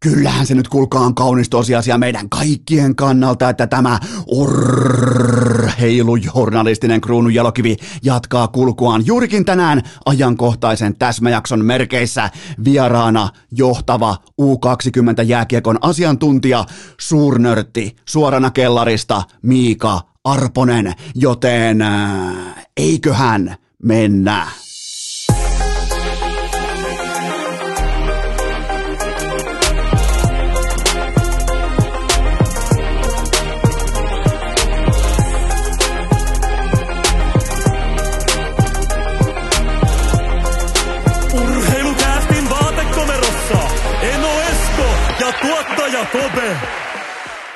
[0.00, 9.06] Kyllähän se nyt kulkaan kaunis tosiasia meidän kaikkien kannalta, että tämä urheilujournalistinen kruununjalokivi jatkaa kulkuaan
[9.06, 12.30] juurikin tänään ajankohtaisen täsmäjakson merkeissä
[12.64, 16.64] vieraana johtava U20-jääkiekon asiantuntija,
[17.00, 24.46] suurnörtti, suorana kellarista Miika Arponen, joten äh, eiköhän mennä.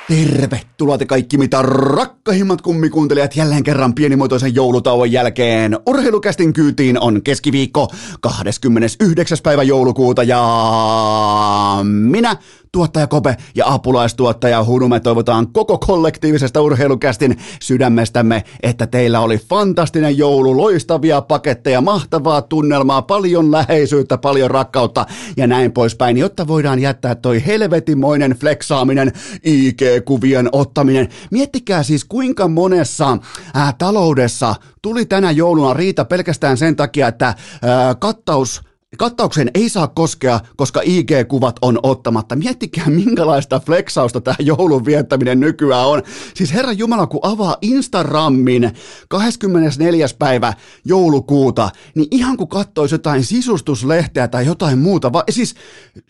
[0.08, 5.78] Tervetuloa te kaikki mitä rakkahimmat kummikuuntelijat jälleen kerran pienimuotoisen joulutauon jälkeen.
[5.86, 7.88] Urheilukästin kyytiin on keskiviikko
[8.20, 9.38] 29.
[9.42, 10.42] päivä joulukuuta ja
[11.84, 12.36] minä
[12.72, 20.56] tuottaja Kope ja apulaistuottaja Hunume toivotaan koko kollektiivisesta urheilukästin sydämestämme, että teillä oli fantastinen joulu,
[20.56, 27.46] loistavia paketteja, mahtavaa tunnelmaa, paljon läheisyyttä, paljon rakkautta ja näin poispäin, jotta voidaan jättää toi
[27.46, 29.12] helvetimoinen fleksaaminen,
[29.44, 31.08] IG-kuvien ottaminen.
[31.30, 33.18] Miettikää siis kuinka monessa
[33.54, 39.88] ää, taloudessa tuli tänä jouluna riita pelkästään sen takia, että ää, kattaus Kattaukseen ei saa
[39.88, 42.36] koskea, koska IG-kuvat on ottamatta.
[42.36, 46.02] Miettikää, minkälaista flexausta tämä joulun viettäminen nykyään on.
[46.34, 48.70] Siis Herra Jumala, kun avaa Instagramin
[49.08, 50.06] 24.
[50.18, 50.54] päivä
[50.84, 55.54] joulukuuta, niin ihan kun katsoisi jotain sisustuslehteä tai jotain muuta, va- siis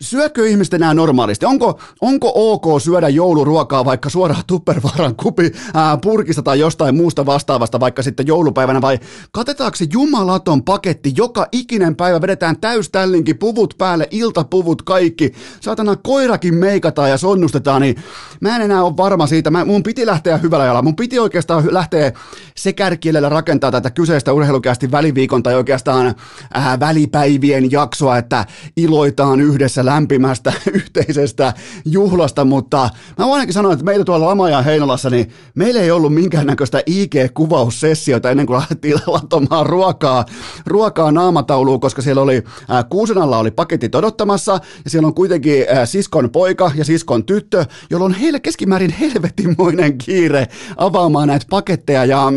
[0.01, 1.45] syökö ihmiset enää normaalisti?
[1.45, 7.79] Onko, onko ok syödä jouluruokaa vaikka suoraan tuppervaran kupi ää, purkista tai jostain muusta vastaavasta
[7.79, 8.99] vaikka sitten joulupäivänä vai
[9.31, 15.33] katetaanko se jumalaton paketti joka ikinen päivä vedetään tä- täyställinki, puvut päälle, iltapuvut, kaikki.
[15.59, 17.95] Saatana koirakin meikataan ja sonnustetaan, niin
[18.41, 19.51] mä en enää ole varma siitä.
[19.51, 20.81] Mä, mun piti lähteä hyvällä jalalla.
[20.81, 22.11] Mun piti oikeastaan lähteä
[22.55, 26.15] se kärkielellä rakentaa tätä kyseistä urheilukästi väliviikon tai oikeastaan
[26.57, 28.45] äh, välipäivien jaksoa, että
[28.77, 31.53] iloitaan yhdessä lämpimästä yhteisestä
[31.85, 36.13] juhlasta, mutta mä voin ainakin sanoa, että meillä tuolla Lamajan Heinolassa, niin meillä ei ollut
[36.13, 40.25] minkäännäköistä IG-kuvaussessiota ennen kuin lähdettiin latomaan ruokaa,
[40.65, 42.43] ruokaa naamatauluun, koska siellä oli
[42.89, 48.05] Kuusen alla oli paketit odottamassa ja siellä on kuitenkin siskon poika ja siskon tyttö, jolla
[48.05, 50.47] on heille keskimäärin helvetimoinen kiire
[50.77, 52.31] avaamaan näitä paketteja ja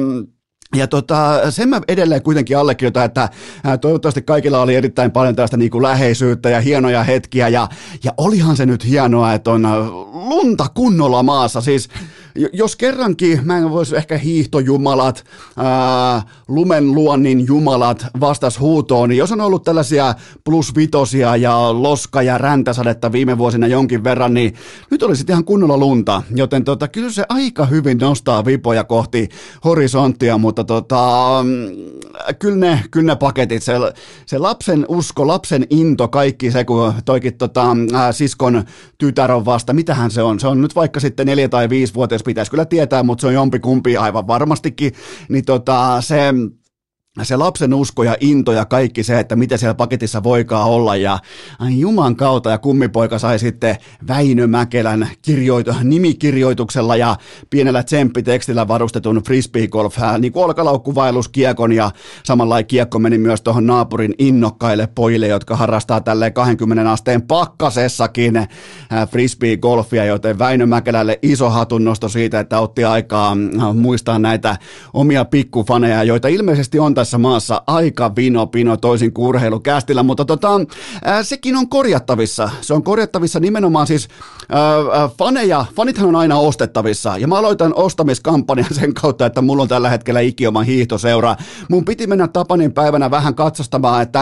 [0.74, 3.28] ja tota, sen mä edelleen kuitenkin allekirjoitan, että
[3.80, 7.48] toivottavasti kaikilla oli erittäin paljon tästä niin kuin läheisyyttä ja hienoja hetkiä.
[7.48, 7.68] Ja,
[8.04, 9.62] ja olihan se nyt hienoa, että on
[10.12, 11.60] lunta kunnolla maassa.
[11.60, 11.88] Siis
[12.52, 15.24] jos kerrankin, mä en voisi ehkä hiihtojumalat,
[15.56, 20.14] ää, lumen luonnin jumalat vastas huutoon, niin jos on ollut tällaisia
[20.44, 24.54] plusvitosia ja loska ja räntäsadetta viime vuosina jonkin verran, niin
[24.90, 26.22] nyt olisi ihan kunnolla lunta.
[26.34, 29.28] Joten tota, kyllä se aika hyvin nostaa vipoja kohti
[29.64, 31.44] horisonttia, mutta tota,
[32.38, 33.72] kyllä, ne, kyllä ne paketit, se,
[34.26, 38.64] se lapsen usko, lapsen into, kaikki se, kun toikin tota, ää, siskon
[38.98, 40.40] tytär on vasta, mitähän se on?
[40.40, 43.34] Se on nyt vaikka sitten neljä tai viisi vuotias pitäisi kyllä tietää, mutta se on
[43.34, 44.92] jompikumpi aivan varmastikin,
[45.28, 46.34] niin tota, se
[47.22, 51.18] se lapsen usko ja into ja kaikki se, että mitä siellä paketissa voikaan olla ja
[51.68, 53.76] Juman kautta ja kummipoika sai sitten
[54.08, 57.16] Väinö Mäkelän kirjoitu, nimikirjoituksella ja
[57.50, 60.54] pienellä tsemppitekstillä varustetun frisbeegolf, niin kuin
[61.32, 61.90] kiekon ja
[62.22, 68.46] samalla kiekko meni myös tuohon naapurin innokkaille pojille, jotka harrastaa tälleen 20 asteen pakkasessakin
[69.10, 73.36] frisbeegolfia, joten Väinö Mäkelälle iso hatunnosto siitä, että otti aikaa
[73.74, 74.56] muistaa näitä
[74.92, 80.24] omia pikkufaneja, joita ilmeisesti on tässä tässä maassa aika vino pino toisin kuin urheilukästillä, mutta
[80.24, 80.48] tota,
[81.04, 82.50] ää, sekin on korjattavissa.
[82.60, 84.08] Se on korjattavissa nimenomaan siis
[84.48, 89.68] ää, faneja, fanithan on aina ostettavissa ja mä aloitan ostamiskampanjan sen kautta, että mulla on
[89.68, 91.36] tällä hetkellä ikioma hiihtoseura.
[91.70, 94.20] Mun piti mennä Tapanin päivänä vähän katsostamaan, että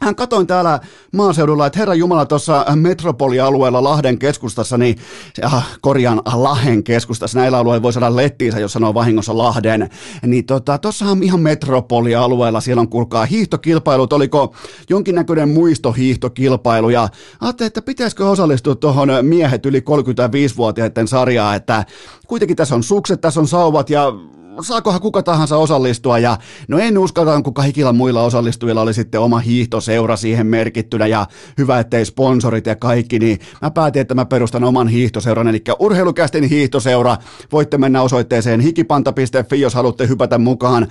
[0.00, 0.80] hän katoin täällä
[1.12, 4.98] maaseudulla, että Herra Jumala tuossa metropolialueella Lahden keskustassa, niin
[5.44, 9.90] äh, korjaan Lahden keskustassa, näillä alueilla voi saada lettiinsä, jos sanoo vahingossa Lahden,
[10.26, 14.54] niin tota, tuossahan ihan metropolialueella, siellä on kuulkaa hiihtokilpailut, oliko
[14.88, 17.08] jonkinnäköinen muistohiihtokilpailu, ja
[17.40, 21.84] ajattelin, että pitäisikö osallistua tuohon miehet yli 35-vuotiaiden sarjaan, että
[22.26, 24.12] kuitenkin tässä on sukset, tässä on sauvat, ja
[24.60, 26.38] saakohan kuka tahansa osallistua ja
[26.68, 31.26] no en uskalla, kun kaikilla muilla osallistujilla oli sitten oma hiihtoseura siihen merkittynä ja
[31.58, 36.44] hyvä, ettei sponsorit ja kaikki, niin mä päätin, että mä perustan oman hiihtoseuran, eli urheilukästin
[36.44, 37.16] hiihtoseura.
[37.52, 40.86] Voitte mennä osoitteeseen hikipanta.fi, jos haluatte hypätä mukaan.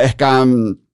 [0.00, 0.87] Ehkä Äh,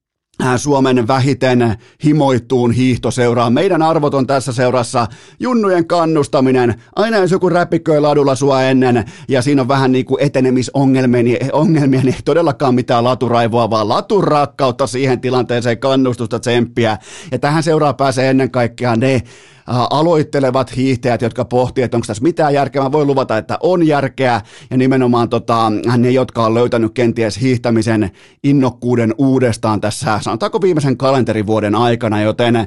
[0.57, 3.51] Suomen vähiten himoittuun hiihtoseuraa.
[3.51, 5.07] Meidän arvot on tässä seurassa
[5.41, 6.75] junnujen kannustaminen.
[6.97, 11.39] Aina jos joku räppiköi ladulla sua ennen ja siinä on vähän niin kuin etenemisongelmia, niin,
[11.53, 16.99] ongelmia, niin ei todellakaan mitään laturaivoa, vaan laturakkautta siihen tilanteeseen, kannustusta, tsemppiä.
[17.33, 19.23] Ja tähän seuraa pääsee ennen kaikkea ne
[19.67, 22.83] aloittelevat hiihtäjät, jotka pohtii, että onko tässä mitään järkeä.
[22.83, 24.41] Mä voin luvata, että on järkeä
[24.71, 28.11] ja nimenomaan tota, ne, jotka on löytänyt kenties hiihtämisen
[28.43, 32.67] innokkuuden uudestaan tässä, sanotaanko viimeisen kalenterivuoden aikana, joten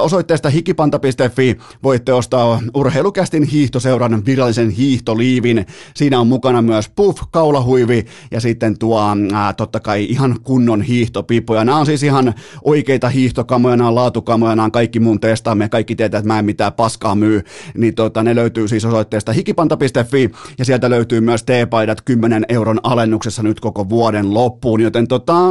[0.00, 5.66] osoitteesta hikipanta.fi voitte ostaa urheilukästin hiihtoseuran virallisen hiihtoliivin.
[5.94, 9.00] Siinä on mukana myös puff, kaulahuivi ja sitten tuo
[9.32, 11.64] ää, totta kai ihan kunnon hiihtopipoja.
[11.64, 12.34] Nämä on siis ihan
[12.64, 16.44] oikeita hiihtokamoja, nämä on laatukamoja, nämä on kaikki mun testaamme, kaikki tietää, että mä en
[16.44, 17.42] mitään paskaa myy,
[17.76, 23.42] niin tota, ne löytyy siis osoitteesta hikipanta.fi ja sieltä löytyy myös T-paidat 10 euron alennuksessa
[23.42, 25.50] nyt koko vuoden loppuun, joten tota,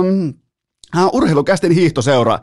[0.97, 2.39] uh, urheilukästin hiihtoseura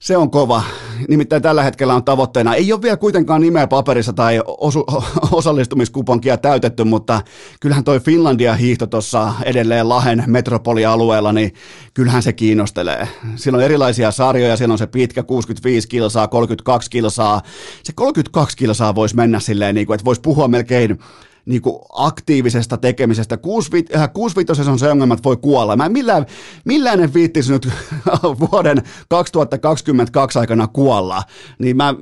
[0.00, 0.62] se on kova.
[1.08, 4.84] Nimittäin tällä hetkellä on tavoitteena, ei ole vielä kuitenkaan nimeä paperissa tai osu,
[5.32, 7.22] osallistumiskuponkia täytetty, mutta
[7.60, 11.54] kyllähän toi Finlandia hiihto tuossa edelleen Lahen metropolialueella, niin
[11.94, 13.08] kyllähän se kiinnostelee.
[13.36, 17.42] Siellä on erilaisia sarjoja, siellä on se pitkä 65 kilsaa, 32 kilsaa.
[17.82, 20.98] Se 32 kilsaa voisi mennä silleen, niin kuin, että voisi puhua melkein
[21.50, 23.36] niin kuin aktiivisesta tekemisestä.
[23.36, 25.76] 65 äh, on se ongelma, että voi kuolla.
[25.76, 26.26] Mä en millään,
[26.64, 27.68] millään en viittisi nyt
[28.52, 31.22] vuoden 2022 aikana kuolla.
[31.58, 31.94] Niin mä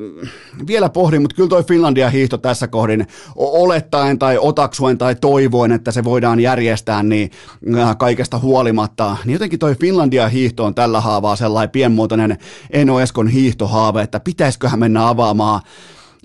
[0.66, 3.06] vielä pohdin, mutta kyllä toi Finlandia hiihto tässä kohdin
[3.36, 7.30] olettaen tai otaksuen tai toivoen, että se voidaan järjestää niin
[7.78, 9.16] äh, kaikesta huolimatta.
[9.24, 12.38] Niin jotenkin toi Finlandia hiihto on tällä haavaa sellainen pienmuotoinen
[12.70, 15.60] Eno Eskon hiihtohaave, että pitäisiköhän mennä avaamaan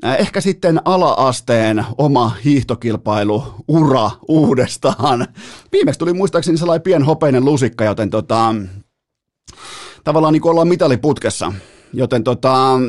[0.04, 5.28] ehkä sitten ala-asteen oma hiihtokilpailu ura uudestaan.
[5.72, 8.56] Viimeksi tuli muistaakseni sellainen pien hopeinen lusikka, joten tota,
[10.04, 11.54] tavallaan niin kuin ollaan mitaliputkessa.
[11.94, 12.80] Joten tota,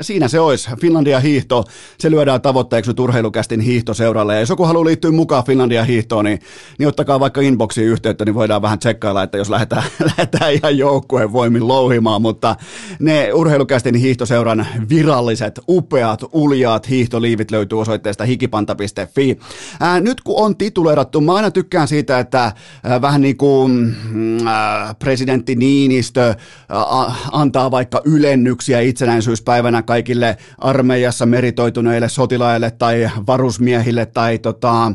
[0.00, 0.70] siinä se olisi.
[0.80, 1.64] Finlandia hiihto,
[1.98, 4.34] se lyödään tavoitteeksi nyt urheilukästin hiihtoseuralle.
[4.34, 6.38] Ja jos joku haluaa liittyä mukaan Finlandia hiihtoon, niin,
[6.78, 11.32] niin ottakaa vaikka inboxiin yhteyttä, niin voidaan vähän tsekkailla, että jos lähdetään, lähdetään ihan joukkueen
[11.32, 12.22] voimin louhimaan.
[12.22, 12.56] Mutta
[12.98, 19.38] ne urheilukästin hiihtoseuran viralliset, upeat, uljaat hiihtoliivit löytyy osoitteesta hikipanta.fi.
[19.80, 22.52] Ää, nyt kun on tituleerattu, mä aina tykkään siitä, että
[22.84, 26.22] ää, vähän niin kuin mm, ää, presidentti Niinistö
[26.68, 26.84] ää,
[27.32, 34.92] antaa vaikka ylennyksiä itsenäisyyspäivänä kaikille armeijassa meritoituneille sotilaille tai varusmiehille tai tota,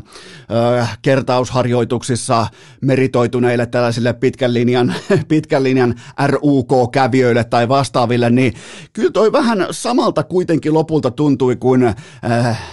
[1.02, 2.46] kertausharjoituksissa
[2.80, 4.94] meritoituneille tällaisille pitkän linjan,
[5.28, 5.94] pitkän linjan
[6.26, 8.52] RUK-kävijöille tai vastaaville, niin
[8.92, 11.94] kyllä toi vähän samalta kuitenkin lopulta tuntui kuin äh,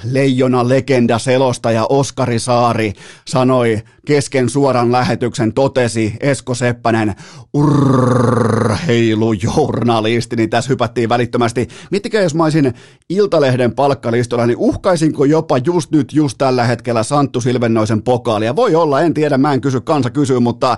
[0.03, 2.93] leijona legenda selostaja Oskari Saari
[3.27, 7.15] sanoi kesken suoran lähetyksen totesi Esko Seppänen,
[7.53, 11.67] urheilujournalisti, niin tässä hypättiin välittömästi.
[12.05, 12.73] Miettikää, jos mä olisin
[13.09, 18.55] Iltalehden palkkalistolla, niin uhkaisinko jopa just nyt, just tällä hetkellä Santtu Silvennoisen pokaalia?
[18.55, 20.77] Voi olla, en tiedä, mä en kysy, kansa kysyy, mutta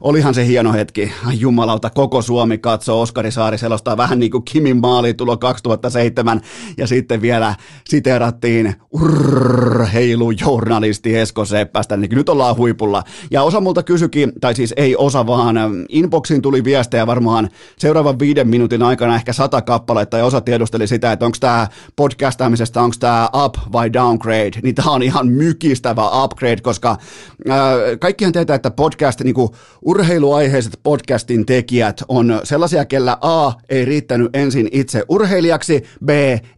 [0.00, 1.12] olihan se hieno hetki.
[1.26, 6.40] Ai jumalauta, koko Suomi katsoo Oskari Saari selostaa vähän niin kuin Kimin maalitulo 2007,
[6.76, 7.54] ja sitten vielä
[7.88, 13.02] siteerattiin urheilujournalisti Esko Seppästä, niin nyt ollaan huipulla.
[13.30, 15.56] Ja osa multa kysyikin, tai siis ei osa vaan,
[15.88, 17.48] inboxiin tuli viestejä varmaan
[17.78, 22.82] seuraavan viiden minuutin aikana ehkä sata kappaletta, ja osa tiedusteli sitä, että onko tämä podcastaamisesta,
[22.82, 27.56] onko tämä up vai downgrade, niin tämä on ihan mykistävä upgrade, koska äh,
[28.00, 29.34] kaikkihan tietää, että podcast, niin
[29.82, 36.08] urheiluaiheiset podcastin tekijät on sellaisia, kellä A ei riittänyt ensin itse urheilijaksi, B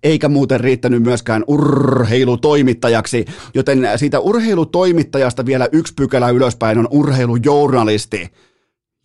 [0.03, 3.25] eikä muuten riittänyt myöskään urheilutoimittajaksi,
[3.55, 8.31] joten siitä urheilutoimittajasta vielä yksi pykälä ylöspäin on urheilujournalisti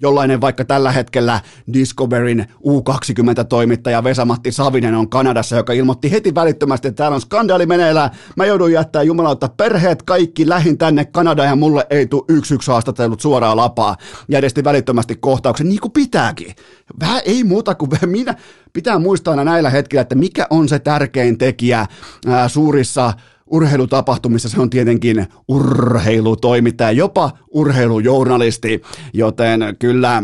[0.02, 1.42] jollainen vaikka tällä hetkellä
[1.74, 8.10] Discoverin U20-toimittaja Vesamatti Savinen on Kanadassa, joka ilmoitti heti välittömästi, että täällä on skandaali meneillään.
[8.36, 12.72] Mä joudun jättää jumalauta perheet kaikki lähin tänne Kanadaan ja mulle ei tule yksi yksi
[12.72, 13.98] haastatellut suoraa lapaa.
[14.30, 16.56] Järjesti välittömästi kohtauksen, niin kuin pitääkin.
[17.00, 18.36] Vähän ei muuta kuin minä.
[18.74, 21.86] Pitää muistaa aina näillä hetkillä, että mikä on se tärkein tekijä
[22.28, 23.14] ää, suurissa
[23.52, 24.50] urheilutapahtumissa.
[24.50, 28.82] Se on tietenkin urheilutoimittaja, jopa urheilujournalisti,
[29.14, 30.24] joten kyllä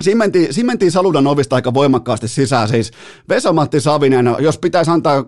[0.00, 0.26] siinä
[0.62, 2.90] mentiin Saludan ovista aika voimakkaasti sisään, siis
[3.28, 5.24] Vesa-Matti Savinen, jos pitäisi antaa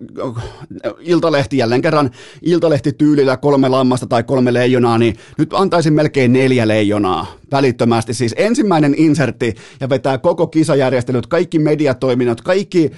[1.00, 2.10] Iltalehti jälleen kerran
[2.42, 8.14] Iltalehti tyylillä kolme lammasta tai kolme leijonaa, niin nyt antaisin melkein neljä leijonaa välittömästi.
[8.14, 12.90] Siis ensimmäinen insertti ja vetää koko kisajärjestelyt, kaikki mediatoiminnot, kaikki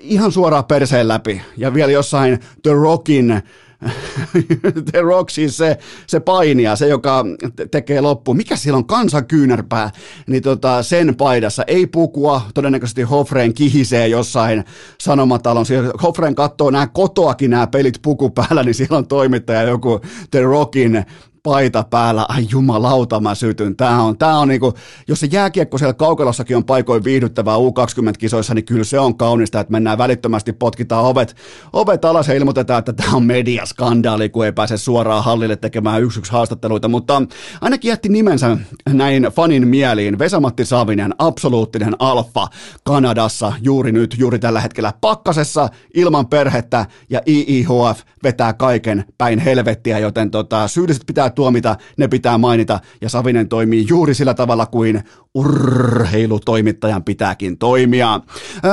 [0.00, 1.42] ihan suoraan perseen läpi.
[1.56, 3.42] Ja vielä jossain The Rockin
[4.92, 7.24] The Rock siis se, se painija, se joka
[7.70, 8.34] tekee loppu.
[8.34, 9.90] Mikä siellä on kansankyynärpää?
[10.26, 14.64] Niin tota, sen paidassa ei pukua, todennäköisesti Hofreen kihisee jossain
[15.00, 15.66] sanomatalon.
[15.66, 20.40] Siellä Hofreen katsoo nämä kotoakin nämä pelit puku päällä, niin siellä on toimittaja joku The
[20.40, 21.04] Rockin
[21.42, 23.76] paita päällä, ai jumalauta mä sytyn.
[23.76, 24.74] Tää on, tää on niinku,
[25.08, 29.72] jos se jääkiekko siellä kaukalossakin on paikoin viihdyttävää U20-kisoissa, niin kyllä se on kaunista, että
[29.72, 31.36] mennään välittömästi, potkitaan ovet,
[31.72, 36.20] ovet alas ja ilmoitetaan, että tämä on mediaskandaali, kun ei pääse suoraan hallille tekemään yksi
[36.20, 37.22] yksi haastatteluita, mutta
[37.60, 38.56] ainakin jätti nimensä
[38.88, 40.18] näin fanin mieliin.
[40.18, 42.48] Vesamatti Savinen, absoluuttinen alfa
[42.84, 49.98] Kanadassa juuri nyt, juuri tällä hetkellä pakkasessa, ilman perhettä ja IIHF vetää kaiken päin helvettiä,
[49.98, 55.02] joten tota, syylliset pitää tuomita, ne pitää mainita, ja Savinen toimii juuri sillä tavalla kuin
[55.34, 58.20] urheilutoimittajan pitääkin toimia.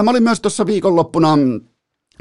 [0.03, 1.37] Mä olin myös tuossa viikonloppuna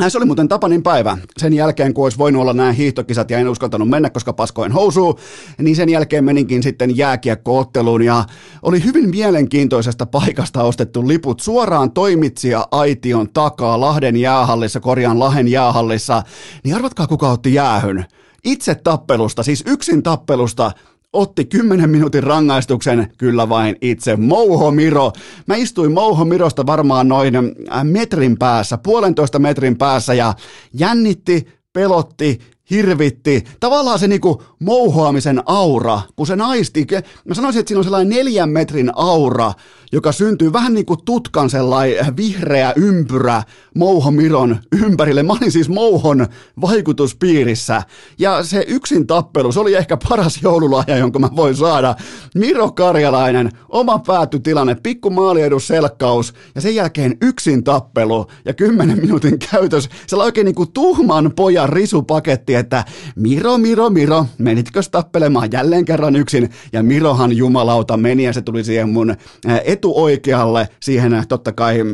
[0.09, 1.19] se oli muuten Tapanin päivä.
[1.39, 5.19] Sen jälkeen, kun olisi voinut olla nämä hiihtokisat ja en uskaltanut mennä, koska paskoin housuu,
[5.59, 8.25] niin sen jälkeen meninkin sitten jääkiekkootteluun ja
[8.63, 16.23] oli hyvin mielenkiintoisesta paikasta ostettu liput suoraan toimitsija Aition takaa Lahden jäähallissa, korjaan Lahen jäähallissa.
[16.65, 18.05] Niin arvatkaa, kuka otti jäähyn
[18.47, 20.71] itse tappelusta, siis yksin tappelusta,
[21.13, 25.13] otti 10 minuutin rangaistuksen, kyllä vain itse Mouho Miro.
[25.47, 30.35] Mä istuin Mouho Mirosta varmaan noin äh, metrin päässä, puolentoista metrin päässä ja
[30.73, 32.39] jännitti, pelotti,
[32.71, 33.45] hirvitti.
[33.61, 36.87] Tavallaan se niinku mouhoamisen aura, kun se naisti,
[37.29, 39.53] mä sanoisin, että siinä on sellainen neljän metrin aura,
[39.93, 43.43] joka syntyy vähän niin kuin tutkan sellainen vihreä ympyrä
[43.75, 45.23] Mouho Miron ympärille.
[45.23, 46.27] Mä olin siis Mouhon
[46.61, 47.83] vaikutuspiirissä
[48.19, 51.95] ja se yksin tappelu, se oli ehkä paras joululahja, jonka mä voin saada.
[52.35, 59.39] Miro Karjalainen, oma päättytilanne, pikku maaliedus selkkaus ja sen jälkeen yksin tappelu ja kymmenen minuutin
[59.39, 59.89] käytös.
[60.07, 62.85] Se oli oikein niin kuin tuhman pojan risupaketti, että
[63.17, 66.51] Miro, Miro, Miro, menitkö tappelemaan jälleen kerran yksin?
[66.73, 69.17] Ja Mirohan jumalauta meni ja se tuli siihen mun
[69.65, 71.87] etuoikealle, siihen totta kai äh,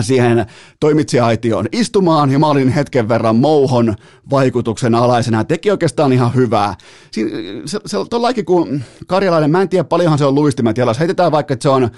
[0.00, 0.46] siihen
[0.80, 3.94] toimitsijaitioon istumaan ja mä olin hetken verran mouhon
[4.30, 5.44] vaikutuksen alaisena.
[5.44, 6.74] Teki oikeastaan ihan hyvää.
[7.10, 7.30] Siin,
[7.64, 7.98] se, se,
[8.34, 10.98] se kun karjalainen, mä en tiedä paljonhan se on luistimet jalas.
[10.98, 11.90] Heitetään vaikka, että se on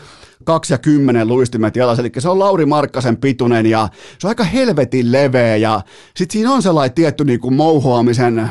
[0.44, 4.44] 2 ja 10 luistimet jalas, eli se on Lauri Markkasen pituinen ja se on aika
[4.44, 5.80] helvetin leveä ja
[6.16, 8.50] sitten siinä on sellainen tietty niin kuin mouhoamisen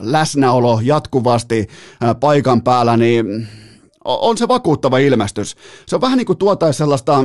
[0.00, 1.68] läsnäolo jatkuvasti
[2.20, 3.48] paikan päällä, niin
[4.04, 5.56] on se vakuuttava ilmestys.
[5.86, 7.24] Se on vähän niin kuin tuotaisi sellaista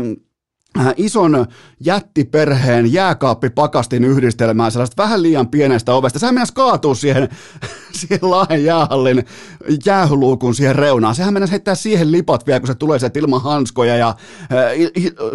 [0.98, 1.46] ison
[1.80, 6.20] jättiperheen jääkaappipakastin yhdistelmää sellaista vähän liian pienestä ovesta.
[6.20, 7.30] Sehän mennäisi kaatua siihen,
[8.00, 9.26] siihen laajan jäähallin
[9.86, 11.16] jäähyluukun siihen reunaan.
[11.16, 14.18] Sehän mennäisi heittää siihen lipat vielä, kun se tulee sieltä ilman hanskoja ja äh,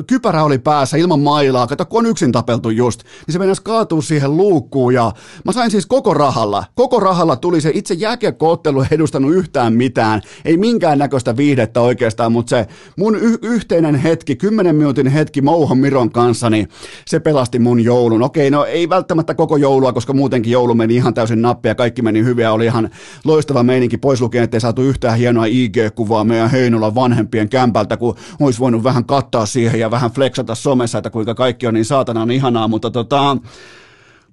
[0.07, 1.67] kypärä oli päässä ilman mailaa.
[1.67, 5.13] Kato, kun on yksin tapeltu just, niin se mennäisi kaatua siihen luukkuun ja
[5.45, 6.65] mä sain siis koko rahalla.
[6.75, 10.21] Koko rahalla tuli se itse jääkiekkoottelu edustanut yhtään mitään.
[10.45, 15.43] Ei minkään näköistä viihdettä oikeastaan, mutta se mun y- yhteinen hetki, 10 minuutin hetki, hetki
[15.43, 16.69] Mouhon Miron kanssa, niin
[17.07, 18.23] se pelasti mun joulun.
[18.23, 22.25] Okei, no ei välttämättä koko joulua, koska muutenkin joulu meni ihan täysin nappia, kaikki meni
[22.25, 22.91] hyviä, oli ihan
[23.25, 28.61] loistava meininki, pois lukien, ettei saatu yhtään hienoa IG-kuvaa meidän Heinolan vanhempien kämpältä, kun olisi
[28.61, 32.31] voinut vähän kattaa siihen ja vähän flexata somessa, että kuinka kaikki on niin saatana on
[32.31, 33.37] ihanaa, mutta tota,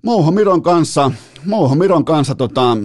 [0.01, 1.11] Mouho Miron kanssa,
[1.45, 2.77] Mouho Miron kanssa tota,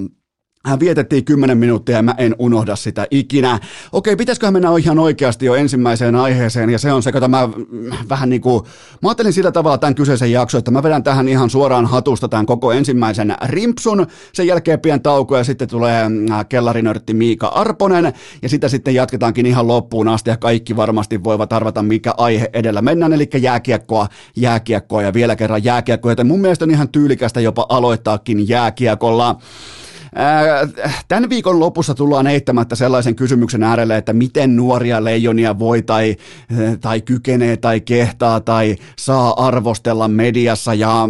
[0.81, 3.61] Vietettiin 10 minuuttia ja mä en unohda sitä ikinä.
[3.93, 7.49] Okei, pitäisiköhän mennä ihan oikeasti jo ensimmäiseen aiheeseen ja se on se, että mä
[8.09, 8.65] vähän niin kuin,
[9.03, 12.47] mä ajattelin sillä tavalla tämän kyseisen jakson, että mä vedän tähän ihan suoraan hatusta tämän
[12.47, 18.49] koko ensimmäisen rimpsun, sen jälkeen pien tauko ja sitten tulee äh, kellarinörtti Miika Arponen ja
[18.49, 23.13] sitä sitten jatketaankin ihan loppuun asti ja kaikki varmasti voivat arvata mikä aihe edellä mennään,
[23.13, 28.49] eli jääkiekkoa, jääkiekkoa ja vielä kerran jääkiekkoa, joten mun mielestä on ihan tyylikästä jopa aloittaakin
[28.49, 29.39] jääkiekolla.
[31.09, 36.17] Tämän viikon lopussa tullaan eittämättä sellaisen kysymyksen äärelle, että miten nuoria leijonia voi tai,
[36.81, 40.75] tai kykenee tai kehtaa tai saa arvostella mediassa.
[40.75, 41.09] Ja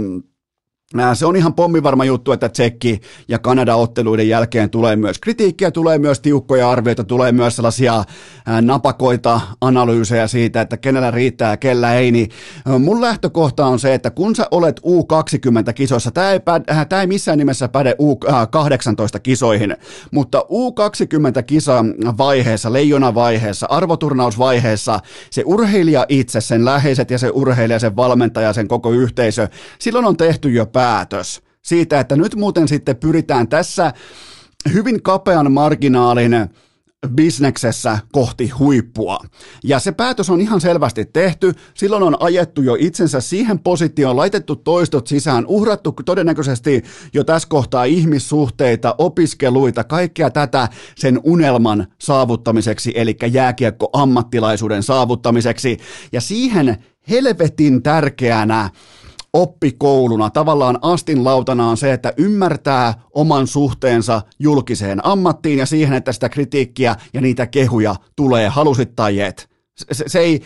[1.15, 6.21] se on ihan pommivarma juttu, että Tsekki ja Kanada-otteluiden jälkeen tulee myös kritiikkiä, tulee myös
[6.21, 8.05] tiukkoja arvioita, tulee myös sellaisia
[8.61, 12.31] napakoita analyysejä siitä, että kenellä riittää ja kellä ei, niin
[12.79, 17.39] mun lähtökohta on se, että kun sä olet U20-kisoissa, tämä ei, päde, tämä ei missään
[17.39, 19.77] nimessä päde U18-kisoihin,
[20.11, 28.69] mutta U20-kisa-vaiheessa, leijona-vaiheessa, arvoturnausvaiheessa, se urheilija itse, sen läheiset ja se urheilija, sen valmentaja, sen
[28.69, 29.49] koko yhteisö,
[29.79, 33.93] silloin on tehty jo pää päätös siitä, että nyt muuten sitten pyritään tässä
[34.73, 36.33] hyvin kapean marginaalin
[37.09, 39.19] bisneksessä kohti huippua.
[39.65, 41.53] Ja se päätös on ihan selvästi tehty.
[41.75, 46.83] Silloin on ajettu jo itsensä siihen positioon, laitettu toistot sisään, uhrattu todennäköisesti
[47.15, 55.79] jo tässä kohtaa ihmissuhteita, opiskeluita, kaikkea tätä sen unelman saavuttamiseksi, eli jääkiekko ammattilaisuuden saavuttamiseksi.
[56.13, 56.77] Ja siihen
[57.11, 58.71] helvetin tärkeänä
[59.35, 66.13] oppikouluna, tavallaan astin lautana on se, että ymmärtää oman suhteensa julkiseen ammattiin ja siihen, että
[66.13, 69.54] sitä kritiikkiä ja niitä kehuja tulee halusit tai et.
[69.77, 70.41] Se, se, ei,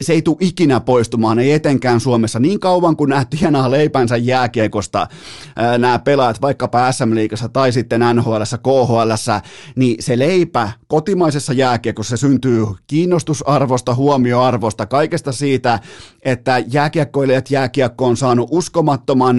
[0.00, 2.38] se ei tule ikinä poistumaan, ei etenkään Suomessa.
[2.38, 5.06] Niin kauan kuin nämä tienaa leipänsä jääkiekosta,
[5.56, 9.12] ää, nämä pelaat vaikkapa SM-liigassa tai sitten NHL, KHL,
[9.76, 15.80] niin se leipä kotimaisessa jääkiekossa se syntyy kiinnostusarvosta, huomioarvosta, kaikesta siitä,
[16.22, 19.36] että jääkiekkoilijat jääkiekko on saanut uskomattoman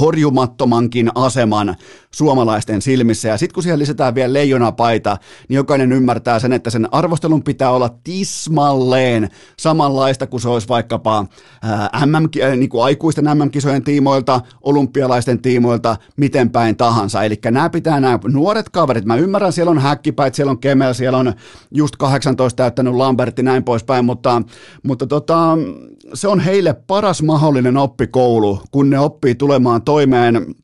[0.00, 1.76] horjumattomankin aseman
[2.10, 3.28] suomalaisten silmissä.
[3.28, 5.16] Ja sitten kun siihen lisätään vielä leijonapaita,
[5.48, 11.26] niin jokainen ymmärtää sen, että sen arvostelun pitää olla tismalleen samanlaista kuin se olisi vaikkapa
[11.62, 17.22] ää, MM, niin kuin aikuisten MM-kisojen tiimoilta, olympialaisten tiimoilta, miten päin tahansa.
[17.22, 21.18] Eli nämä pitää nämä nuoret kaverit, mä ymmärrän, siellä on häkkipäit, siellä on Kemel, siellä
[21.18, 21.32] on
[21.70, 24.42] just 18 täyttänyt Lambertti, näin poispäin, mutta,
[24.82, 25.58] mutta tota,
[26.14, 30.54] se on heille paras mahdollinen oppikoulu, kun ne oppii tulemaan toimeen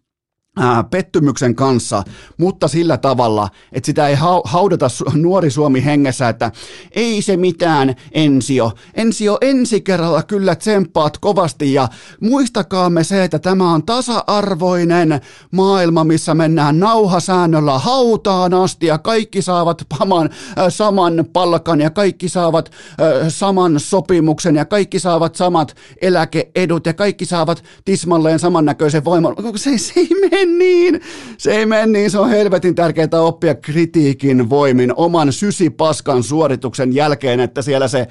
[0.91, 2.03] pettymyksen kanssa,
[2.37, 6.53] mutta sillä tavalla, että sitä ei haudata nuori Suomi hengessä, että
[6.93, 8.73] ei se mitään, Ensio.
[8.95, 11.89] Ensio, ensi kerralla kyllä tsemppaat kovasti ja
[12.21, 19.85] muistakaamme se, että tämä on tasa-arvoinen maailma, missä mennään nauhasäännöllä hautaan asti ja kaikki saavat
[19.99, 26.87] paman, äh, saman palkan ja kaikki saavat äh, saman sopimuksen ja kaikki saavat samat eläkeedut
[26.87, 29.35] ja kaikki saavat tismalleen samannäköisen voiman.
[29.57, 31.01] Se, se ei mene niin.
[31.39, 37.41] Se ei mene niin, se on helvetin tärkeää oppia kritiikin voimin oman sysipaskan suorituksen jälkeen,
[37.41, 38.07] että siellä se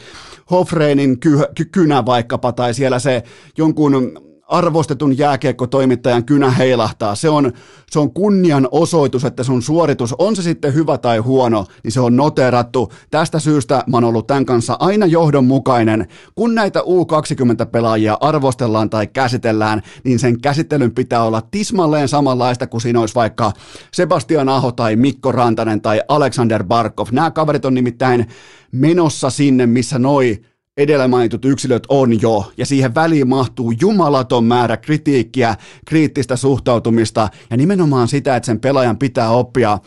[0.52, 3.24] Hofreinin ky- kynä vaikkapa tai siellä se
[3.58, 7.16] jonkun arvostetun jääkiekkotoimittajan kynä heilahtaa.
[7.16, 7.52] Se on,
[7.92, 12.00] se on kunnian osoitus, että sun suoritus, on se sitten hyvä tai huono, niin se
[12.00, 12.92] on noterattu.
[13.12, 16.08] Tästä syystä mä oon ollut tämän kanssa aina johdonmukainen.
[16.36, 23.00] Kun näitä U20-pelaajia arvostellaan tai käsitellään, niin sen käsittelyn pitää olla tismalleen samanlaista kuin siinä
[23.00, 23.52] olisi vaikka
[23.94, 27.08] Sebastian Aho tai Mikko Rantanen tai Alexander Barkov.
[27.12, 28.28] Nämä kaverit on nimittäin
[28.72, 30.42] menossa sinne, missä noi
[30.78, 37.58] edellä mainitut yksilöt on jo, ja siihen väliin mahtuu jumalaton määrä kritiikkiä, kriittistä suhtautumista, ja
[37.58, 39.80] nimenomaan sitä, että sen pelaajan pitää oppia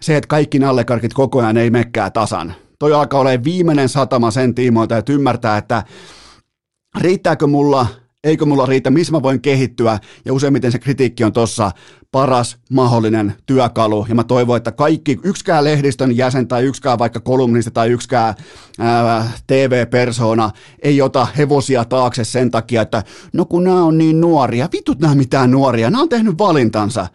[0.00, 2.54] se, että kaikki nallekarkit koko ajan ei mekkää tasan.
[2.78, 5.82] Toi alkaa olla viimeinen satama sen tiimoilta, että ymmärtää, että
[7.00, 7.86] riittääkö mulla
[8.24, 11.70] eikö mulla riitä, missä mä voin kehittyä, ja useimmiten se kritiikki on tossa
[12.12, 17.70] paras mahdollinen työkalu, ja mä toivon, että kaikki, yksikään lehdistön jäsen tai yksikään vaikka kolumnisti
[17.70, 18.34] tai yksikään
[19.46, 20.50] TV-persona
[20.82, 25.14] ei ota hevosia taakse sen takia, että no kun nämä on niin nuoria, vitut nämä
[25.14, 27.06] mitään nuoria, nämä on tehnyt valintansa.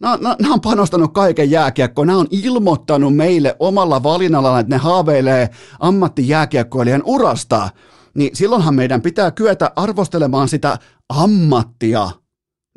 [0.00, 2.06] Nämä, on panostanut kaiken jääkiekkoon.
[2.06, 5.50] Nämä on ilmoittanut meille omalla valinnalla, että ne haaveilee
[5.80, 7.68] ammattijääkiekkoilijan urasta
[8.14, 12.10] niin silloinhan meidän pitää kyetä arvostelemaan sitä ammattia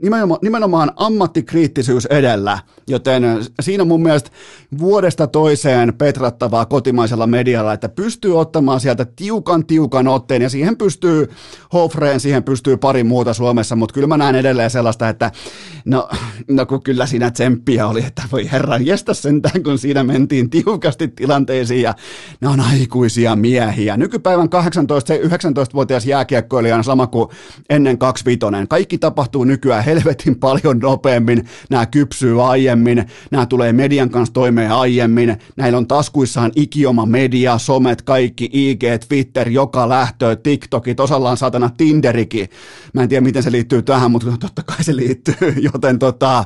[0.01, 3.23] Nimenomaan, nimenomaan ammattikriittisyys edellä, joten
[3.59, 4.29] siinä on mun mielestä
[4.77, 11.29] vuodesta toiseen petrattavaa kotimaisella medialla, että pystyy ottamaan sieltä tiukan tiukan otteen ja siihen pystyy
[11.73, 15.31] Hofreen, siihen pystyy pari muuta Suomessa, mutta kyllä mä näen edelleen sellaista, että
[15.85, 16.09] no,
[16.49, 21.07] no kun kyllä siinä tsemppiä oli, että voi herran jestä sentään, kun siinä mentiin tiukasti
[21.07, 21.93] tilanteisiin ja
[22.41, 23.97] ne on aikuisia miehiä.
[23.97, 27.29] Nykypäivän 18-19-vuotias jääkiekkoilija on sama kuin
[27.69, 28.67] ennen 25.
[28.69, 35.37] Kaikki tapahtuu nykyään helvetin paljon nopeammin, nämä kypsyy aiemmin, nämä tulee median kanssa toimeen aiemmin,
[35.55, 41.69] näillä on taskuissaan ikioma media, somet, kaikki, IG, Twitter, joka lähtö, TikTokit, osalla on saatana
[41.77, 42.49] Tinderikin.
[42.93, 46.43] Mä en tiedä, miten se liittyy tähän, mutta totta kai se liittyy, joten tota,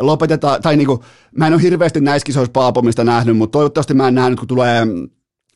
[0.00, 1.04] lopetetaan, tai niinku,
[1.38, 4.86] mä en ole hirveästi näissä kisoissa paapomista nähnyt, mutta toivottavasti mä en nähnyt, kun tulee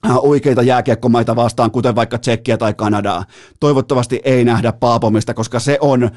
[0.07, 3.25] äh, oikeita jääkiekkomaita vastaan, kuten vaikka Tsekkiä tai Kanadaa.
[3.61, 6.11] Toivottavasti ei nähdä paapomista, koska se on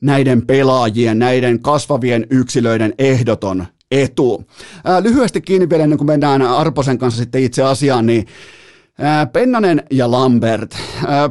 [0.00, 4.44] näiden pelaajien, näiden kasvavien yksilöiden ehdoton etu.
[5.02, 8.26] Lyhyesti kiinni vielä ennen kuin mennään Arposen kanssa sitten itse asiaan, niin
[9.32, 10.76] Pennanen ja Lambert.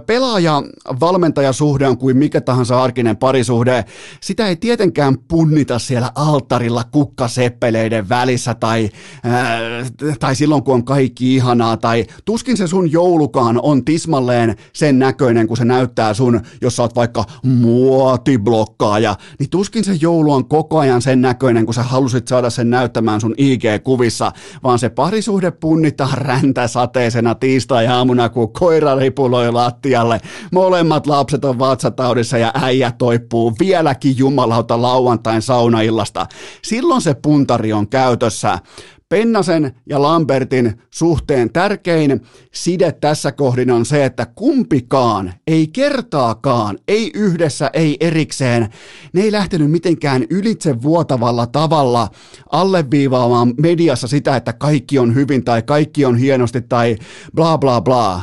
[0.05, 3.85] Pelaaja-valmentajasuhde on kuin mikä tahansa arkinen parisuhde.
[4.21, 8.89] Sitä ei tietenkään punnita siellä alttarilla kukkaseppeleiden välissä tai,
[10.19, 15.47] tai silloin kun on kaikki ihanaa tai tuskin se sun joulukaan on tismalleen sen näköinen,
[15.47, 20.79] kun se näyttää sun, jos sä oot vaikka muotiblokkaaja, niin tuskin se joulu on koko
[20.79, 24.31] ajan sen näköinen, kun sä halusit saada sen näyttämään sun IG-kuvissa,
[24.63, 30.21] vaan se parisuhde punnitaan räntäsateisena tiistai-aamuna, kun koira ripuloi lattialle.
[30.51, 36.27] Molemmat lapset on vatsataudissa ja äijä toipuu vieläkin jumalauta lauantain saunaillasta.
[36.61, 38.59] Silloin se puntari on käytössä.
[39.09, 42.21] Pennasen ja Lambertin suhteen tärkein
[42.53, 48.69] side tässä kohdin on se, että kumpikaan, ei kertaakaan, ei yhdessä, ei erikseen,
[49.13, 52.09] ne ei lähtenyt mitenkään ylitse vuotavalla tavalla
[52.51, 56.97] alleviivaamaan mediassa sitä, että kaikki on hyvin tai kaikki on hienosti tai
[57.35, 58.21] bla bla bla.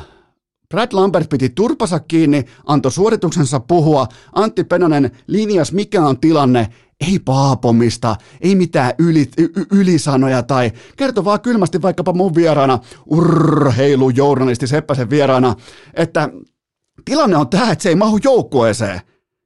[0.68, 6.68] Brad Lambert piti turpansa kiinni, antoi suorituksensa puhua, Antti Pennanen linjas mikä on tilanne,
[7.00, 14.66] ei paapomista, ei mitään yli, y- ylisanoja tai kerto vaan kylmästi vaikkapa mun vieraana, urheilujournalisti
[14.66, 15.54] Seppäsen vieraana,
[15.94, 16.28] että
[17.04, 19.00] tilanne on tämä, että se ei mahu joukkueeseen.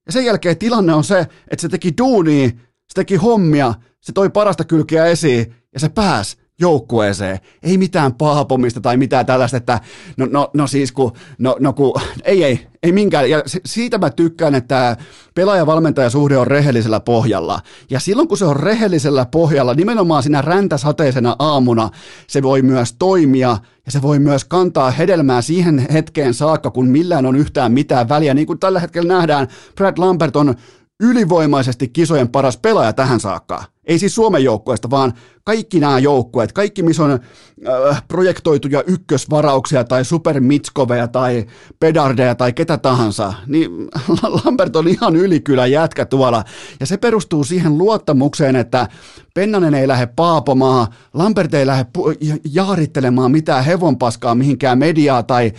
[0.06, 4.30] Ja sen jälkeen tilanne on se, että se teki duunia, se teki hommia, se toi
[4.30, 7.38] parasta kylkeä esiin ja se pääsi joukkueeseen.
[7.62, 9.80] Ei mitään paapomista tai mitään tällaista, että
[10.16, 13.30] no, no, no siis kun, no, no kun, ei, ei, ei minkään.
[13.30, 14.96] Ja siitä mä tykkään, että
[15.34, 17.60] pelaaja-valmentaja-suhde on rehellisellä pohjalla.
[17.90, 21.90] Ja silloin kun se on rehellisellä pohjalla, nimenomaan siinä räntäsateisena aamuna,
[22.26, 27.26] se voi myös toimia ja se voi myös kantaa hedelmää siihen hetkeen saakka, kun millään
[27.26, 28.34] on yhtään mitään väliä.
[28.34, 30.54] Niin kuin tällä hetkellä nähdään, Brad Lambert on
[31.00, 33.64] ylivoimaisesti kisojen paras pelaaja tähän saakka.
[33.84, 35.12] Ei siis Suomen joukkueesta, vaan
[35.44, 41.46] kaikki nämä joukkueet, kaikki missä on äh, projektoituja ykkösvarauksia tai supermitskoveja tai
[41.80, 43.70] pedardeja tai ketä tahansa, niin
[44.44, 46.44] Lambert on ihan ylikylä jätkä tuolla.
[46.80, 48.88] Ja se perustuu siihen luottamukseen, että
[49.34, 55.52] Pennanen ei lähde paapomaan, Lambert ei lähde pu- jaarittelemaan mitään hevonpaskaa mihinkään mediaa tai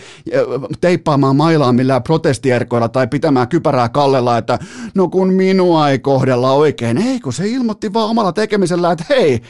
[0.80, 4.58] teippaamaan mailaa millään protestierkoilla tai pitämään kypärää kallella, että
[4.94, 6.98] no kun minua ei kohdella oikein.
[6.98, 9.42] Ei, kun se ilmoitti vaan omalla tekemisellä, että hei,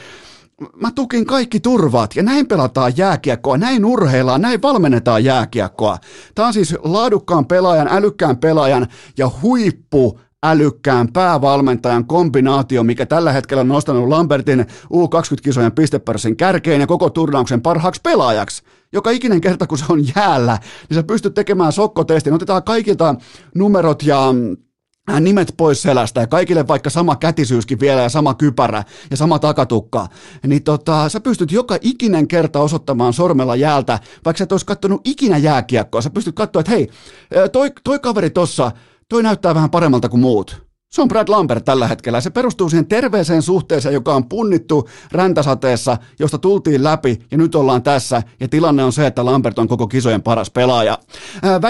[0.81, 5.97] mä tukin kaikki turvat ja näin pelataan jääkiekkoa, näin urheillaan, näin valmennetaan jääkiekkoa.
[6.35, 13.61] Tämä on siis laadukkaan pelaajan, älykkään pelaajan ja huippu älykkään päävalmentajan kombinaatio, mikä tällä hetkellä
[13.61, 18.63] on nostanut Lambertin U20-kisojen pistepörssin kärkeen ja koko turnauksen parhaaksi pelaajaksi.
[18.93, 20.57] Joka ikinen kerta, kun se on jäällä,
[20.89, 22.33] niin sä pystyt tekemään sokkotestin.
[22.33, 23.15] Otetaan kaikilta
[23.55, 24.72] numerot ja Äh,
[25.19, 30.07] nimet pois selästä ja kaikille vaikka sama kätisyyskin vielä ja sama kypärä ja sama takatukka,
[30.47, 35.01] niin tota, sä pystyt joka ikinen kerta osoittamaan sormella jäältä, vaikka sä et olisi kattonut
[35.03, 36.89] ikinä jääkiekkoa, sä pystyt katsoa, että hei,
[37.37, 38.71] äh, toi, toi kaveri tossa,
[39.09, 40.72] toi näyttää vähän paremmalta kuin muut.
[40.93, 42.21] Se on Brad Lambert tällä hetkellä.
[42.21, 47.83] Se perustuu siihen terveeseen suhteeseen, joka on punnittu räntäsateessa, josta tultiin läpi ja nyt ollaan
[47.83, 48.23] tässä.
[48.39, 50.97] Ja tilanne on se, että Lambert on koko kisojen paras pelaaja.
[51.43, 51.61] Ää,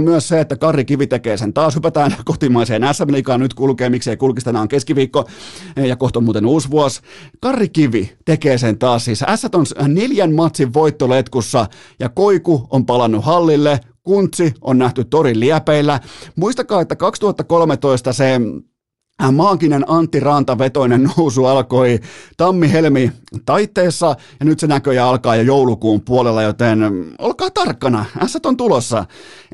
[0.00, 1.52] myös se, että Karri Kivi tekee sen.
[1.52, 3.40] Taas hypätään kotimaiseen SM Liigaan.
[3.40, 4.44] Nyt kulkee, miksei kulkisi.
[4.44, 5.28] Tänään on keskiviikko
[5.76, 7.00] ja kohta on muuten uusi vuosi.
[7.40, 9.04] Karri Kivi tekee sen taas.
[9.04, 9.44] Siis S
[9.78, 11.66] on neljän matsin voittoletkussa
[12.00, 13.80] ja Koiku on palannut hallille.
[14.04, 16.00] Kuntsi on nähty torin liepeillä.
[16.36, 18.40] Muistakaa, että 2013 se
[19.22, 21.98] äh, maaginen Antti Ranta-vetoinen nousu alkoi
[22.36, 23.12] tammi-helmi
[23.46, 26.78] taitteessa ja nyt se näköjään alkaa jo joulukuun puolella, joten
[27.18, 29.04] olkaa tarkkana, ässät on tulossa.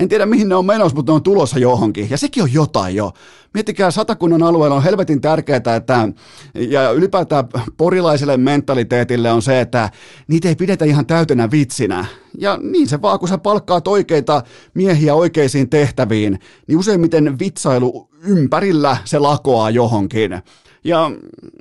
[0.01, 2.97] En tiedä mihin ne on menossa, mutta ne on tulossa johonkin ja sekin on jotain
[2.97, 3.13] jo.
[3.55, 6.09] Miettikää, satakunnan alueella on helvetin tärkeää, että,
[6.55, 7.45] ja ylipäätään
[7.77, 9.91] porilaiselle mentaliteetille on se, että
[10.29, 12.05] niitä ei pidetä ihan täytenä vitsinä.
[12.39, 14.43] Ja niin se vaan, kun sä palkkaat oikeita
[14.75, 20.43] miehiä oikeisiin tehtäviin, niin useimmiten vitsailu ympärillä se lakoaa johonkin.
[20.85, 21.11] Ja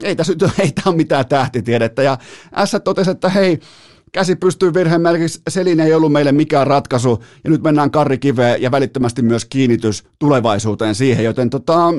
[0.04, 2.04] ei tässä ei tämä mitään tähtitiedettä.
[2.04, 2.17] Ja
[2.65, 3.60] S totesi, että hei,
[4.11, 8.61] käsi pystyy virheen merkiksi, Selin ei ollut meille mikään ratkaisu, ja nyt mennään Karri Kiveen
[8.61, 11.93] ja välittömästi myös kiinnitys tulevaisuuteen siihen, joten tota,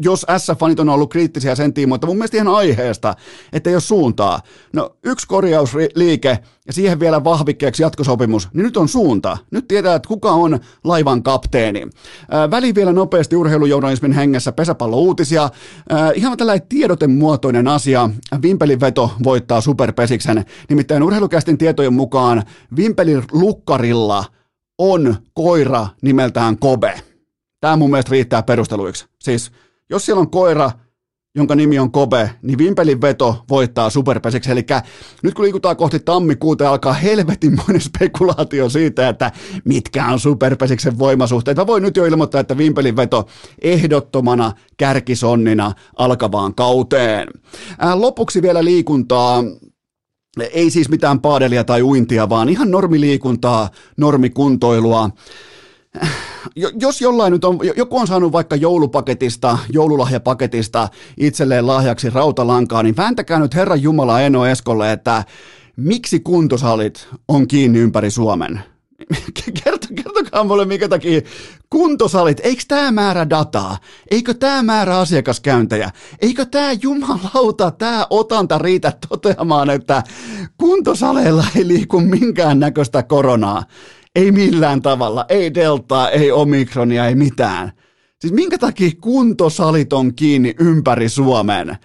[0.00, 3.14] jos S-fanit on ollut kriittisiä sen tiimoilta, mun mielestä ihan aiheesta,
[3.52, 4.40] että ei ole suuntaa.
[4.72, 9.38] No yksi korjausliike ja siihen vielä vahvikkeeksi jatkosopimus, niin nyt on suunta.
[9.50, 11.86] Nyt tietää, että kuka on laivan kapteeni.
[12.30, 15.50] Ää, vielä nopeasti urheilujournalismin hengessä pesäpallouutisia.
[15.90, 18.10] Ää, ihan tällainen tiedotemuotoinen asia.
[18.42, 20.44] Vimpelin veto voittaa superpesiksen.
[20.68, 22.42] Nimittäin urheilukästin tietojen mukaan
[22.76, 24.24] Vimpelin lukkarilla
[24.78, 27.00] on koira nimeltään Kobe.
[27.60, 29.06] Tämä mun mielestä riittää perusteluiksi.
[29.18, 29.52] Siis
[29.90, 30.70] jos siellä on koira,
[31.34, 34.50] jonka nimi on Kobe, niin Vimpelin veto voittaa superpesiksi.
[34.50, 34.66] Eli
[35.22, 39.32] nyt kun liikutaan kohti tammikuuta, alkaa helvetinmoinen spekulaatio siitä, että
[39.64, 41.56] mitkä on superpesiksen voimasuhteet.
[41.56, 43.26] Mä voin nyt jo ilmoittaa, että Vimpelin veto
[43.62, 47.28] ehdottomana kärkisonnina alkavaan kauteen.
[47.94, 49.44] Lopuksi vielä liikuntaa
[50.52, 55.10] ei siis mitään paadelia tai uintia, vaan ihan normiliikuntaa, normikuntoilua
[56.80, 63.38] jos jollain nyt on, joku on saanut vaikka joulupaketista, joululahjapaketista itselleen lahjaksi rautalankaa, niin vääntäkää
[63.38, 65.24] nyt Herran Jumala Eno Eskolle, että
[65.76, 68.60] miksi kuntosalit on kiinni ympäri Suomen?
[70.02, 71.20] kertokaa mulle, mikä takia
[71.70, 73.78] kuntosalit, eikö tämä määrä dataa?
[74.10, 75.90] Eikö tämä määrä asiakaskäyntejä?
[76.20, 80.02] Eikö tämä jumalauta, tämä otanta riitä toteamaan, että
[80.58, 83.64] kuntosaleilla ei liiku minkään näköistä koronaa?
[84.18, 87.72] Ei millään tavalla, ei deltaa, ei omikronia, ei mitään.
[88.20, 91.76] Siis minkä takia kuntosalit on kiinni ympäri Suomen?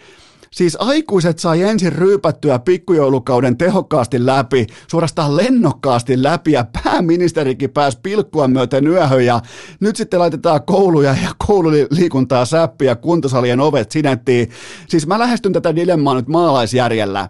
[0.51, 8.47] Siis aikuiset sai ensin ryypättyä pikkujoulukauden tehokkaasti läpi, suorastaan lennokkaasti läpi ja pääministerikin pääsi pilkkua
[8.47, 9.41] myöten yöhön ja
[9.79, 14.49] nyt sitten laitetaan kouluja ja koululiikuntaa säppiä, kuntosalien ovet sinettiin.
[14.89, 17.29] Siis mä lähestyn tätä dilemmaa nyt maalaisjärjellä.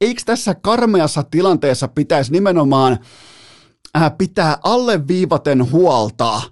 [0.00, 2.98] Eikö tässä karmeassa tilanteessa pitäisi nimenomaan
[4.18, 6.42] pitää alleviivaten huolta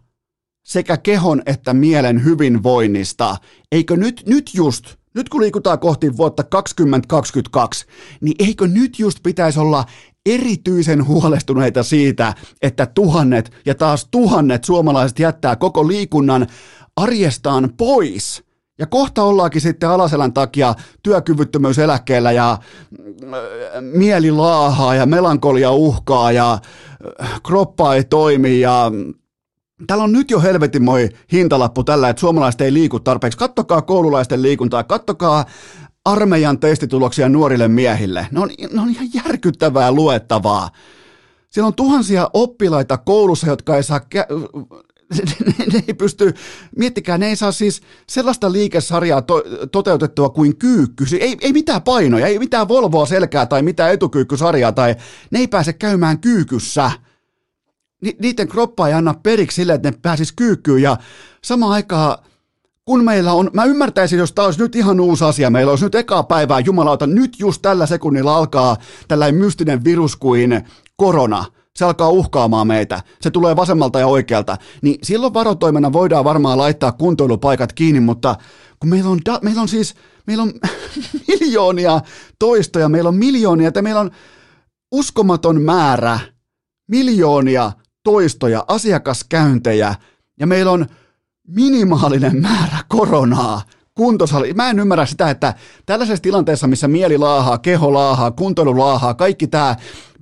[0.63, 3.37] sekä kehon että mielen hyvinvoinnista.
[3.73, 7.87] Eikö nyt, nyt just, nyt kun liikutaan kohti vuotta 2022,
[8.21, 9.85] niin eikö nyt just pitäisi olla
[10.27, 16.47] erityisen huolestuneita siitä, että tuhannet ja taas tuhannet suomalaiset jättää koko liikunnan
[16.97, 18.43] arjestaan pois–
[18.83, 22.59] ja kohta ollaankin sitten alaselän takia työkyvyttömyyseläkkeellä ja äh,
[23.81, 26.59] mieli laahaa ja melankolia uhkaa ja
[27.23, 28.91] äh, kroppa ei toimi ja
[29.87, 30.43] Täällä on nyt jo
[30.81, 33.39] moi hintalappu tällä, että suomalaiset ei liiku tarpeeksi.
[33.39, 35.45] Kattokaa koululaisten liikuntaa, kattokaa
[36.05, 38.27] armeijan testituloksia nuorille miehille.
[38.31, 40.71] Ne on, ne on ihan järkyttävää luettavaa.
[41.51, 44.01] Siellä on tuhansia oppilaita koulussa, jotka ei saa
[45.73, 46.35] ne, ei pysty,
[46.77, 51.05] miettikää, ne ei saa siis sellaista liikesarjaa to, toteutettua kuin kyykky.
[51.21, 54.95] Ei, ei mitään painoja, ei mitään Volvoa selkää tai mitään etukyykkysarjaa, tai
[55.31, 56.91] ne ei pääse käymään kyykyssä.
[58.01, 60.97] Ni, niiden kroppa ei anna periksi sille, että ne pääsis kyykkyyn, ja
[61.45, 62.19] samaan aikaan
[62.85, 65.95] kun meillä on, mä ymmärtäisin, jos tämä olisi nyt ihan uusi asia, meillä olisi nyt
[65.95, 68.77] ekaa päivää, jumalauta, nyt just tällä sekunnilla alkaa
[69.09, 70.61] tällainen mystinen virus kuin
[70.97, 71.45] korona–
[71.79, 76.93] se alkaa uhkaamaan meitä, se tulee vasemmalta ja oikealta, niin silloin varotoimena voidaan varmaan laittaa
[76.93, 78.37] kuntoilupaikat kiinni, mutta
[78.81, 79.95] kun meillä on, da, meillä on siis,
[80.27, 80.53] meillä on
[81.29, 82.01] miljoonia
[82.39, 84.11] toistoja, meillä on miljoonia, että meillä on
[84.93, 86.19] uskomaton määrä,
[86.89, 87.73] miljoonia
[88.05, 89.95] toistoja, asiakaskäyntejä,
[90.41, 90.87] ja meillä on
[91.49, 93.63] minimaalinen määrä koronaa,
[93.95, 94.53] kuntosali.
[94.53, 95.55] Mä en ymmärrä sitä, että
[95.87, 99.77] tällaisessa tilanteessa, missä mieli laahaa, keho laahaa, kuntoilu laahaa, kaikki tämä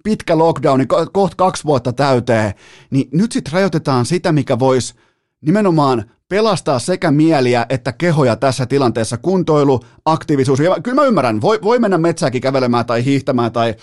[0.05, 2.55] pitkä lockdowni, kohta kaksi vuotta täyteen,
[2.91, 4.95] niin nyt sitten rajoitetaan sitä, mikä voisi
[5.41, 10.61] nimenomaan pelastaa sekä mieliä että kehoja tässä tilanteessa, kuntoilu, aktiivisuus.
[10.61, 13.75] Ja kyllä mä ymmärrän, voi, voi mennä metsääkin kävelemään tai hiihtämään, tai,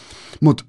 [0.42, 0.64] mutta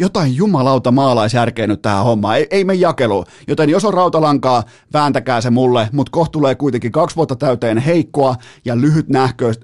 [0.00, 3.24] jotain jumalauta maalaisjärkeä nyt tähän hommaan, ei, ei me jakelu.
[3.48, 8.34] Joten jos on rautalankaa, vääntäkää se mulle, mutta kohta tulee kuitenkin kaksi vuotta täyteen heikkoa
[8.64, 9.06] ja lyhyt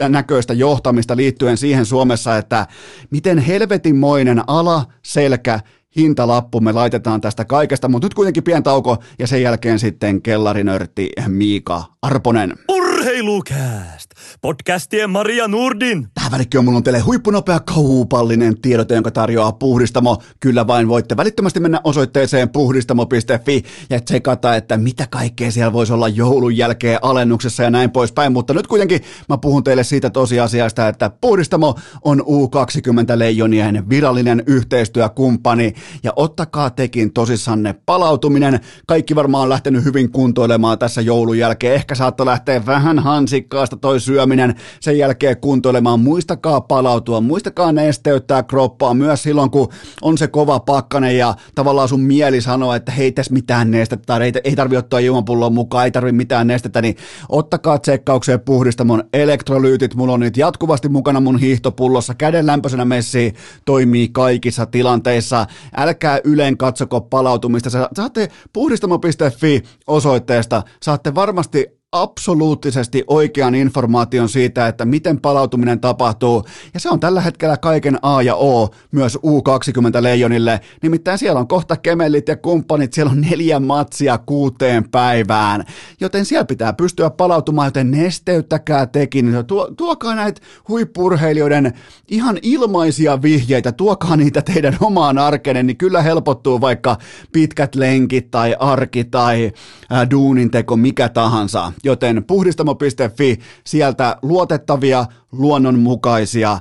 [0.08, 2.66] näköistä johtamista liittyen siihen Suomessa, että
[3.10, 5.60] miten helvetinmoinen ala, selkä
[5.96, 11.10] hintalappu me laitetaan tästä kaikesta, mutta nyt kuitenkin pien tauko ja sen jälkeen sitten kellarinörtti
[11.28, 12.52] Miika Arponen.
[13.02, 14.10] Urheilukääst!
[14.40, 16.08] Podcastien Maria Nurdin.
[16.14, 20.22] Tähän välikköön mulla on teille huippunopea kaupallinen tiedote, jonka tarjoaa Puhdistamo.
[20.40, 26.08] Kyllä vain voitte välittömästi mennä osoitteeseen puhdistamo.fi ja tsekata, että mitä kaikkea siellä voisi olla
[26.08, 28.32] joulun jälkeen alennuksessa ja näin poispäin.
[28.32, 35.72] Mutta nyt kuitenkin mä puhun teille siitä tosiasiasta, että Puhdistamo on U20 leijonien virallinen yhteistyökumppani
[36.02, 38.60] ja ottakaa tekin tosissanne palautuminen.
[38.86, 41.74] Kaikki varmaan on lähtenyt hyvin kuntoilemaan tässä joulun jälkeen.
[41.74, 46.00] Ehkä saatte lähteä vähän hansikkaasta toi syöminen, sen jälkeen kuntoilemaan.
[46.00, 49.68] Muistakaa palautua, muistakaa nesteyttää kroppaa myös silloin, kun
[50.02, 54.32] on se kova pakkane ja tavallaan sun mieli sanoo, että hei tässä mitään nestettä ei,
[54.44, 56.96] ei tarvi ottaa juomapulloa mukaan, ei tarvi mitään nestettä, niin
[57.28, 59.94] ottakaa tsekkaukseen puhdistamon elektrolyytit.
[59.94, 62.14] Mulla on nyt jatkuvasti mukana mun hiihtopullossa.
[62.14, 67.70] Käden lämpöisenä messi toimii kaikissa tilanteissa älkää yleen katsoko palautumista.
[67.70, 76.44] Saatte puhdistamo.fi osoitteesta, saatte varmasti absoluuttisesti oikean informaation siitä, että miten palautuminen tapahtuu.
[76.74, 80.60] Ja se on tällä hetkellä kaiken A ja O myös U20 Leijonille.
[80.82, 85.64] Nimittäin siellä on kohta kemellit ja kumppanit, siellä on neljä matsia kuuteen päivään.
[86.00, 89.34] Joten siellä pitää pystyä palautumaan, joten nesteyttäkää tekin.
[89.46, 91.72] Tuo, tuokaa näitä huippurheilijoiden
[92.08, 96.96] ihan ilmaisia vihjeitä, tuokaa niitä teidän omaan arkeen, niin kyllä helpottuu vaikka
[97.32, 99.52] pitkät lenkit tai arki tai
[99.90, 106.58] ää, duunin teko, mikä tahansa joten puhdistamo.fi, sieltä luotettavia, luonnonmukaisia,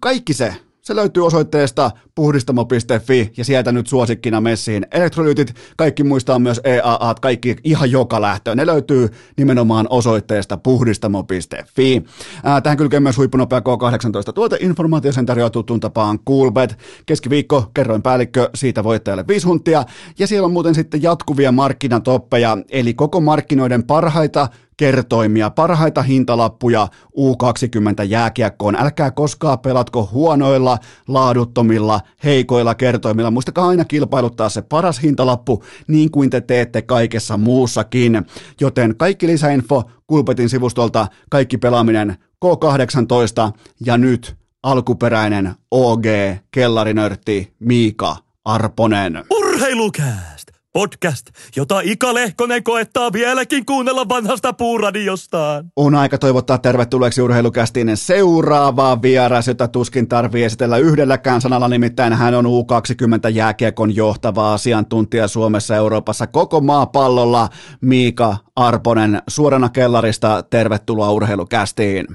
[0.00, 4.86] kaikki se, se löytyy osoitteesta puhdistamo.fi ja sieltä nyt suosikkina messiin.
[4.92, 8.56] Elektrolyytit, kaikki muistaa myös EAA, kaikki ihan joka lähtöön.
[8.56, 12.04] Ne löytyy nimenomaan osoitteesta puhdistamo.fi.
[12.44, 16.78] Ää, tähän kylkee myös huippunopea K18 tuoteinformaatio, sen tarjoaa tuttuun tapaan Coolbet.
[17.06, 19.84] Keskiviikko, kerroin päällikkö, siitä voittajalle viisi huntia.
[20.18, 28.04] Ja siellä on muuten sitten jatkuvia markkinatoppeja, eli koko markkinoiden parhaita kertoimia, parhaita hintalappuja U20
[28.04, 28.76] jääkiekkoon.
[28.76, 33.30] Älkää koskaan pelatko huonoilla, laaduttomilla, heikoilla kertoimilla.
[33.30, 38.22] Muistakaa aina kilpailuttaa se paras hintalappu niin kuin te teette kaikessa muussakin.
[38.60, 46.04] Joten kaikki lisäinfo Kulpetin sivustolta, kaikki pelaaminen K18 ja nyt alkuperäinen OG
[46.50, 49.24] kellarinörtti Miika Arponen.
[49.30, 50.33] Urheilukääst!
[50.78, 55.64] Podcast, jota Ika Lehkonen koettaa vieläkin kuunnella vanhasta puuradiostaan.
[55.76, 62.34] On aika toivottaa tervetulleeksi urheilukästiin seuraavaa vieras, jota tuskin tarvii esitellä yhdelläkään sanalla, nimittäin hän
[62.34, 67.48] on U20 jääkiekon johtava asiantuntija Suomessa, Euroopassa, koko maapallolla.
[67.80, 72.06] Miika Arponen, suorana kellarista, tervetuloa urheilukästiin.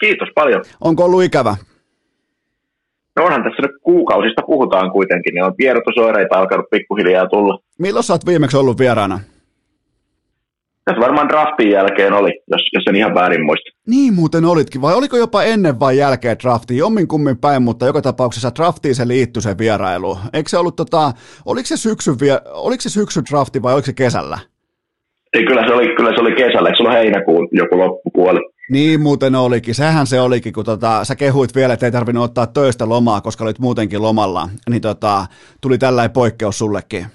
[0.00, 0.64] Kiitos paljon.
[0.80, 1.56] Onko ollut ikävä?
[3.20, 7.58] No onhan tässä nyt kuukausista puhutaan kuitenkin, niin on tiedotusoireita alkanut pikkuhiljaa tulla.
[7.78, 9.20] Milloin sä oot viimeksi ollut vieraana?
[10.84, 13.70] Tässä varmaan draftin jälkeen oli, jos, jos en ihan väärin muista.
[13.86, 16.78] Niin muuten olitkin, vai oliko jopa ennen vai jälkeen draftiin?
[16.78, 20.18] Jommin kummin päin, mutta joka tapauksessa draftiin se liittyi se vierailu.
[20.32, 21.12] Eikö se ollut tota,
[21.44, 22.10] oliko se syksy,
[22.52, 24.38] oliko se syksy drafti vai oliko se kesällä?
[25.34, 28.40] Ei, kyllä se oli, kyllä se oli kesällä, eikö se ollut heinäkuun joku loppupuoli?
[28.70, 32.46] Niin muuten olikin, sehän se olikin, kun tota, sä kehuit vielä, että ei tarvinnut ottaa
[32.46, 35.26] töistä lomaa, koska olit muutenkin lomalla, niin tota,
[35.60, 37.06] tuli tällainen poikkeus sullekin.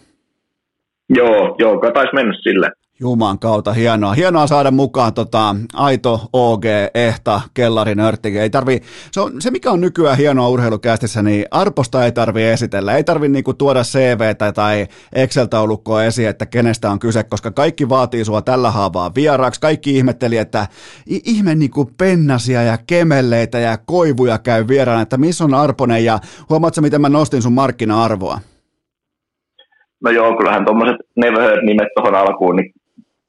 [1.10, 2.72] Joo, joo, taisi mennä sille.
[3.00, 4.14] Juman kautta, hienoa.
[4.14, 8.40] Hienoa saada mukaan tota, aito OG, ehta, kellari, nörtti.
[8.40, 8.82] Ei tarvi,
[9.12, 12.96] se, on, se, mikä on nykyään hienoa urheilukästissä, niin arposta ei tarvi esitellä.
[12.96, 18.26] Ei tarvi niinku tuoda CVtä tai Excel-taulukkoa esiin, että kenestä on kyse, koska kaikki vaatii
[18.26, 19.62] sua tällä haavaa vieraaksi.
[19.62, 20.68] Kaikki ihmetteli, että
[21.08, 26.82] ihme niinku pennasia ja kemelleitä ja koivuja käy vieraana, että missä on Arponen ja huomaatko,
[26.82, 28.40] miten mä nostin sun markkina-arvoa?
[30.04, 32.75] No joo, kyllähän tuommoiset never nimet tuohon alkuun, niin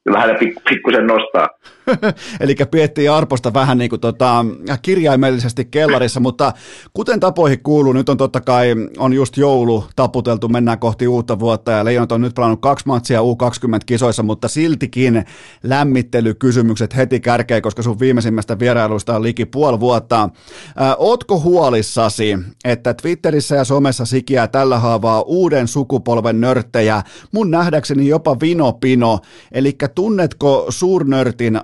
[0.07, 0.38] kyllähän ne
[0.69, 1.49] pikkusen nostaa.
[2.40, 4.44] Eli piettiin Arposta vähän niin kuin tota,
[4.83, 6.53] kirjaimellisesti kellarissa, mutta
[6.92, 11.72] kuten tapoihin kuuluu, nyt on totta kai, on just joulu taputeltu, mennään kohti uutta vuotta
[11.72, 15.25] ja Leijonat on nyt pelannut kaksi matsia U20-kisoissa, mutta siltikin
[15.62, 20.29] lämmittelykysymykset heti kärkeen, koska sun viimeisimmästä vierailusta on liki puoli vuotta.
[20.77, 28.09] Ää, ootko huolissasi, että Twitterissä ja somessa sikiää tällä haavaa uuden sukupolven nörttejä, mun nähdäkseni
[28.09, 29.18] jopa vinopino,
[29.53, 31.61] eli tunnetko suurnörtin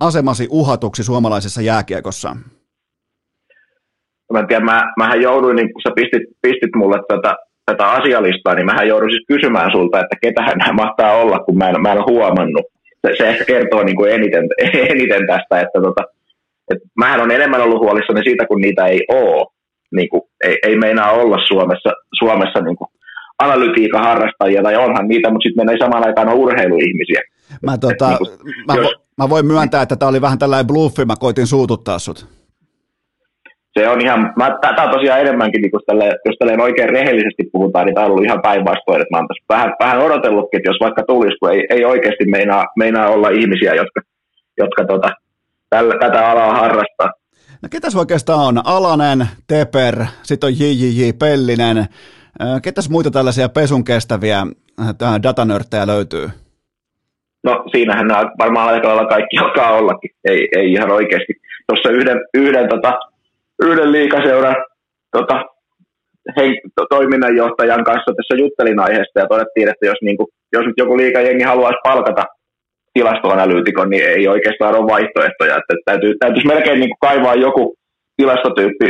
[0.00, 2.36] asemasi uhatuksi suomalaisessa jääkiekossa?
[4.32, 8.54] Mä en tiedä, mä, mähän jouduin, niin kun sä pistit, pistit mulle tätä, tätä asialistaa,
[8.54, 11.92] niin mähän jouduin siis kysymään sulta, että ketähän nämä mahtaa olla, kun mä en, mä
[11.92, 12.66] en ole huomannut.
[13.06, 14.44] Se, se ehkä kertoo niin kuin eniten,
[14.92, 16.02] eniten tästä, että tota,
[16.70, 19.46] et mähän on enemmän ollut huolissani siitä, kun niitä ei ole.
[19.96, 22.88] Niin kuin, ei, ei meinaa olla Suomessa, Suomessa niin kuin
[23.38, 27.20] analytiikan harrastajia, tai onhan niitä, mutta sitten meillä ei samaan aikaan ole urheiluihmisiä.
[27.62, 28.30] Mä, tota, niin kuin,
[28.68, 32.26] mä, jos, mä voin myöntää, että tämä oli vähän tällainen bluffi, mä koitin suututtaa sut.
[33.78, 37.94] Se on ihan, tämä on tosiaan enemmänkin, niin tälle, jos tälleen oikein rehellisesti puhutaan, niin
[37.94, 41.36] tämä on ollut ihan päinvastoin, että mä oon vähän, vähän odotellutkin, että jos vaikka tulisi,
[41.40, 44.00] kun ei, ei oikeasti meinaa, meinaa olla ihmisiä, jotka,
[44.58, 45.08] jotka tota,
[45.70, 47.10] tällä, tätä alaa harrastaa.
[47.62, 48.60] No ketäs oikeastaan on?
[48.64, 51.86] Alanen, Teper, sitten on JJJ Pellinen.
[52.62, 54.46] Ketäs muita tällaisia pesun kestäviä
[55.22, 56.28] datanörttejä löytyy?
[57.44, 61.32] No siinähän nämä varmaan aika lailla kaikki alkaa ollakin, ei, ei ihan oikeasti.
[61.66, 62.98] Tuossa yhden, yhden, tota,
[63.62, 64.56] yhden liikaseuran
[65.16, 65.44] tota,
[66.36, 70.74] hen, to, toiminnanjohtajan kanssa tässä juttelin aiheesta ja todettiin, että jos, niin kuin, jos nyt
[70.76, 72.24] joku liikajengi haluaisi palkata
[72.94, 75.56] tilastoanalyytikon, niin ei oikeastaan ole vaihtoehtoja.
[75.56, 77.74] Että täytyy, täytyisi melkein niin kuin kaivaa joku
[78.16, 78.88] tilastotyyppi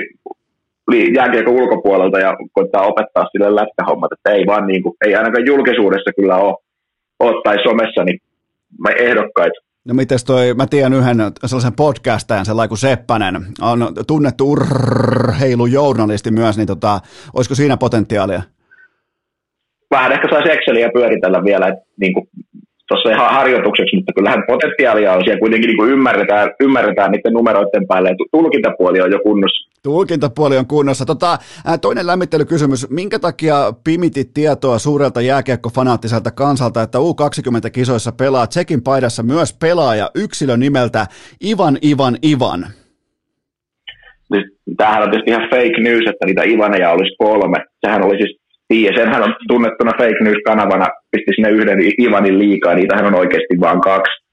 [1.14, 6.10] jääkiekon ulkopuolelta ja koittaa opettaa sille lätkähommat, että ei vaan niin kuin, ei ainakaan julkisuudessa
[6.16, 6.56] kyllä ole,
[7.20, 8.20] ole tai somessa, niin
[8.98, 9.60] ehdokkaita.
[9.84, 16.56] No mites toi, mä tiedän yhden sellaisen podcastajan, sellainen kuin Seppänen, on tunnettu urheilujournalisti myös,
[16.56, 17.00] niin tota,
[17.34, 18.42] olisiko siinä potentiaalia?
[19.90, 22.28] Vähän ehkä saisi Exceliä pyöritellä vielä, että niin kuin
[22.88, 27.86] tuossa ihan harjoitukseksi, mutta kyllähän potentiaalia on siellä kuitenkin niin kuin ymmärretään, ymmärretään niiden numeroiden
[27.86, 29.70] päälle, että tulkintapuoli on jo kunnossa.
[29.82, 31.06] Tulkintapuoli on kunnossa.
[31.06, 31.38] Tota,
[31.80, 32.90] toinen lämmittelykysymys.
[32.90, 40.56] Minkä takia pimitit tietoa suurelta jääkiekko-fanaattiselta kansalta, että U20-kisoissa pelaa Tsekin paidassa myös pelaaja yksilö
[40.56, 41.06] nimeltä
[41.44, 42.66] Ivan Ivan Ivan?
[44.76, 47.58] Tämähän on tietysti ihan fake news, että niitä Ivaneja olisi kolme.
[47.80, 53.06] Sehän oli siis Tiia, senhän on tunnettuna fake news-kanavana, pisti sinne yhden Ivanin liikaa, niitähän
[53.06, 54.24] on oikeasti vain kaksi.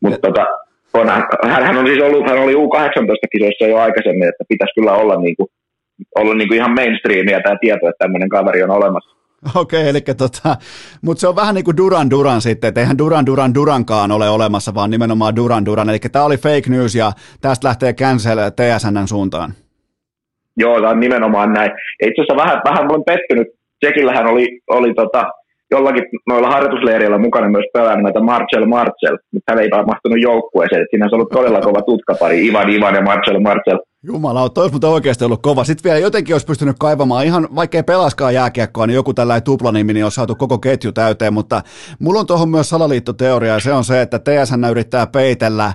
[0.00, 0.46] Mutta tota,
[0.94, 1.08] on,
[1.50, 5.48] hän, on siis ollut, hän oli U18-kisoissa jo aikaisemmin, että pitäisi kyllä olla, niin kuin,
[6.18, 9.14] olla niin kuin ihan mainstreamia tämä tieto, että tämmöinen kaveri on olemassa.
[9.54, 10.56] Okei, okay, eli tota,
[11.02, 14.28] mutta se on vähän niin kuin Duran Duran sitten, että eihän Duran Duran Durankaan ole
[14.28, 19.08] olemassa, vaan nimenomaan Duran Duran, eli tämä oli fake news ja tästä lähtee cancel TSNn
[19.08, 19.54] suuntaan.
[20.56, 21.70] Joo, tämä on nimenomaan näin.
[22.02, 23.48] Itse asiassa vähän, vähän olen pettynyt.
[23.80, 25.24] Tsekillähän oli, oli tota,
[25.70, 30.86] jollakin noilla harjoitusleireillä mukana myös pelannut näitä Marcel Marcel, mutta hän ei mahtunut joukkueeseen.
[30.90, 33.78] Siinä on ollut todella kova tutkapari, Ivan Ivan ja Marcel Marcel.
[34.06, 35.64] Jumala, olisi mutta oikeasti ollut kova.
[35.64, 40.04] Sitten vielä jotenkin olisi pystynyt kaivamaan, ihan vaikkei pelaskaan jääkiekkoa, niin joku tällainen tuplanimi, niin
[40.04, 41.62] olisi saatu koko ketju täyteen, mutta
[41.98, 45.72] mulla on tuohon myös salaliittoteoria, ja se on se, että TSN yrittää peitellä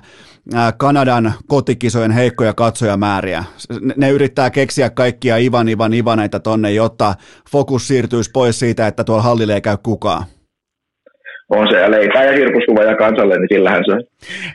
[0.76, 3.44] Kanadan kotikisojen heikkoja katsojamääriä.
[3.96, 7.14] Ne yrittää keksiä kaikkia Ivan Ivan Ivaneita tonne, jotta
[7.50, 10.24] fokus siirtyisi pois siitä, että tuolla hallille ei käy kukaan
[11.50, 12.32] on se, ja leipää ja
[12.90, 13.92] ja kansalle, niin sillähän se,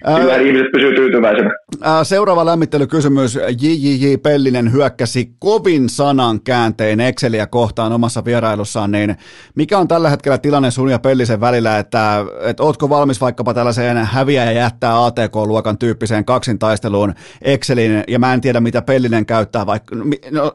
[0.04, 1.50] Ää, ihmiset pysyy tyytyväisenä.
[1.82, 3.39] Ää, seuraava lämmittelykysymys.
[3.62, 9.16] JJJ Pellinen hyökkäsi kovin sanan kääntein Exceliä kohtaan omassa vierailussaan, niin
[9.56, 13.98] mikä on tällä hetkellä tilanne sun ja Pellisen välillä, että, että ootko valmis vaikkapa tällaiseen
[13.98, 19.96] häviä ja jättää ATK-luokan tyyppiseen kaksintaisteluun Excelin, ja mä en tiedä mitä Pellinen käyttää, vaikka
[20.32, 20.54] no,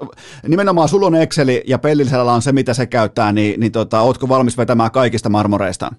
[0.49, 4.29] nimenomaan sulla on Exceli ja Pellisellä on se mitä se käyttää, niin, niin tota, ootko
[4.29, 5.91] valmis vetämään kaikista marmoreista?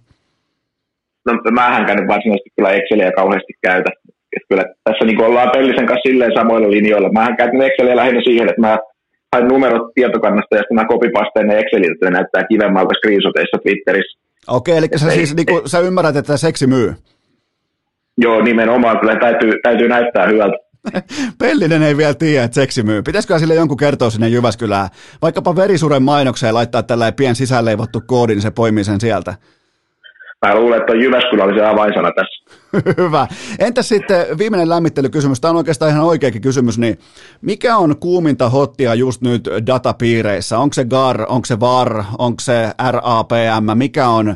[1.26, 3.90] No mä en käynyt varsinaisesti kyllä Exceliä kauheasti käytä.
[4.36, 7.12] Et kyllä tässä niin ollaan Pellisen kanssa silleen samoilla linjoilla.
[7.12, 8.78] Mä käytän Exceliä lähinnä siihen, että mä
[9.34, 14.20] hain numerot tietokannasta ja sitten mä kopipasteen ne Exceliltä, että ne näyttää kivemmalta screenshoteissa Twitterissä.
[14.48, 16.94] Okei, eli sä, siis, niin kuin, sä ymmärrät, että seksi myy?
[18.18, 19.00] Joo, nimenomaan.
[19.00, 20.58] Kyllä täytyy, täytyy näyttää hyvältä.
[21.40, 23.04] Pellinen ei vielä tiedä, että seksi myy.
[23.04, 24.90] Pitäisikö sille jonkun kertoa sinne Jyväskylään?
[25.22, 29.34] Vaikkapa verisuren mainokseen laittaa tällainen pien sisälleivottu koodi, niin se poimii sen sieltä.
[30.46, 32.44] Mä luulen, että Jyväskylä oli se avainsana tässä.
[33.04, 33.28] Hyvä.
[33.60, 37.00] Entä sitten viimeinen lämmittelykysymys, tämä on oikeastaan ihan oikeakin kysymys, niin
[37.42, 40.60] mikä on kuuminta hottia just nyt datapiireissä?
[40.60, 44.36] Onko se GAR, onko se VAR, onko se RAPM, mikä on,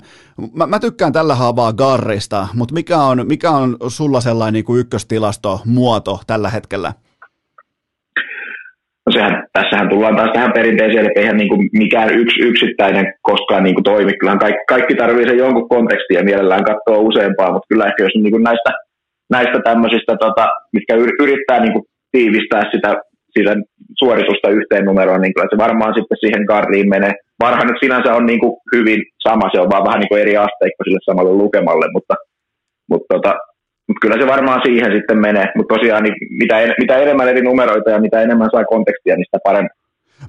[0.54, 4.80] mä, mä tykkään tällä haavaa GARista, mutta mikä on, mikä on sulla sellainen niin kuin
[4.80, 6.94] ykköstilasto muoto tällä hetkellä?
[9.16, 13.76] Sehän, tässähän tullaan taas tähän perinteiseen, että eihän niin kuin mikään yksi yksittäinen koskaan niin
[13.76, 14.18] kuin toimi.
[14.20, 18.32] Kyllähän kaikki, kaikki tarvitsee sen jonkun kontekstia mielellään katsoa useampaa, mutta kyllä ehkä jos niin
[18.36, 18.72] kuin näistä,
[19.36, 20.94] näistä tämmöisistä, tota, mitkä
[21.24, 22.90] yrittää niin kuin tiivistää sitä,
[23.36, 23.54] sitä
[24.00, 27.14] suoritusta yhteen numeroon, niin kyllä se varmaan sitten siihen gardiin menee.
[27.40, 30.38] Varhaan nyt sinänsä on niin kuin hyvin sama, se on vaan vähän niin kuin eri
[30.38, 32.16] asteikko sille samalle lukemalle, mutta,
[32.90, 33.34] mutta tota,
[33.88, 35.46] mutta kyllä se varmaan siihen sitten menee.
[35.56, 39.26] Mutta tosiaan niin mitä, en, mitä enemmän eri numeroita ja mitä enemmän saa kontekstia, niin
[39.26, 39.70] sitä paremmin.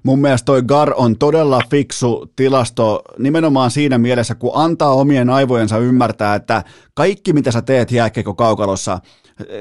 [0.02, 5.78] Mun mielestä toi GAR on todella fiksu tilasto nimenomaan siinä mielessä, kun antaa omien aivojensa
[5.78, 6.62] ymmärtää, että
[6.94, 8.98] kaikki mitä sä teet jääkiekko kaukalossa,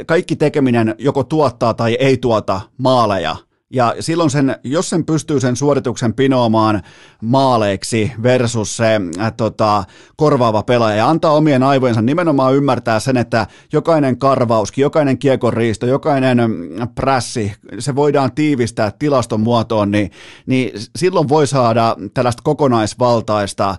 [0.06, 3.36] kaikki tekeminen joko tuottaa tai ei tuota maaleja–
[3.70, 6.82] ja silloin sen, jos sen pystyy sen suorituksen pinoamaan
[7.22, 9.84] maaleiksi versus se äh, tota,
[10.16, 16.38] korvaava pelaaja ja antaa omien aivojensa nimenomaan ymmärtää sen, että jokainen karvauskin, jokainen kiekonriisto, jokainen
[16.38, 20.12] mm, prässi, se voidaan tiivistää tilaston muotoon, niin,
[20.46, 23.76] niin silloin voi saada tällaista kokonaisvaltaista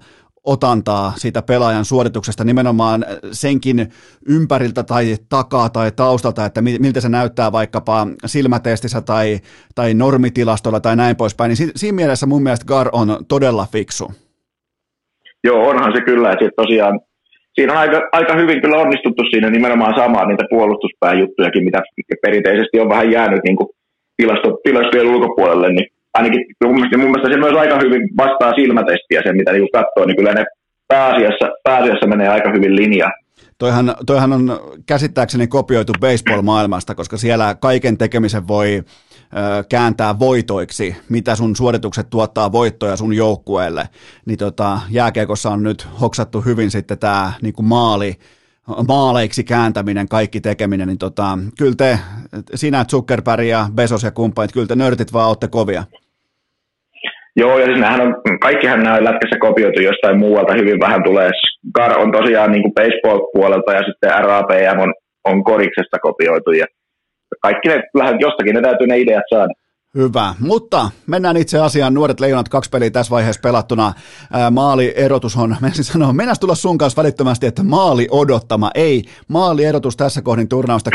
[0.47, 3.89] otantaa siitä pelaajan suorituksesta nimenomaan senkin
[4.29, 9.39] ympäriltä tai takaa tai taustalta, että miltä se näyttää vaikkapa silmätestissä tai,
[9.75, 14.13] tai normitilastolla tai näin poispäin, niin siinä mielessä mun mielestä Gar on todella fiksu.
[15.45, 17.01] Joo, onhan se kyllä, että tosiaan
[17.55, 21.83] siinä on aika, aika hyvin kyllä onnistuttu siinä nimenomaan samaa niitä puolustuspään juttujakin, mitä
[22.23, 23.69] perinteisesti on vähän jäänyt niin kuin
[24.17, 25.87] tilasto, tilastojen ulkopuolelle, niin
[26.17, 30.05] ainakin mun mielestä, mun mielestä se myös aika hyvin vastaa silmätestiä sen, mitä niin katsoo,
[30.07, 30.45] niin kyllä ne
[30.89, 33.13] pääasiassa, pääasiassa menee aika hyvin linjaan.
[33.59, 38.83] Toihan, toihan on käsittääkseni kopioitu baseball-maailmasta, koska siellä kaiken tekemisen voi
[39.69, 43.89] kääntää voitoiksi, mitä sun suoritukset tuottaa voittoja sun joukkueelle,
[44.27, 48.15] niin tota, jääkiekossa on nyt hoksattu hyvin sitten tämä niin maali,
[48.89, 51.99] maaleiksi kääntäminen, kaikki tekeminen, niin tota, kyllä te,
[52.55, 55.85] sinä Zuckerberg ja Bezos ja kumppanit, kyllä te nörtit vaan olette kovia.
[57.37, 61.31] Joo, ja siis on, kaikkihan nämä lätkässä kopioitu jostain muualta, hyvin vähän tulee.
[61.75, 66.67] Gar on tosiaan niin kuin baseball-puolelta ja sitten RAPM on, on koriksesta kopioitu ja
[67.43, 67.83] kaikki ne,
[68.21, 69.53] jostakin ne täytyy ne ideat saada.
[69.95, 71.95] Hyvä, mutta mennään itse asiaan.
[71.95, 73.93] Nuoret leijonat, kaksi peliä tässä vaiheessa pelattuna.
[74.51, 78.71] Maalierotus on, mä sanoa, mennään tulla sun kanssa välittömästi, että maali odottama.
[78.75, 80.91] Ei, maalierotus tässä kohdin turnausta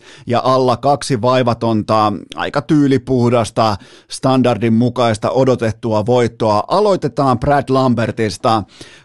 [0.00, 3.76] 10-2 ja alla kaksi vaivatonta, aika tyylipuhdasta,
[4.10, 6.64] standardin mukaista odotettua voittoa.
[6.68, 8.62] Aloitetaan Brad Lambertista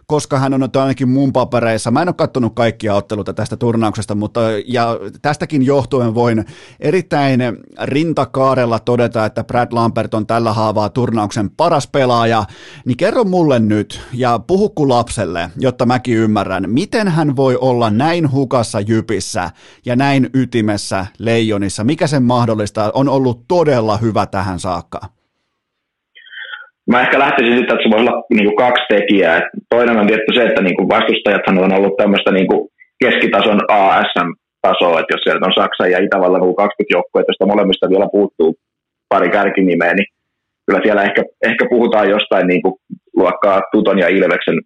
[0.07, 4.39] koska hän on ainakin mun papereissa, mä en ole katsonut kaikkia otteluita tästä turnauksesta, mutta
[4.67, 6.45] ja tästäkin johtuen voin
[6.79, 7.39] erittäin
[7.83, 12.45] rintakaarella todeta, että Brad Lambert on tällä haavaa turnauksen paras pelaaja,
[12.85, 18.31] niin kerro mulle nyt ja puhu lapselle, jotta mäkin ymmärrän, miten hän voi olla näin
[18.31, 19.49] hukassa jypissä
[19.85, 25.16] ja näin ytimessä leijonissa, mikä sen mahdollistaa, on ollut todella hyvä tähän saakka.
[26.91, 29.41] Mä ehkä lähtisin sitten, että se voi olla niin kuin kaksi tekijää.
[29.69, 32.61] Toinen on tietty se, että niin kuin vastustajathan on ollut tämmöistä niin kuin
[33.03, 38.55] keskitason ASM-tasoa, että jos sieltä on Saksan ja Itävallan 20 joukkueita, joista molemmista vielä puuttuu
[39.09, 40.09] pari kärkinimeä, niin
[40.65, 42.75] kyllä siellä ehkä, ehkä puhutaan jostain niin kuin
[43.15, 44.57] luokkaa Tuton ja Ilveksen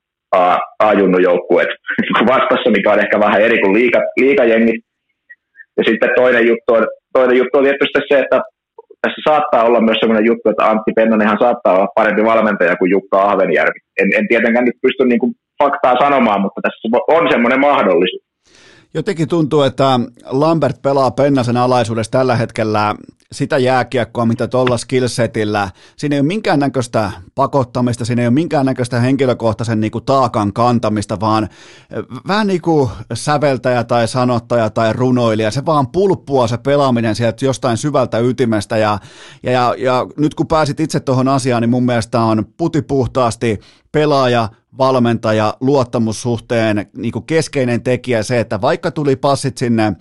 [0.80, 1.70] A-junnu joukkueet
[2.34, 4.82] vastassa, mikä on ehkä vähän eri kuin liika, liikajengit.
[5.78, 8.42] Ja sitten toinen juttu on, toinen juttu on tietysti se, että
[9.02, 13.22] tässä saattaa olla myös sellainen juttu, että Antti Pennonenhan saattaa olla parempi valmentaja kuin Jukka
[13.22, 13.80] Ahvenjärvi.
[14.02, 15.34] En, en tietenkään nyt pysty niin kuin
[15.64, 18.31] faktaa sanomaan, mutta tässä on semmoinen mahdollisuus.
[18.94, 22.96] Jotenkin tuntuu, että Lambert pelaa Pennasen alaisuudessa tällä hetkellä
[23.32, 25.70] sitä jääkiekkoa, mitä tuolla skillsetillä.
[25.96, 31.50] Siinä ei ole minkäännäköistä pakottamista, siinä ei ole minkäännäköistä henkilökohtaisen niin kuin taakan kantamista, vaan
[32.28, 35.52] vähän niin kuin säveltäjä tai sanottaja tai runoilija.
[35.52, 38.78] Se vaan pulppua se pelaaminen sieltä jostain syvältä ytimestä.
[38.78, 39.00] Ja,
[39.44, 42.46] ja, ja, ja nyt kun pääsit itse tuohon asiaan, niin mun mielestä on
[42.88, 43.60] puhtaasti
[43.92, 49.94] pelaaja, valmentaja, luottamussuhteen niin kuin keskeinen tekijä se, että vaikka tuli passit sinne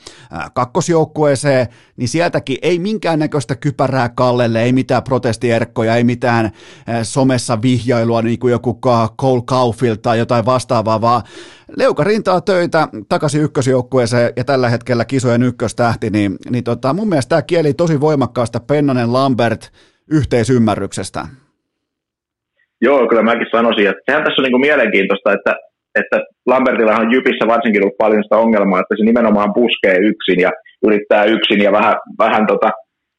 [0.54, 6.50] kakkosjoukkueeseen, niin sieltäkin ei minkäännäköistä kypärää Kallelle, ei mitään protestierkkoja, ei mitään
[7.02, 8.80] somessa vihjailua niin kuin joku
[9.20, 11.22] Cole Caulfield tai jotain vastaavaa, vaan
[11.76, 17.28] leuka rintaa töitä takaisin ykkösjoukkueeseen ja tällä hetkellä kisojen ykköstähti, niin, niin tota, mun mielestä
[17.28, 19.72] tämä kieli tosi voimakkaasta Pennanen Lambert
[20.10, 21.28] yhteisymmärryksestä.
[22.86, 25.52] Joo, kyllä mäkin sanoisin, että sehän tässä on niin kuin mielenkiintoista, että,
[26.00, 26.16] että
[26.46, 30.50] Lambertilla on Jypissä varsinkin ollut paljon sitä ongelmaa, että se nimenomaan puskee yksin ja
[30.86, 32.70] yrittää yksin ja vähän, vähän tota,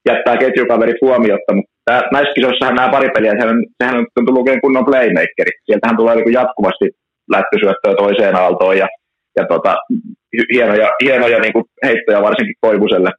[0.09, 4.61] jättää ketjukaverit huomiotta, mutta tää, näissä kisoissahan nämä pari peliä, sehän, sehän on tullut oikein
[4.61, 5.51] kunnon playmakeri.
[5.65, 6.85] Sieltähän tulee niin jatkuvasti
[7.31, 8.87] lättysyöttöä toiseen aaltoon ja,
[9.37, 9.75] ja tota,
[10.53, 13.11] hienoja, hienoja niin kuin heittoja varsinkin Koivuselle.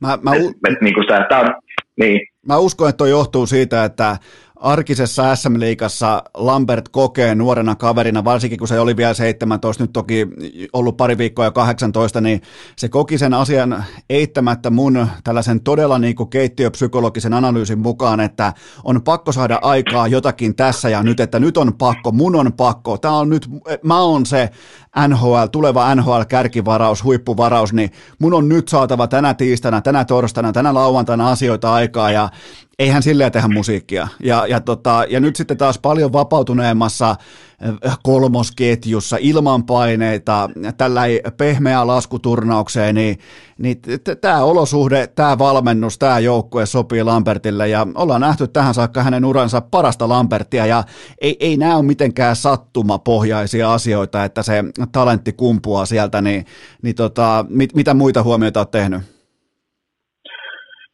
[0.00, 1.54] Mä, mä, u- et, et, niin kuin sitä, on,
[1.96, 2.20] niin.
[2.48, 4.16] mä uskon, että toi johtuu siitä, että
[4.56, 10.26] arkisessa SM-liigassa Lambert kokee nuorena kaverina, varsinkin kun se oli vielä 17, nyt toki
[10.72, 12.42] ollut pari viikkoa ja 18, niin
[12.76, 18.52] se koki sen asian eittämättä mun tällaisen todella niin kuin keittiöpsykologisen analyysin mukaan, että
[18.84, 22.98] on pakko saada aikaa jotakin tässä ja nyt, että nyt on pakko, mun on pakko,
[22.98, 23.48] tämä on nyt,
[23.82, 24.50] mä oon se
[25.08, 31.30] NHL, tuleva NHL-kärkivaraus, huippuvaraus, niin mun on nyt saatava tänä tiistaina, tänä torstaina, tänä lauantaina
[31.30, 32.28] asioita aikaa ja
[32.78, 34.08] eihän silleen tehdä musiikkia.
[34.20, 37.16] Ja, ja, tota, ja nyt sitten taas paljon vapautuneemmassa
[38.02, 41.02] kolmosketjussa ilman paineita, tällä
[41.36, 43.18] pehmeä laskuturnaukseen, niin,
[43.58, 43.76] niin
[44.20, 49.60] tämä olosuhde, tämä valmennus, tämä joukkue sopii Lambertille ja ollaan nähty tähän saakka hänen uransa
[49.60, 50.84] parasta Lambertia ja
[51.20, 56.44] ei, ei nämä ole mitenkään sattumapohjaisia asioita, että se talentti kumpuaa sieltä, niin,
[56.82, 59.02] niin tota, mit, mitä muita huomioita olet tehnyt?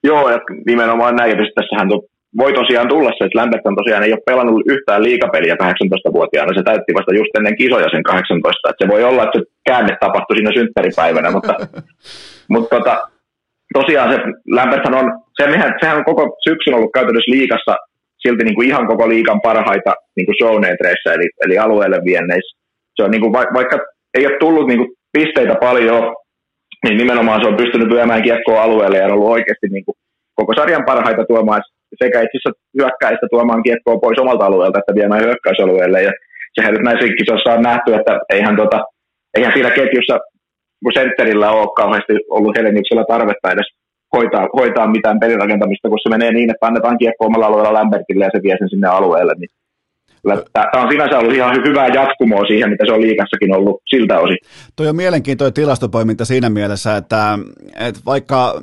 [0.05, 1.31] Joo, ja nimenomaan näin.
[1.31, 1.89] Ja tässähän
[2.37, 6.55] voi tosiaan tulla se, että Lämberton tosiaan ei ole pelannut yhtään liikapeliä 18-vuotiaana.
[6.55, 8.71] Se täytti vasta just ennen kisoja sen 18.
[8.71, 11.55] Että se voi olla, että se käänne tapahtui siinä synttäripäivänä, mutta,
[12.53, 13.09] mutta tota,
[13.75, 14.19] tosiaan se
[14.59, 15.07] Lämberthan on,
[15.37, 15.45] se,
[15.81, 17.77] sehän on koko syksyn ollut käytännössä liikassa
[18.23, 22.59] silti niin kuin ihan koko liikan parhaita niin kuin showneetreissä, eli, eli alueelle vienneissä.
[22.97, 23.79] Se on niin kuin, vaikka
[24.15, 26.15] ei ole tullut niin kuin pisteitä paljon
[26.85, 29.95] niin nimenomaan se on pystynyt lyömään kiekkoa alueelle ja on ollut oikeasti niin kuin
[30.35, 31.63] koko sarjan parhaita tuomaan
[32.03, 36.03] sekä itse asiassa hyökkäistä tuomaan kiekkoa pois omalta alueelta, että viemään hyökkäysalueelle.
[36.03, 36.13] Ja
[36.55, 38.79] sehän nyt näissä kisoissa on nähty, että eihän, tota,
[39.37, 40.19] eihän siinä ketjussa
[40.83, 43.69] kun sentterillä ole kauheasti ollut Heleniksellä tarvetta edes
[44.17, 48.31] hoitaa, hoitaa mitään pelirakentamista, kun se menee niin, että annetaan kiekko omalla alueella Lambertille ja
[48.35, 49.35] se vie sen sinne alueelle.
[49.39, 49.51] Niin
[50.53, 54.37] Tämä on sinänsä ollut ihan hyvää jatkumoa siihen, mitä se on liikassakin ollut siltä osin.
[54.77, 57.39] Tuo on mielenkiintoinen tilastopoiminta siinä mielessä, että,
[57.79, 58.63] että vaikka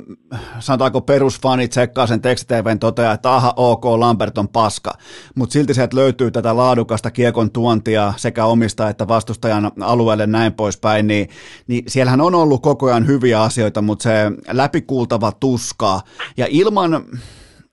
[0.58, 4.90] sanotaanko perusfanit tsekkaa sen tekstitvn toteaa, että aha, ok, Lambert on paska,
[5.34, 11.06] mutta silti sieltä löytyy tätä laadukasta kiekon tuontia sekä omista että vastustajan alueelle näin poispäin,
[11.06, 11.28] niin,
[11.66, 14.10] niin siellähän on ollut koko ajan hyviä asioita, mutta se
[14.52, 16.00] läpikuultava tuska
[16.36, 17.04] ja ilman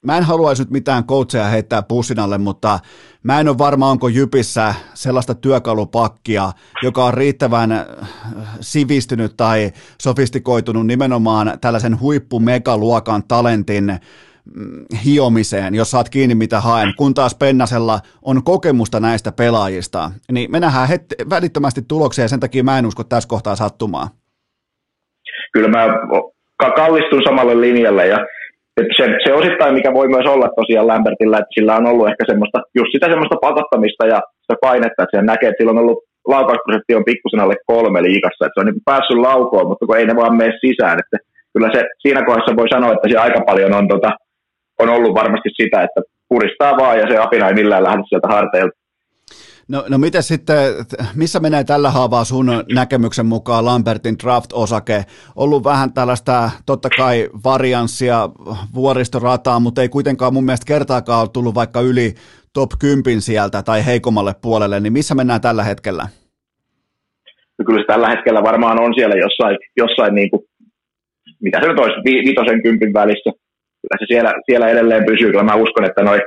[0.05, 2.79] mä en haluaisi nyt mitään coacheja heittää pussinalle, mutta
[3.23, 6.51] mä en ole varma, onko Jypissä sellaista työkalupakkia,
[6.83, 7.85] joka on riittävän äh,
[8.61, 9.71] sivistynyt tai
[10.01, 13.85] sofistikoitunut nimenomaan tällaisen huippumegaluokan talentin
[14.55, 20.51] mm, hiomiseen, jos saat kiinni mitä haen, kun taas Pennasella on kokemusta näistä pelaajista, niin
[20.51, 24.07] me nähdään het- välittömästi tuloksia ja sen takia mä en usko tässä kohtaa sattumaan.
[25.53, 25.85] Kyllä mä
[26.75, 28.17] kallistun samalle linjalle ja
[28.77, 32.23] että se, se osittain, mikä voi myös olla tosiaan Lambertilla, että sillä on ollut ehkä
[32.27, 35.99] semmoista, just sitä semmoista pakottamista ja sitä painetta, että se näkee, että sillä on ollut
[36.33, 40.07] laukausprosentti on pikkusen alle kolme liikassa, että se on niin päässyt laukoon, mutta kun ei
[40.07, 41.17] ne vaan mene sisään, että
[41.53, 44.11] kyllä se siinä kohdassa voi sanoa, että se aika paljon on, tota,
[44.79, 48.77] on ollut varmasti sitä, että puristaa vaan ja se apina ei millään lähde sieltä harteilta.
[49.67, 50.57] No, no miten sitten,
[51.15, 55.05] missä menee tällä haavaa sun näkemyksen mukaan Lambertin draft-osake?
[55.35, 58.29] Ollut vähän tällaista, totta kai varianssia
[58.75, 62.13] vuoristorataa, mutta ei kuitenkaan mun mielestä kertaakaan ole tullut vaikka yli
[62.53, 66.07] top 10 sieltä tai heikommalle puolelle, niin missä mennään tällä hetkellä?
[67.59, 70.41] No kyllä se tällä hetkellä varmaan on siellä jossain, jossain niin kuin,
[71.41, 73.31] mitä se nyt olisi, viitosen kympin välissä.
[73.81, 75.31] Kyllä se siellä, siellä edelleen pysyy.
[75.31, 76.19] Kyllä mä uskon, että noi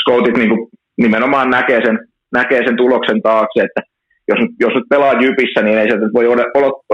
[0.00, 3.80] scoutit niin kuin, nimenomaan näkee sen näkee sen tuloksen taakse, että
[4.28, 6.26] jos, jos nyt pelaa Jypissä, niin ei se voi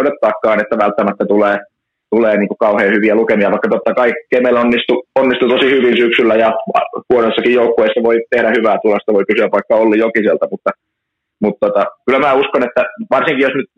[0.00, 1.56] odottaakaan, että välttämättä tulee,
[2.14, 6.34] tulee niin kuin kauhean hyviä lukemia, vaikka totta kai Kemel onnistui, onnistui tosi hyvin syksyllä
[6.34, 6.50] ja
[7.12, 10.70] huonossakin joukkueessa voi tehdä hyvää tulosta, voi kysyä vaikka Olli Jokiselta, mutta,
[11.42, 13.68] mutta tota, kyllä mä uskon, että varsinkin jos, nyt,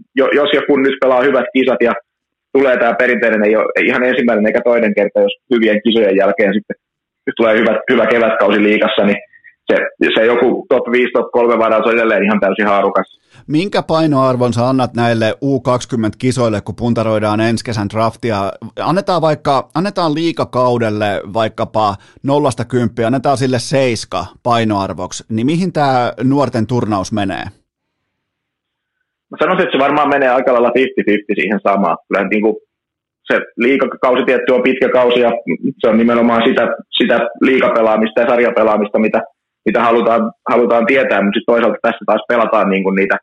[0.41, 1.93] jos ja kun nyt pelaa hyvät kisat ja
[2.53, 6.77] tulee tämä perinteinen, ei ole ihan ensimmäinen eikä toinen kerta, jos hyvien kisojen jälkeen sitten
[7.37, 9.21] tulee hyvä, hyvä kevätkausi liikassa, niin
[9.67, 9.77] se,
[10.15, 13.23] se joku top 5, top 3 varaus on edelleen ihan täysin haarukas.
[13.47, 18.53] Minkä painoarvon sä annat näille U20-kisoille, kun puntaroidaan ensi kesän draftia?
[18.81, 26.67] Annetaan vaikka, annetaan liikakaudelle vaikkapa nollasta kymppiä, annetaan sille seiska painoarvoksi, niin mihin tämä nuorten
[26.67, 27.45] turnaus menee?
[29.31, 30.73] Mä sanoisin, että se varmaan menee aika lailla 50-50
[31.35, 31.97] siihen samaan.
[32.09, 32.57] Kyllä niin kuin
[33.33, 35.31] se liikakausi tietty on pitkä kausi ja
[35.79, 39.23] se on nimenomaan sitä, sitä liikapelaamista ja sarjapelaamista, mitä
[39.65, 43.17] mitä halutaan, halutaan tietää, mutta sitten toisaalta tässä taas pelataan niin kuin niitä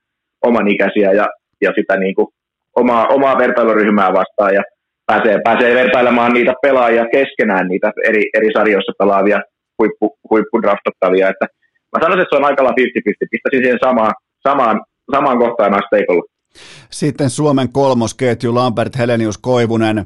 [0.45, 1.27] omanikäisiä ja,
[1.61, 2.27] ja sitä niin kuin
[2.75, 4.63] omaa, omaa vertailuryhmää vastaan ja
[5.05, 9.39] pääsee, pääsee vertailemaan niitä pelaajia keskenään, niitä eri, eri sarjoissa pelaavia
[9.79, 11.29] huippu, huippudraftattavia.
[11.29, 11.45] Että
[11.91, 12.65] mä sanoisin, että se on aika 50-50.
[13.31, 14.13] Pistäisin siihen samaan,
[14.47, 14.81] samaan,
[15.11, 16.23] samaan kohtaan asteikolla.
[16.89, 20.05] Sitten Suomen kolmosketju Lambert Helenius Koivunen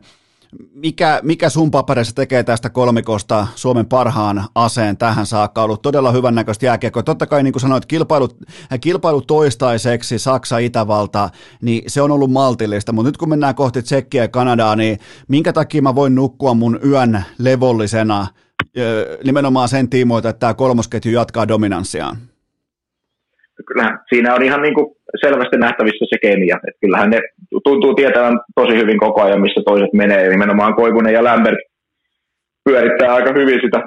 [0.74, 5.64] mikä, mikä sun paperissa tekee tästä kolmikosta Suomen parhaan aseen tähän saakka?
[5.64, 7.04] Ollut todella hyvän näköistä jääkiekkoa.
[7.04, 8.30] Totta kai, niin kuin sanoit, kilpailu,
[8.82, 11.30] kilpailu toistaiseksi Saksa, Itävalta,
[11.62, 12.92] niin se on ollut maltillista.
[12.92, 16.80] Mutta nyt kun mennään kohti Tsekkiä ja Kanadaa, niin minkä takia mä voin nukkua mun
[16.86, 18.28] yön levollisena
[19.24, 22.33] nimenomaan sen tiimoilta, että tämä kolmosketju jatkaa dominanssiaan?
[23.68, 24.88] Kyllä siinä on ihan niin kuin
[25.22, 26.58] selvästi nähtävissä se kemia.
[26.68, 27.20] Että kyllähän ne
[27.64, 30.30] tuntuu tietävän tosi hyvin koko ajan, missä toiset menee.
[30.30, 31.60] Nimenomaan Koivunen ja Lambert
[32.66, 33.80] pyörittää aika hyvin sitä,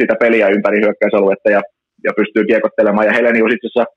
[0.00, 1.60] sitä peliä ympäri hyökkäysaluetta ja,
[2.04, 3.06] ja pystyy kiekottelemaan.
[3.06, 3.94] Ja Helenius itse asiassa,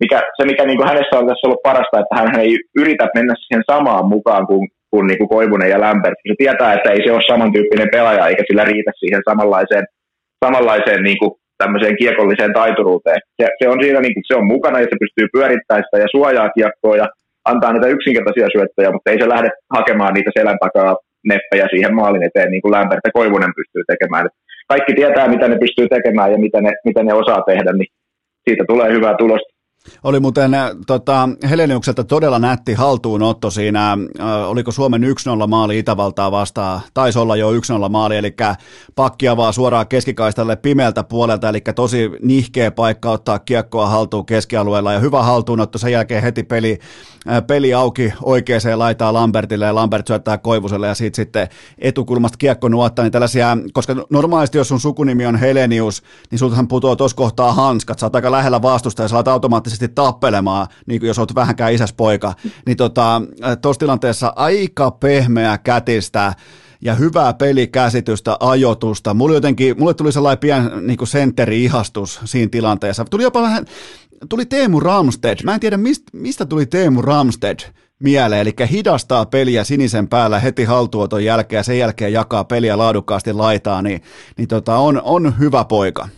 [0.00, 3.34] mikä, se mikä niin kuin hänessä on tässä ollut parasta, että hän ei yritä mennä
[3.38, 6.18] siihen samaan mukaan kuin, kuin, niin kuin Koivunen ja Lambert.
[6.28, 9.84] Se tietää, että ei se ole samantyyppinen pelaaja eikä sillä riitä siihen samanlaiseen,
[10.44, 13.20] samanlaiseen niin kuin tämmöiseen kiekolliseen taituruuteen.
[13.38, 16.08] Se, se on siinä, niin kuin, se on mukana ja se pystyy pyörittämään sitä ja
[16.14, 17.06] suojaa kiekkoa ja
[17.50, 20.96] antaa niitä yksinkertaisia syöttöjä, mutta ei se lähde hakemaan niitä selän takaa
[21.30, 24.26] neppejä siihen maalin eteen, niin kuin Lämpert ja Koivunen pystyy tekemään.
[24.26, 24.32] Et
[24.72, 27.90] kaikki tietää, mitä ne pystyy tekemään ja mitä ne, mitä ne osaa tehdä, niin
[28.46, 29.59] siitä tulee hyvää tulosta.
[30.04, 36.30] Oli muuten äh, tota, Heleniukselta todella nätti haltuunotto siinä, äh, oliko Suomen 1-0 maali Itävaltaa
[36.30, 37.54] vastaan, taisi olla jo 1-0
[37.88, 38.34] maali, eli
[38.94, 44.98] pakki avaa suoraan keskikaistalle pimeältä puolelta, eli tosi nihkeä paikka ottaa kiekkoa haltuun keskialueella, ja
[44.98, 46.78] hyvä haltuunotto, sen jälkeen heti peli,
[47.28, 52.68] äh, peli auki oikeaan laitaa Lambertille, ja Lambert syöttää Koivuselle, ja siitä sitten etukulmasta kiekko
[52.68, 57.52] nuottaa, niin tällaisia, koska normaalisti jos sun sukunimi on Helenius, niin sultahan putoaa tuossa kohtaa
[57.52, 61.72] hanskat, sä oot aika lähellä vastusta, ja sä automaattisesti automaattisesti tappelemaan, niin jos olet vähänkään
[61.72, 62.34] isäs poika,
[62.66, 66.32] niin tuossa tota, tilanteessa aika pehmeä kätistä
[66.82, 69.14] ja hyvää pelikäsitystä, ajotusta.
[69.14, 73.04] Mulle, jotenkin, mulle tuli sellainen pieni niin sentteri-ihastus siinä tilanteessa.
[73.04, 73.64] Tuli jopa vähän,
[74.28, 75.38] tuli Teemu Ramsted.
[75.44, 77.58] Mä en tiedä, mistä, mistä tuli Teemu Ramsted
[78.02, 83.32] mieleen, eli hidastaa peliä sinisen päällä heti haltuoton jälkeen ja sen jälkeen jakaa peliä laadukkaasti
[83.32, 84.00] laitaa, niin,
[84.36, 86.08] niin tota, on, on hyvä poika.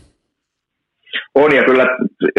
[1.34, 1.86] On ja kyllä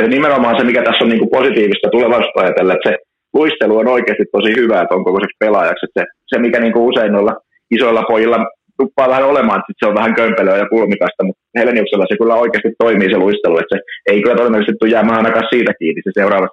[0.07, 2.95] nimenomaan se, mikä tässä on niin kuin positiivista tulevaisuutta ajatella, että se
[3.33, 5.85] luistelu on oikeasti tosi hyvä, että on kokoiseksi pelaajaksi.
[5.85, 7.33] Että se, se, mikä niin kuin usein noilla
[7.71, 8.39] isoilla pojilla
[8.79, 12.71] tuppaa vähän olemaan, että se on vähän kömpelöä ja kulmikasta, mutta Heleniuksella se kyllä oikeasti
[12.77, 13.81] toimii se luistelu, että se
[14.11, 16.47] ei kyllä todennäköisesti tule jäämään ainakaan siitä kiinni se seuraava.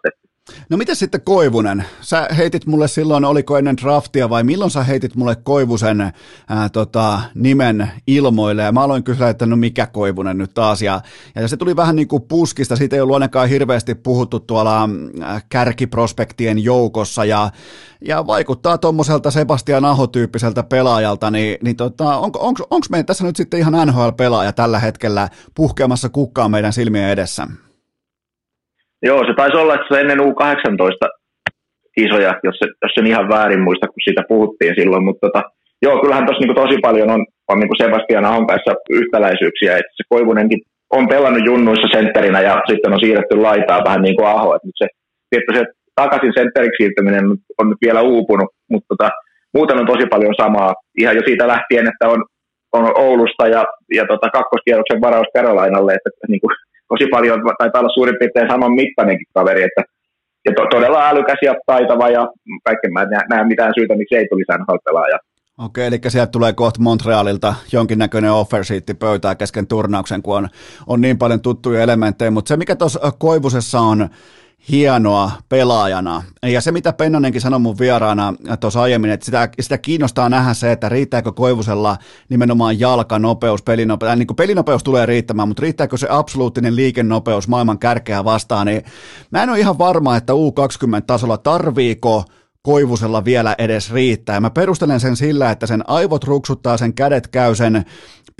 [0.68, 1.84] No mitä sitten Koivunen?
[2.00, 6.00] Sä heitit mulle silloin, oliko ennen draftia vai milloin sä heitit mulle Koivusen
[6.48, 11.00] ää, tota, nimen ilmoille ja mä aloin kysyä, että no mikä Koivunen nyt taas ja,
[11.34, 14.88] ja se tuli vähän niin kuin puskista, siitä ei ollut ainakaan hirveästi puhuttu tuolla
[15.22, 17.50] ää, kärkiprospektien joukossa ja,
[18.04, 23.36] ja vaikuttaa tuommoiselta Sebastian Aho-tyyppiseltä pelaajalta, niin, niin tota, onko, onko, onko meidän tässä nyt
[23.36, 27.46] sitten ihan NHL-pelaaja tällä hetkellä puhkeamassa kukkaa meidän silmien edessä?
[29.02, 31.08] Joo, se taisi olla, että se ennen U18
[31.96, 35.42] isoja, jos, se, jos sen ihan väärin muista, kun siitä puhuttiin silloin, mutta tota,
[35.82, 40.04] joo, kyllähän tuossa niin tosi paljon on, on niin Sebastian Ahon kanssa yhtäläisyyksiä, että se
[40.08, 44.68] Koivunenkin on pelannut junnuissa sentterinä ja sitten on siirretty laitaa vähän niin kuin Aho, että
[44.68, 44.86] nyt se,
[45.32, 47.24] että se takaisin sentteriksi siirtyminen
[47.60, 49.10] on nyt vielä uupunut, mutta tota,
[49.54, 52.24] muuten on tosi paljon samaa, ihan jo siitä lähtien, että on,
[52.72, 53.64] on Oulusta ja,
[53.98, 56.54] ja tota, kakkoskierroksen varaus Karolainalle, että, että niin kuin,
[56.90, 59.82] tosi paljon, taitaa olla suurin piirtein saman mittainenkin kaveri, että
[60.44, 62.28] ja to, todella älykäs ja taitava ja
[62.64, 65.18] kaiken mä en näe mitään syytä, miksi ei tulisi NHL-pelaaja.
[65.58, 68.62] Okei, eli sieltä tulee kohta Montrealilta jonkinnäköinen offer
[68.98, 70.48] pöytää kesken turnauksen, kun on,
[70.86, 74.08] on niin paljon tuttuja elementtejä, mutta se mikä tuossa Koivusessa on
[74.68, 76.22] hienoa pelaajana.
[76.42, 80.72] Ja se, mitä Pennanenkin sanoi mun vieraana tuossa aiemmin, että sitä, sitä kiinnostaa nähdä se,
[80.72, 81.96] että riittääkö Koivusella
[82.28, 87.78] nimenomaan jalkanopeus, pelinopeus, äh, niin kuin pelinopeus tulee riittämään, mutta riittääkö se absoluuttinen liikennopeus maailman
[87.78, 88.82] kärkeä vastaan, niin
[89.30, 92.24] mä en ole ihan varma, että U20-tasolla tarviiko
[92.62, 94.40] Koivusella vielä edes riittää.
[94.40, 97.84] Mä perustelen sen sillä, että sen aivot ruksuttaa, sen kädet käy, sen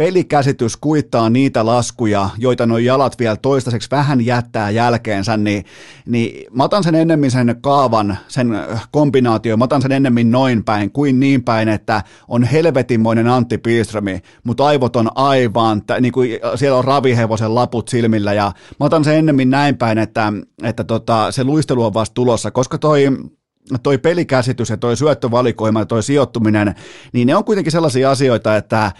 [0.01, 5.65] pelikäsitys kuittaa niitä laskuja, joita nuo jalat vielä toistaiseksi vähän jättää jälkeensä, niin,
[6.07, 8.59] niin mä otan sen ennemmin sen kaavan, sen
[8.91, 14.21] kombinaatio, mä otan sen ennemmin noin päin kuin niin päin, että on helvetinmoinen Antti Pilströmi,
[14.45, 19.17] mutta aivot on aivan, niin kuin siellä on ravihevosen laput silmillä ja mä otan sen
[19.17, 20.33] ennemmin näin päin, että,
[20.63, 23.07] että tota, se luistelu on vasta tulossa, koska toi
[23.83, 26.75] toi pelikäsitys ja toi syöttövalikoima ja toi sijoittuminen,
[27.13, 28.93] niin ne on kuitenkin sellaisia asioita, että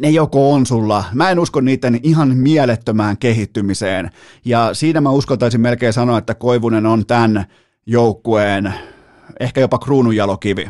[0.00, 1.04] ne joko on sulla.
[1.14, 4.10] Mä en usko niiden ihan mielettömään kehittymiseen.
[4.44, 7.44] Ja siinä mä uskaltaisin melkein sanoa, että Koivunen on tämän
[7.86, 8.72] joukkueen
[9.40, 10.66] ehkä jopa kruununjalokivi.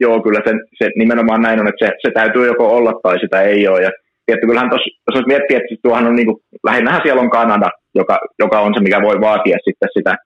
[0.00, 3.42] Joo, kyllä se, se nimenomaan näin on, että se, se täytyy joko olla tai sitä
[3.42, 3.82] ei ole.
[3.82, 3.90] Ja
[4.26, 8.18] tietty, kyllähän tuossa, jos miettii, että tuohan on niin kuin, lähinnähän siellä on Kanada, joka,
[8.38, 10.16] joka on se, mikä voi vaatia sitten sitä,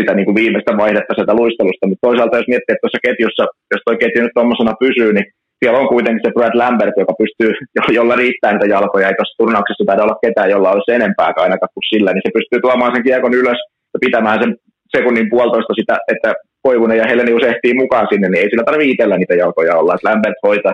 [0.00, 1.86] sitä niin kuin viimeistä vaihdetta sieltä luistelusta.
[1.86, 5.26] Mutta toisaalta jos miettii, että tuossa ketjussa, jos tuo ketju nyt tuommoisena pysyy, niin
[5.60, 7.50] siellä on kuitenkin se Brad Lambert, joka pystyy,
[7.98, 9.08] jolla riittää niitä jalkoja.
[9.08, 12.60] Ei tuossa turnauksessa taida olla ketään, jolla olisi enempää ainakaan kuin sillä, niin se pystyy
[12.60, 13.60] tuomaan sen kiekon ylös
[13.94, 14.56] ja pitämään sen
[14.96, 16.30] sekunnin puolitoista sitä, että
[16.62, 19.94] Koivunen ja Helenius ehtii mukaan sinne, niin ei sillä tarvitse itsellä niitä jalkoja olla.
[19.94, 20.72] Että Lambert hoitaa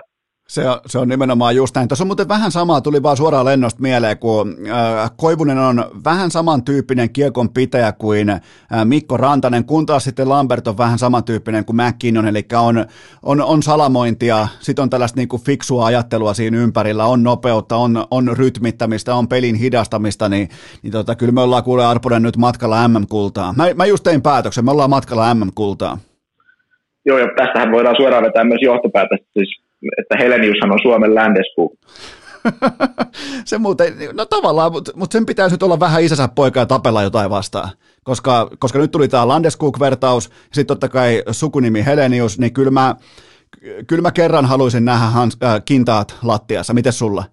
[0.49, 1.87] se on, se on nimenomaan just näin.
[1.87, 6.31] Tuossa on muuten vähän samaa, tuli vaan suoraan lennosta mieleen, kun äh, Koivunen on vähän
[6.31, 8.41] samantyyppinen kiekon pitäjä kuin äh,
[8.83, 12.85] Mikko Rantanen, kun taas sitten Lambert on vähän samantyyppinen kuin McKinnon, eli on,
[13.23, 18.05] on, on salamointia, sitten on tällaista niin kuin fiksua ajattelua siinä ympärillä, on nopeutta, on,
[18.11, 20.49] on rytmittämistä, on pelin hidastamista, niin,
[20.83, 23.53] niin tota, kyllä me ollaan kuule Arponen nyt matkalla MM-kultaa.
[23.57, 25.97] Mä, mä just tein päätöksen, me ollaan matkalla MM-kultaa.
[27.05, 29.66] Joo, ja tästähän voidaan suoraan vetää myös johtopäätöstä, siis
[29.97, 31.73] että Heleniushan on Suomen Landeskog.
[33.45, 37.03] se muuten, no tavallaan, mutta, mutta sen pitäisi nyt olla vähän isänsä poika ja tapella
[37.03, 37.69] jotain vastaan.
[38.03, 42.95] Koska, koska nyt tuli tämä Landeskog-vertaus, ja sitten totta kai sukunimi Helenius, niin kyllä mä,
[43.87, 46.73] kyllä mä kerran haluaisin nähdä hans, äh, kintaat lattiassa.
[46.73, 47.23] Miten sulla?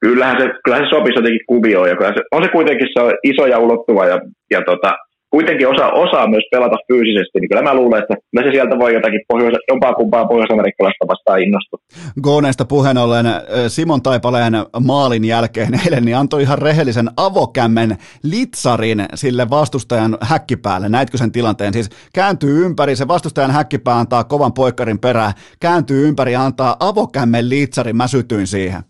[0.00, 3.46] Kyllähän se, kyllähän se sopisi jotenkin kuvioon, ja se, on se kuitenkin se on iso
[3.46, 4.18] ja ulottuva, ja,
[4.50, 4.96] ja tota,
[5.30, 9.20] kuitenkin osa, osaa myös pelata fyysisesti, niin kyllä mä luulen, että se sieltä voi jotakin
[9.28, 11.78] pohjois, jompaa kumpaa pohjois-amerikkalaista vastaan innostua.
[12.22, 13.26] Gooneista puheen ollen
[13.68, 20.88] Simon Taipaleen maalin jälkeen eilen niin antoi ihan rehellisen avokämmen litsarin sille vastustajan häkkipäälle.
[20.88, 21.72] Näitkö sen tilanteen?
[21.72, 27.48] Siis kääntyy ympäri, se vastustajan häkkipää antaa kovan poikkarin perään, kääntyy ympäri ja antaa avokämmen
[27.48, 27.96] litsarin.
[27.96, 28.82] Mä sytyin siihen.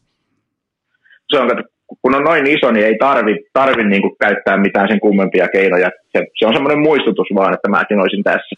[1.30, 1.48] Se on
[2.02, 5.90] kun on noin iso, niin ei tarvi, tarvi niin kuin käyttää mitään sen kummempia keinoja.
[6.16, 8.56] Se, se on semmoinen muistutus vaan, että mäkin olisin tässä.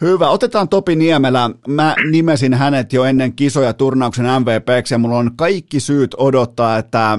[0.00, 0.28] Hyvä.
[0.28, 1.50] Otetaan Topi Niemelä.
[1.68, 7.18] Mä nimesin hänet jo ennen kisoja turnauksen MVPksi ja mulla on kaikki syyt odottaa, että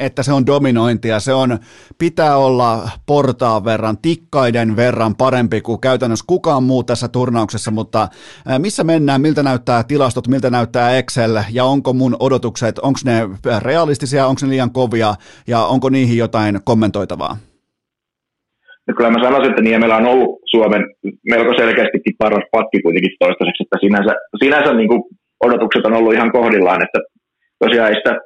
[0.00, 1.58] että se on dominointia, se on,
[1.98, 8.08] pitää olla portaan verran, tikkaiden verran parempi kuin käytännössä kukaan muu tässä turnauksessa, mutta
[8.58, 11.38] missä mennään, miltä näyttää tilastot, miltä näyttää Excel?
[11.52, 13.28] Ja onko mun odotukset, onko ne
[13.62, 15.14] realistisia, onko ne liian kovia?
[15.46, 17.36] Ja onko niihin jotain kommentoitavaa?
[18.88, 20.82] Ja kyllä mä sanoisin, että Niemelä on ollut Suomen
[21.30, 25.02] melko selkeästikin paras pakki kuitenkin toistaiseksi, että sinänsä, sinänsä niin kuin
[25.44, 26.98] odotukset on ollut ihan kohdillaan, että
[27.64, 28.20] tosiaan sitä niin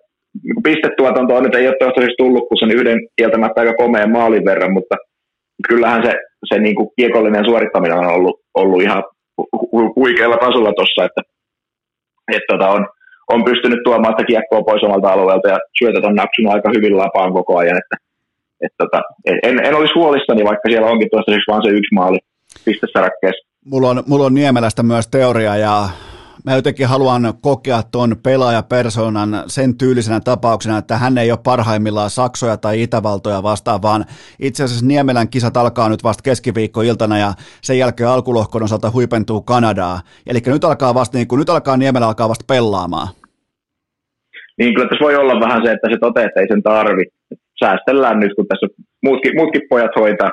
[0.64, 4.96] pistetuotantoa nyt ei ole toistaiseksi tullut kuin sen yhden kieltämättä aika komeen maalin verran, mutta
[5.68, 6.12] kyllähän se,
[6.48, 9.02] se niin kuin kiekollinen suorittaminen on ollut, ollut ihan
[9.42, 11.22] hu- huikealla tasolla tuossa, että,
[12.32, 12.86] että tota on,
[13.28, 17.32] on pystynyt tuomaan sitä kiekkoa pois omalta alueelta ja syötöt on napsunut aika hyvin lapaan
[17.32, 17.96] koko ajan, että
[18.64, 19.02] et tota,
[19.42, 22.18] en, en olisi huolissani, vaikka siellä onkin toistaiseksi vain se yksi maali
[22.64, 23.48] pistesarakkeessa.
[23.64, 25.88] Mulla on, mulla on Niemelästä myös teoria ja
[26.44, 32.56] mä jotenkin haluan kokea tuon pelaajapersonan sen tyylisenä tapauksena, että hän ei ole parhaimmillaan Saksoja
[32.56, 34.04] tai Itävaltoja vastaan, vaan
[34.40, 37.32] itse asiassa Niemelän kisat alkaa nyt vasta keskiviikkoiltana ja
[37.62, 40.00] sen jälkeen alkulohkon osalta huipentuu Kanadaa.
[40.26, 43.08] Eli nyt alkaa vasta, niin kun, nyt alkaa Niemelä alkaa vasta pelaamaan.
[44.58, 47.04] Niin kyllä tässä voi olla vähän se, että se toteaa, että ei sen tarvi.
[47.64, 48.66] Säästellään nyt, kun tässä
[49.02, 50.30] muutkin, muutkin pojat hoitaa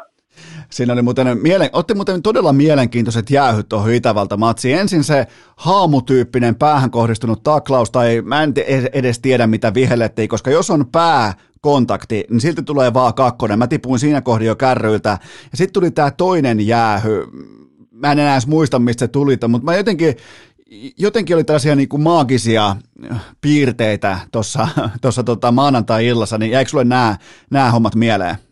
[0.72, 4.80] Siinä oli muuten, mielen, otti muuten todella mielenkiintoiset jäähyt tuohon Itävalta-matsiin.
[4.80, 8.54] Ensin se haamutyyppinen päähän kohdistunut taklaus, tai mä en
[8.94, 13.60] edes tiedä mitä vihellettiin, koska jos on pää kontakti, niin silti tulee vaan kakkonen.
[13.60, 15.10] Mä tipuin siinä kohdin jo kärryiltä.
[15.52, 17.26] Ja sitten tuli tämä toinen jäähy.
[17.92, 20.16] Mä en enää edes muista, mistä se tuli, mutta mä jotenkin,
[20.98, 22.76] jotenkin oli tällaisia niin kuin maagisia
[23.42, 24.68] piirteitä tuossa
[25.26, 26.84] tota maanantai-illassa, niin jäikö sulle
[27.50, 28.49] nämä hommat mieleen?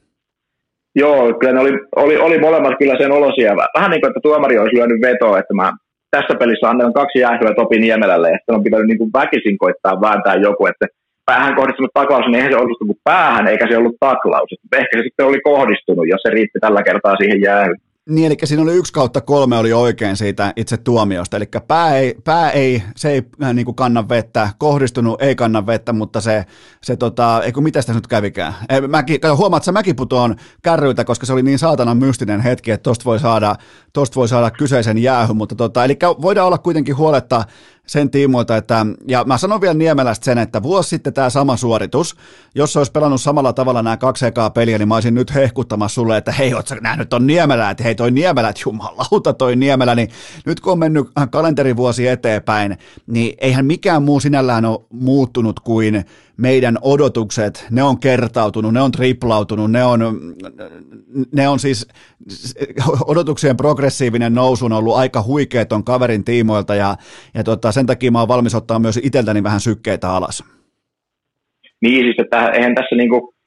[1.01, 3.55] Joo, kyllä ne oli, oli, oli molemmat kyllä sen olosia.
[3.77, 5.71] Vähän niin kuin, että tuomari olisi lyönyt vetoa, että mä
[6.11, 10.01] tässä pelissä annan kaksi jäähyä Topi Niemelälle, ja sitten on pitänyt niin kuin väkisin koittaa
[10.01, 10.85] vääntää joku, että
[11.25, 14.49] päähän kohdistunut taklaus, niin eihän se ollut kuin päähän, eikä se ollut taklaus.
[14.81, 17.77] Ehkä se sitten oli kohdistunut, jos se riitti tällä kertaa siihen jäähyyn.
[18.09, 22.15] Niin, eli siinä oli yksi kautta kolme oli oikein siitä itse tuomiosta, eli pää ei,
[22.23, 26.45] pää ei se ei äh, niin kuin kanna vettä, kohdistunut ei kanna vettä, mutta se,
[26.83, 28.53] se tota, eikö mitä sitä nyt kävikään.
[28.87, 33.05] Mäkin, huomaat, että mäkin putoon kärryiltä, koska se oli niin saatanan mystinen hetki, että tosta
[33.05, 33.55] voi saada,
[33.93, 37.43] tosta voi saada kyseisen jäähy, mutta tota, eli voidaan olla kuitenkin huoletta
[37.87, 42.15] sen tiimoilta, että, ja mä sanon vielä Niemelästä sen, että vuosi sitten tämä sama suoritus,
[42.55, 45.95] jos se olisi pelannut samalla tavalla nämä kaksi ekaa peliä, niin mä olisin nyt hehkuttamassa
[45.95, 49.95] sulle, että hei, ootko nähnyt ton Niemelä, että hei toi Niemelä, että jumalauta toi Niemelä,
[49.95, 50.09] niin
[50.45, 52.77] nyt kun on mennyt kalenterivuosi eteenpäin,
[53.07, 56.05] niin eihän mikään muu sinällään ole muuttunut kuin
[56.37, 59.99] meidän odotukset, ne on kertautunut, ne on triplautunut, ne on,
[61.35, 61.87] ne on siis,
[63.07, 66.95] odotuksien progressiivinen nousu on ollut aika huikea ton kaverin tiimoilta ja,
[67.33, 70.43] ja tota, sen takia mä oon valmis ottaa myös itseltäni vähän sykkeitä alas.
[71.81, 73.37] Niin siis, että eihän tässä niinku,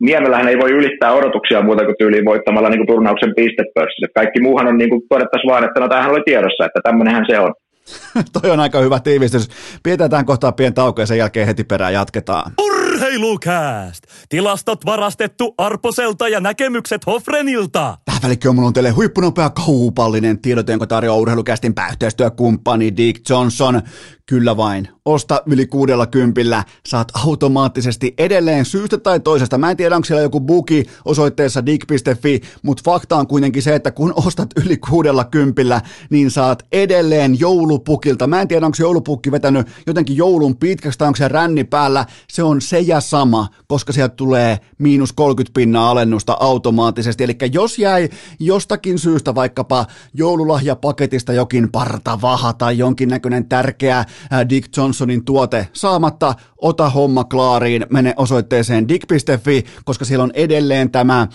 [0.00, 4.14] Niemelähän ei voi ylittää odotuksia muuta kuin tyyliin voittamalla niinku turnauksen pistepörssissä.
[4.14, 7.54] Kaikki muuhan on niinku todettaisiin vaan, että no tämähän oli tiedossa, että tämmöinenhän se on.
[8.42, 9.48] Toi on aika hyvä tiivistys.
[9.82, 12.52] Pidetään kohtaa pieni tauko ja sen jälkeen heti perään jatketaan.
[12.60, 14.04] Urheilukääst!
[14.28, 17.98] Tilastot varastettu Arposelta ja näkemykset Hofrenilta.
[18.04, 23.82] Tähän välikköön mulla on teille huippunopea kaupallinen tiedote, jonka tarjoaa urheilukästin pääyhteistyökumppani Dick Johnson.
[24.28, 24.88] Kyllä vain.
[25.04, 26.64] Osta yli kuudella kympillä.
[26.86, 29.58] Saat automaattisesti edelleen syystä tai toisesta.
[29.58, 33.90] Mä en tiedä, onko siellä joku buki osoitteessa dig.fi, mutta fakta on kuitenkin se, että
[33.90, 38.26] kun ostat yli kuudella kympillä, niin saat edelleen joulupukilta.
[38.26, 42.06] Mä en tiedä, onko joulupukki vetänyt jotenkin joulun pitkäksi tai onko se ränni päällä.
[42.28, 47.24] Se on se ja sama, koska sieltä tulee miinus 30 pinnaa alennusta automaattisesti.
[47.24, 48.08] Eli jos jäi
[48.40, 54.04] jostakin syystä vaikkapa joululahjapaketista jokin partavaha tai jonkinnäköinen tärkeä
[54.48, 61.28] Dick Johnsonin tuote saamatta, ota homma klaariin, mene osoitteeseen dick.fi, koska siellä on edelleen tämä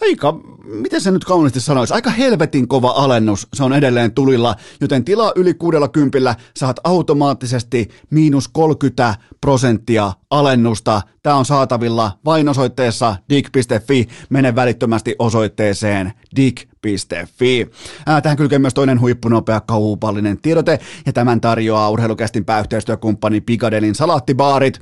[0.00, 0.32] aika,
[0.64, 5.32] miten se nyt kauniisti sanoisi, aika helvetin kova alennus, se on edelleen tulilla, joten tilaa
[5.36, 11.02] yli kuudella kympillä, saat automaattisesti miinus 30 prosenttia alennusta.
[11.22, 14.08] Tämä on saatavilla vain osoitteessa dig.fi.
[14.30, 16.12] Mene välittömästi osoitteeseen
[16.84, 17.70] dig.fi.
[18.22, 24.80] Tähän kylkee myös toinen huippunopea kaupallinen tiedote, ja tämän tarjoaa urheilukästin pääyhteistyökumppani Picadelin salaattibaarit.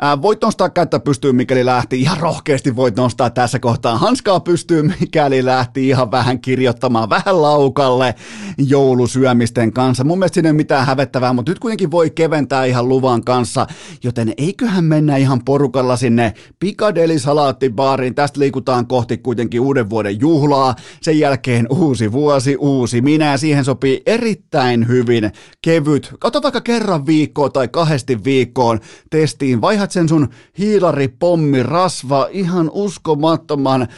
[0.00, 2.00] Ää, voit nostaa kättä pystyyn, mikäli lähti.
[2.00, 8.14] Ihan rohkeasti voit nostaa tässä kohtaa hanskaa pystyyn, mikäli lähti ihan vähän kirjoittamaan vähän laukalle
[8.58, 10.04] joulusyömisten kanssa.
[10.04, 13.66] Mun mielestä siinä ei ole mitään hävettävää, mutta nyt kuitenkin voi keventää ihan luvan kanssa,
[14.04, 18.14] joten eiköhän mennä ihan porukalla sinne Piccadilly salaattibaariin.
[18.14, 20.74] Tästä liikutaan kohti kuitenkin uuden vuoden juhlaa.
[21.02, 25.32] Sen jälkeen uusi vuosi, uusi minä ja siihen sopii erittäin hyvin
[25.62, 26.14] kevyt.
[26.24, 28.80] Ota vaikka kerran viikkoon tai kahdesti viikkoon
[29.10, 30.28] testiin, vai vaihat sen sun
[30.58, 33.88] hiilaripommi, rasva, ihan uskomattoman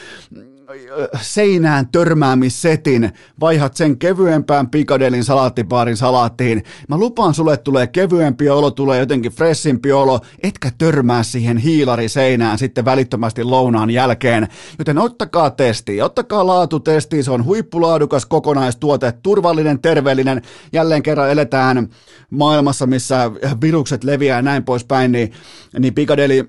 [1.20, 6.62] seinään törmäämissetin, vaihat sen kevyempään pikadelin salaattipaarin salaattiin.
[6.88, 12.58] Mä lupaan sulle, että tulee kevyempi olo, tulee jotenkin fressimpi olo, etkä törmää siihen hiilariseinään
[12.58, 14.48] sitten välittömästi lounaan jälkeen.
[14.78, 20.42] Joten ottakaa testi, ottakaa laatutesti, se on huippulaadukas kokonaistuote, turvallinen, terveellinen.
[20.72, 21.88] Jälleen kerran eletään
[22.30, 25.32] maailmassa, missä virukset leviää ja näin poispäin, niin,
[25.78, 26.46] niin pikadeli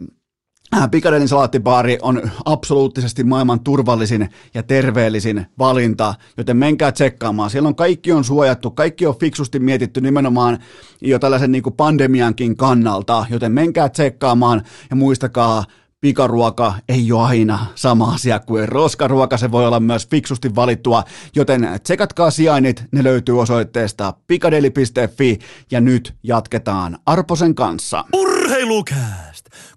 [0.76, 7.50] Äh, Pikadelin salaattibaari on absoluuttisesti maailman turvallisin ja terveellisin valinta, joten menkää tsekkaamaan.
[7.50, 10.60] Siellä on kaikki on suojattu, kaikki on fiksusti mietitty nimenomaan
[11.02, 15.64] jo tällaisen niin kuin pandemiankin kannalta, joten menkää tsekkaamaan ja muistakaa,
[16.02, 21.04] pikaruoka ei ole aina sama asia kuin roskaruoka, se voi olla myös fiksusti valittua,
[21.36, 25.40] joten tsekatkaa sijainnit, ne löytyy osoitteesta pikadeli.fi
[25.72, 28.06] ja nyt jatketaan Arposen kanssa.
[28.14, 29.25] Urheilukääst!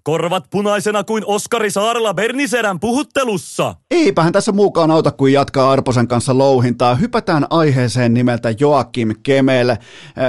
[0.09, 3.75] Korvat punaisena kuin Oskari Saarella Berniserän puhuttelussa.
[3.91, 6.95] Eipähän tässä muukaan auta kuin jatkaa Arposen kanssa louhintaa.
[6.95, 9.75] Hypätään aiheeseen nimeltä Joakim Kemel,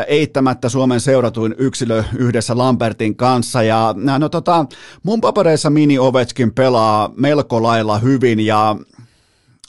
[0.07, 3.63] eittämättä Suomen seuratuin yksilö yhdessä Lambertin kanssa.
[3.63, 4.67] Ja no tota,
[5.03, 8.77] mun papereissa Mini Ovechkin pelaa melko lailla hyvin ja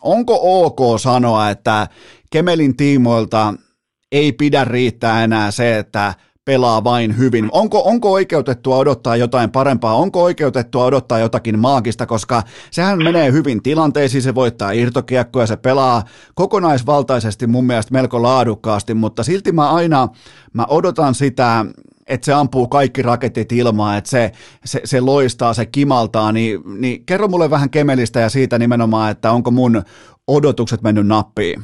[0.02, 1.88] onko ok sanoa, että
[2.32, 3.54] Kemelin tiimoilta
[4.12, 6.14] ei pidä riittää enää se, että
[6.46, 7.50] pelaa vain hyvin.
[7.52, 9.96] Onko, onko oikeutettua odottaa jotain parempaa?
[9.96, 16.04] Onko oikeutettua odottaa jotakin maagista, koska sehän menee hyvin tilanteisiin, se voittaa irtokiekkoja, se pelaa
[16.36, 20.08] kokonaisvaltaisesti mun mielestä melko laadukkaasti, mutta silti mä aina
[20.54, 21.66] mä odotan sitä,
[22.08, 24.32] että se ampuu kaikki raketit ilmaan, että se,
[24.66, 29.32] se, se loistaa, se kimaltaa, niin, niin kerro mulle vähän Kemelistä ja siitä nimenomaan, että
[29.32, 29.82] onko mun
[30.28, 31.62] odotukset mennyt nappiin?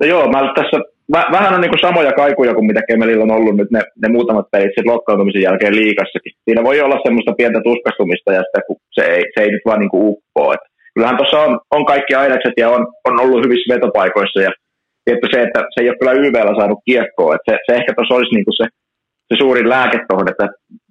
[0.00, 3.70] No joo, mä tässä vähän on niin samoja kaikuja kuin mitä Kemelillä on ollut nyt
[3.70, 6.32] ne, ne muutamat pelit sitten lokkautumisen jälkeen liikassakin.
[6.44, 9.80] Siinä voi olla semmoista pientä tuskastumista ja sitä, kun se ei, se ei nyt vaan
[9.80, 10.52] niin uppoo.
[10.52, 14.50] Et kyllähän tuossa on, on kaikki ainekset ja on, on ollut hyvissä vetopaikoissa ja
[15.04, 17.34] tietty se, että se ei ole kyllä YVllä saanut kiekkoa.
[17.34, 18.66] Et se, se ehkä tuossa olisi niin se,
[19.28, 20.46] se suurin lääke tuohon, että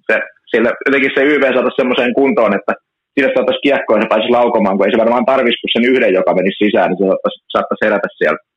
[0.08, 0.16] se,
[0.50, 2.72] sille, jotenkin se YV saataisiin semmoiseen kuntoon, että
[3.14, 6.12] sille saataisiin kiekkoa ja se pääsisi laukomaan, kun ei se varmaan tarvitsisi kuin sen yhden,
[6.18, 7.06] joka menisi sisään, niin se
[7.52, 8.49] saattaisi herätä sieltä.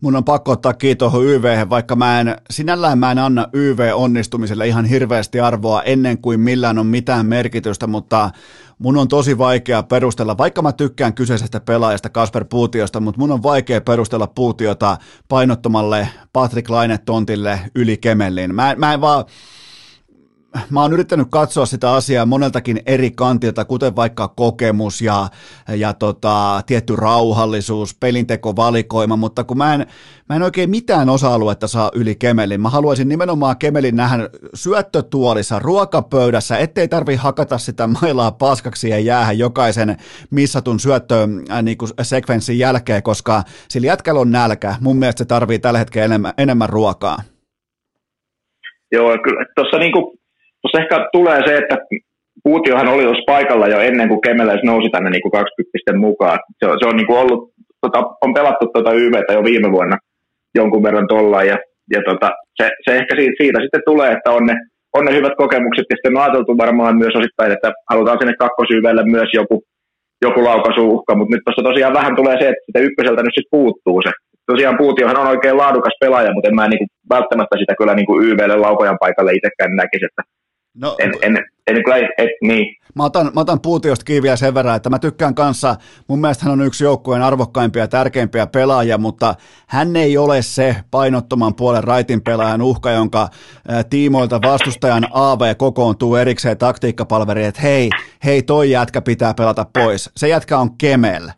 [0.00, 4.84] Mun on pakko ottaa kiitos YV, vaikka mä en, sinällään mä en anna YV-onnistumiselle ihan
[4.84, 8.30] hirveästi arvoa ennen kuin millään on mitään merkitystä, mutta
[8.78, 13.42] mun on tosi vaikea perustella, vaikka mä tykkään kyseisestä pelaajasta Kasper Puutiosta, mutta mun on
[13.42, 14.96] vaikea perustella Puutiota
[15.28, 18.54] painottomalle Patrick Laine-tontille yli Kemellin.
[18.54, 19.24] Mä, mä en vaan,
[20.70, 25.28] mä oon yrittänyt katsoa sitä asiaa moneltakin eri kantilta, kuten vaikka kokemus ja,
[25.76, 29.86] ja tota, tietty rauhallisuus, pelintekovalikoima, mutta kun mä en,
[30.28, 32.60] mä en oikein mitään osa-aluetta saa yli Kemelin.
[32.60, 39.32] Mä haluaisin nimenomaan Kemelin nähdä syöttötuolissa, ruokapöydässä, ettei tarvi hakata sitä mailaa paskaksi ja jäädä
[39.32, 39.96] jokaisen
[40.30, 44.74] missatun syöttö äh, niin sekvenssin jälkeen, koska sillä jätkällä on nälkä.
[44.80, 47.18] Mun mielestä se tarvii tällä hetkellä enemmän, enemmän ruokaa.
[48.92, 50.23] Joo, kyllä tuossa niinku
[50.64, 51.76] Tuossa ehkä tulee se, että
[52.44, 56.38] Puutiohan oli tuossa paikalla jo ennen kuin Kemeläis nousi tänne niin kuin 20 mukaan.
[56.58, 57.40] Se on, se on niin kuin ollut,
[57.80, 59.96] tota, on pelattu tuota YVtä jo viime vuonna
[60.54, 61.56] jonkun verran tuolla ja,
[61.94, 64.54] ja tota, se, se, ehkä siitä, siitä, sitten tulee, että on ne,
[64.96, 69.04] on ne hyvät kokemukset ja sitten on ajateltu varmaan myös osittain, että halutaan sinne kakkosyyvelle
[69.16, 69.56] myös joku,
[70.26, 74.12] joku laukaisuuhka, mutta nyt tuossa tosiaan vähän tulee se, että ykköseltä nyt sitten puuttuu se.
[74.52, 78.06] Tosiaan Puutiohan on oikein laadukas pelaaja, mutta en mä niin kuin välttämättä sitä kyllä niin
[78.06, 80.22] kuin YVlle laukojan paikalle itsekään näkisi, että
[80.74, 82.76] No, en, en, en kyllä, et, niin.
[82.94, 85.76] Mä otan, mä otan Puutiosta kiinni sen verran, että mä tykkään kanssa,
[86.08, 89.34] mun mielestä hän on yksi joukkueen arvokkaimpia ja tärkeimpiä pelaajia, mutta
[89.66, 93.28] hän ei ole se painottoman puolen raitin pelaajan uhka, jonka
[93.90, 97.90] tiimoilta vastustajan AV kokoontuu erikseen taktiikkapalveriin, että hei,
[98.24, 100.10] hei toi jätkä pitää pelata pois.
[100.16, 101.28] Se jätkä on Kemel.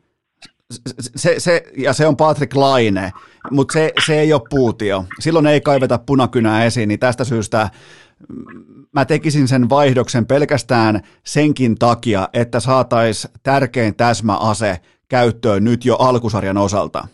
[1.16, 3.12] Se, se, ja se on Patrick Laine,
[3.50, 5.04] mutta se, se ei ole puutio.
[5.20, 7.70] Silloin ei kaiveta punakynää esiin, niin tästä syystä
[8.92, 14.76] mä tekisin sen vaihdoksen pelkästään senkin takia, että saatais tärkein täsmäase
[15.08, 17.04] käyttöön nyt jo alkusarjan osalta.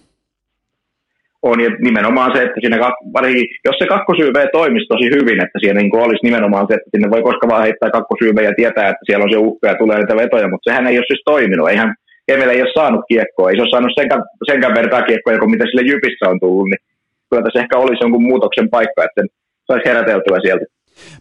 [1.43, 2.77] On ja nimenomaan se, että siinä,
[3.65, 7.23] jos se kakkosyyve toimisi tosi hyvin, että siinä niin olisi nimenomaan se, että sinne voi
[7.23, 10.49] koskaan vaan heittää kakkosyyve ja tietää, että siellä on se uhka ja tulee niitä vetoja,
[10.49, 11.69] mutta sehän ei ole siis toiminut.
[11.69, 11.95] Eihän
[12.27, 15.65] Kemel ei ole saanut kiekkoa, ei se ole saanut senkään, senkään vertaa kiekkoa kuin mitä
[15.65, 16.83] sille Jypissä on tullut, niin
[17.29, 19.23] kyllä tässä ehkä olisi jonkun muutoksen paikka, että
[19.67, 20.65] saisi heräteltyä sieltä.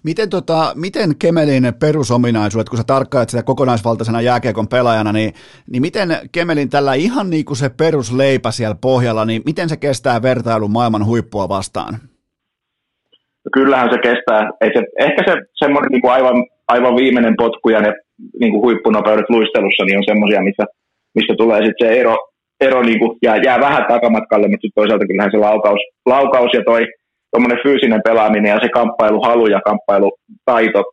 [0.04, 5.34] Miten, tota, miten Kemelin perusominaisuudet, kun sä tarkkailet sitä kokonaisvaltaisena jääkiekon pelaajana, niin,
[5.72, 10.22] niin miten Kemelin tällä ihan niin kuin se perusleipä siellä pohjalla, niin miten se kestää
[10.22, 12.00] vertailun maailman huippua vastaan?
[13.54, 14.50] kyllähän se kestää.
[14.62, 17.94] Ei se, ehkä se semmoinen niin kuin aivan, aivan viimeinen potku ja ne
[18.40, 20.64] niin kuin huippunopeudet luistelussa niin on semmoisia, missä,
[21.16, 22.18] missä tulee sitten se ero,
[22.62, 26.64] ero niin kuin jää, jää vähän takamatkalle, mutta sitten toisaalta kyllähän se laukaus, laukaus ja
[26.66, 26.82] toi
[27.64, 30.84] fyysinen pelaaminen ja se kamppailuhalu ja kamppailutaito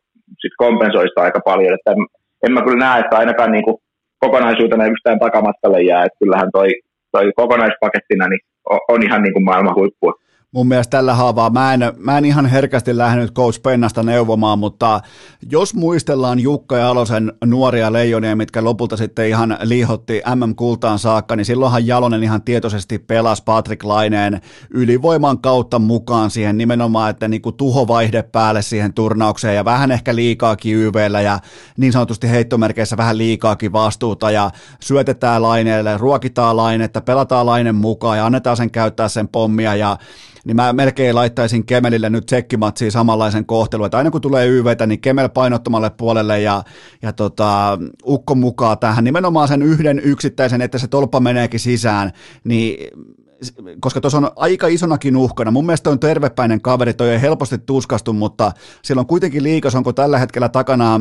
[0.40, 1.74] sit kompensoi sitä aika paljon.
[1.74, 2.06] Että en,
[2.46, 3.64] en mä kyllä näe, että ainakaan niin
[4.18, 6.04] kokonaisuutena yhtään takamatkalle jää.
[6.04, 6.68] Että kyllähän toi,
[7.12, 10.12] toi kokonaispakettina niin on, on ihan niin kuin maailman huippua
[10.52, 11.50] mun mielestä tällä haavaa.
[11.50, 15.00] Mä en, mä en ihan herkästi lähtenyt Coach Pennasta neuvomaan, mutta
[15.50, 21.44] jos muistellaan Jukka ja Alosen nuoria leijonia, mitkä lopulta sitten ihan liihotti MM-kultaan saakka, niin
[21.44, 24.40] silloinhan Jalonen ihan tietoisesti pelasi Patrick Laineen
[24.70, 30.14] ylivoiman kautta mukaan siihen nimenomaan, että niin kuin tuhovaihde päälle siihen turnaukseen ja vähän ehkä
[30.14, 31.38] liikaakin YVllä ja
[31.76, 38.26] niin sanotusti heittomerkeissä vähän liikaakin vastuuta ja syötetään Laineelle, ruokitaan Lainetta, pelataan Lainen mukaan ja
[38.26, 39.96] annetaan sen käyttää sen pommia ja
[40.44, 45.00] niin mä melkein laittaisin Kemelille nyt tsekkimatsiin samanlaisen kohtelun, että aina kun tulee YVtä, niin
[45.00, 46.62] Kemel painottomalle puolelle ja,
[47.02, 49.04] ja tota, Ukko mukaan tähän.
[49.04, 52.12] Nimenomaan sen yhden yksittäisen, että se tolppa meneekin sisään,
[52.44, 52.90] niin
[53.80, 55.50] koska tuossa on aika isonakin uhkana.
[55.50, 59.92] Mun mielestä on tervepäinen kaveri, toi ei helposti tuskastu, mutta siellä on kuitenkin liikas, onko
[59.92, 61.00] tällä hetkellä takana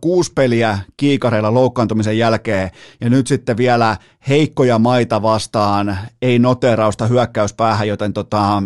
[0.00, 3.96] kuusi peliä kiikareilla loukkaantumisen jälkeen, ja nyt sitten vielä
[4.28, 8.62] heikkoja maita vastaan, ei noterausta hyökkäyspäähän, joten tota,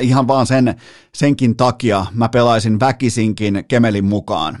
[0.00, 0.74] ihan vaan sen,
[1.14, 4.58] senkin takia mä pelaisin väkisinkin Kemelin mukaan.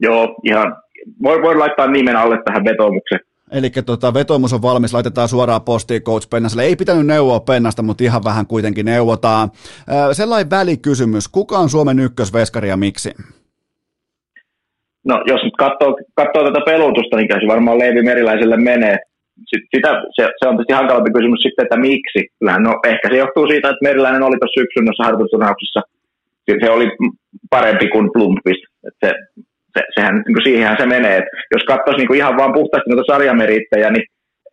[0.00, 0.76] Joo, ihan.
[1.22, 3.20] Voi, voi laittaa nimen alle tähän vetoomukseen.
[3.52, 6.64] Eli tota, vetomus on valmis, laitetaan suoraan postiin Coach Pennaselle.
[6.64, 9.50] Ei pitänyt neuvoa Pennasta, mutta ihan vähän kuitenkin neuvotaan.
[10.12, 13.10] sellainen välikysymys, kuka on Suomen ykkösveskari ja miksi?
[15.04, 18.98] No jos nyt katsoo, katsoo tätä pelutusta, niin se varmaan Leivi Meriläiselle menee.
[19.74, 22.20] Sitä, se, se, on tietysti hankalampi kysymys sitten, että miksi.
[22.40, 25.80] No, ehkä se johtuu siitä, että Meriläinen oli tuossa syksyn noissa.
[26.64, 26.88] Se oli
[27.50, 28.62] parempi kuin Blomqvist.
[29.04, 29.12] Se,
[29.74, 31.16] se, sehän, niin kuin siihenhän se menee.
[31.18, 34.04] Et jos katsoisi niin ihan vaan puhtaasti noita sarjamerittejä, niin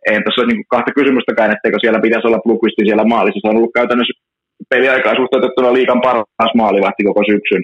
[0.06, 3.40] eihän tässä ole niin kahta kysymystäkään, etteikö siellä pitäisi olla Blomqvistin siellä maalissa.
[3.40, 4.14] Se on ollut käytännössä
[4.72, 7.62] peliaikaa suhteutettuna liikan paras maalivahti koko syksyn.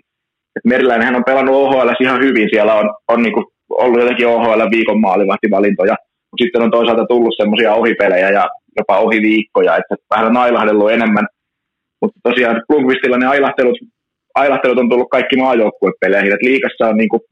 [0.56, 2.48] Et Meriläinenhän on pelannut OHL ihan hyvin.
[2.52, 3.46] Siellä on, on niin kuin
[3.84, 5.96] ollut jotenkin OHL viikon maalivahtivalintoja.
[6.28, 8.44] Mutta sitten on toisaalta tullut semmoisia ohipelejä ja
[8.78, 11.26] jopa ohiviikkoja, että vähän on ailahdellut enemmän.
[12.00, 13.78] Mutta tosiaan Blomqvistilla ne ailahtelut
[14.36, 16.34] ailahtelut on tullut kaikki maajoukkuepeleihin.
[16.34, 17.22] Et liikassa on niin kuin,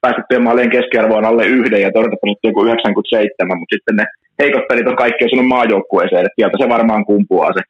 [0.00, 4.04] päästettyjen maalien keskiarvo on alle yhden ja torjuntaprosentti joku 97, mutta sitten ne
[4.38, 7.60] heikot pelit on kaikki osunut maajoukkueeseen, että sieltä se varmaan kumpuaa se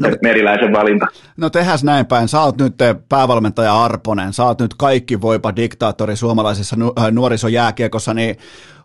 [0.00, 1.06] No, meriläisen valinta.
[1.36, 2.28] No tehäs näin päin.
[2.28, 2.74] Sä oot nyt
[3.08, 8.36] päävalmentaja Arponen, sä oot nyt kaikki voipa diktaattori suomalaisessa nu- äh, nuorisojääkiekossa, niin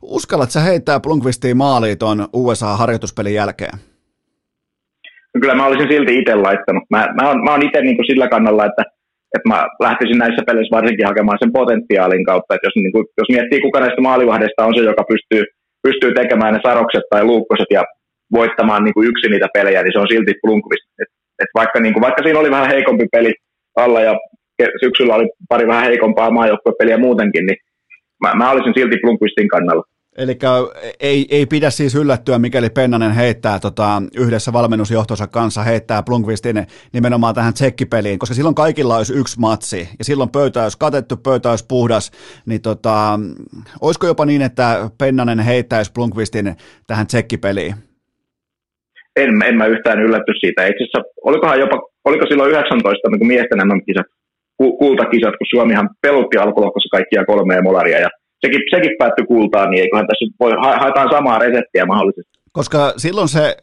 [0.02, 3.78] uskallat sä heittää Plunkvistiin maaliin tuon USA-harjoituspelin jälkeen?
[5.36, 6.84] No kyllä mä olisin silti itse laittanut.
[6.90, 8.84] Mä, mä oon, mä oon itse niin sillä kannalla, että
[9.36, 13.30] että mä lähtisin näissä peleissä varsinkin hakemaan sen potentiaalin kautta, että jos, niin kuin, jos
[13.36, 15.44] miettii kuka näistä maalivahdeista on se, joka pystyy,
[15.88, 17.84] pystyy tekemään ne sarokset tai luukkoset ja
[18.40, 20.88] voittamaan niin kuin yksin niitä pelejä, niin se on silti Blomqvist.
[21.02, 21.10] Et,
[21.44, 23.34] et vaikka, niin kuin, vaikka siinä oli vähän heikompi peli
[23.84, 24.14] alla ja
[24.84, 27.58] syksyllä oli pari vähän heikompaa maajoukkuepeliä muutenkin, niin
[28.24, 29.84] mä, mä olisin silti Blomqvistin kannalla.
[30.18, 30.38] Eli
[31.00, 37.36] ei, ei pidä siis yllättyä, mikäli Pennanen heittää tota, yhdessä valmennusjohtonsa kanssa, heittää Plunkvistin nimenomaan
[37.36, 41.66] tähän tsekkipeliin, koska silloin kaikilla olisi yksi matsi, ja silloin pöytä olisi katettu, pöytä olisi
[41.68, 42.12] puhdas,
[42.46, 43.20] niin tota,
[43.82, 46.56] olisiko jopa niin, että Pennanen heittäisi Plunkvistin
[46.88, 47.74] tähän tsekkipeliin?
[49.16, 50.66] En, en mä yhtään yllätty siitä.
[50.66, 54.06] Itse asiassa, olikohan jopa, oliko silloin 19 niin miesten nämä kisat,
[54.58, 58.10] kultakisat, kun Suomihan pelutti alkulohkossa kaikkia kolmea molaria, ja
[58.44, 62.34] sekin, sekin päättyi kultaan, niin eiköhän tässä voi, haetaan samaa reseptiä mahdollisesti.
[62.52, 63.56] Koska silloin, se,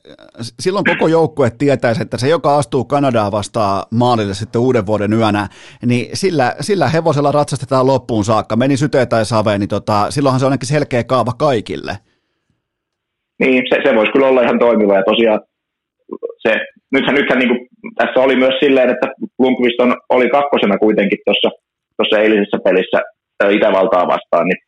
[0.61, 5.49] silloin koko joukkue tietäisi, että se, joka astuu Kanadaa vastaan maalille sitten uuden vuoden yönä,
[5.87, 10.47] niin sillä, sillä hevosella ratsastetaan loppuun saakka, meni syteen tai saveen, niin tota, silloinhan se
[10.47, 11.93] on ainakin selkeä kaava kaikille.
[13.41, 15.41] Niin, se, se voisi kyllä olla ihan toimiva ja tosiaan
[16.39, 16.53] se,
[16.93, 19.07] nythän, nythän niin kuin, tässä oli myös silleen, että
[19.39, 21.19] Lundqvist on, oli kakkosena kuitenkin
[21.97, 22.99] tuossa eilisessä pelissä
[23.51, 24.59] Itävaltaa vastaan, niin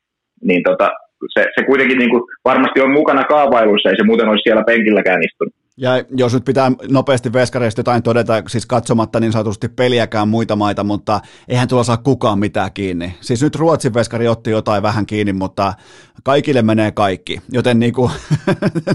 [0.42, 0.90] niin tota,
[1.34, 5.22] se, se kuitenkin niin kuin varmasti on mukana kaavailuissa, ei se muuten olisi siellä penkilläkään
[5.22, 5.54] istunut.
[5.76, 10.84] Ja jos nyt pitää nopeasti veskareista jotain todeta, siis katsomatta niin sanotusti peliäkään muita maita,
[10.84, 13.14] mutta eihän tuolla saa kukaan mitään kiinni.
[13.20, 15.74] Siis nyt Ruotsin veskari otti jotain vähän kiinni, mutta
[16.22, 17.40] kaikille menee kaikki.
[17.52, 18.10] Joten niin kuin,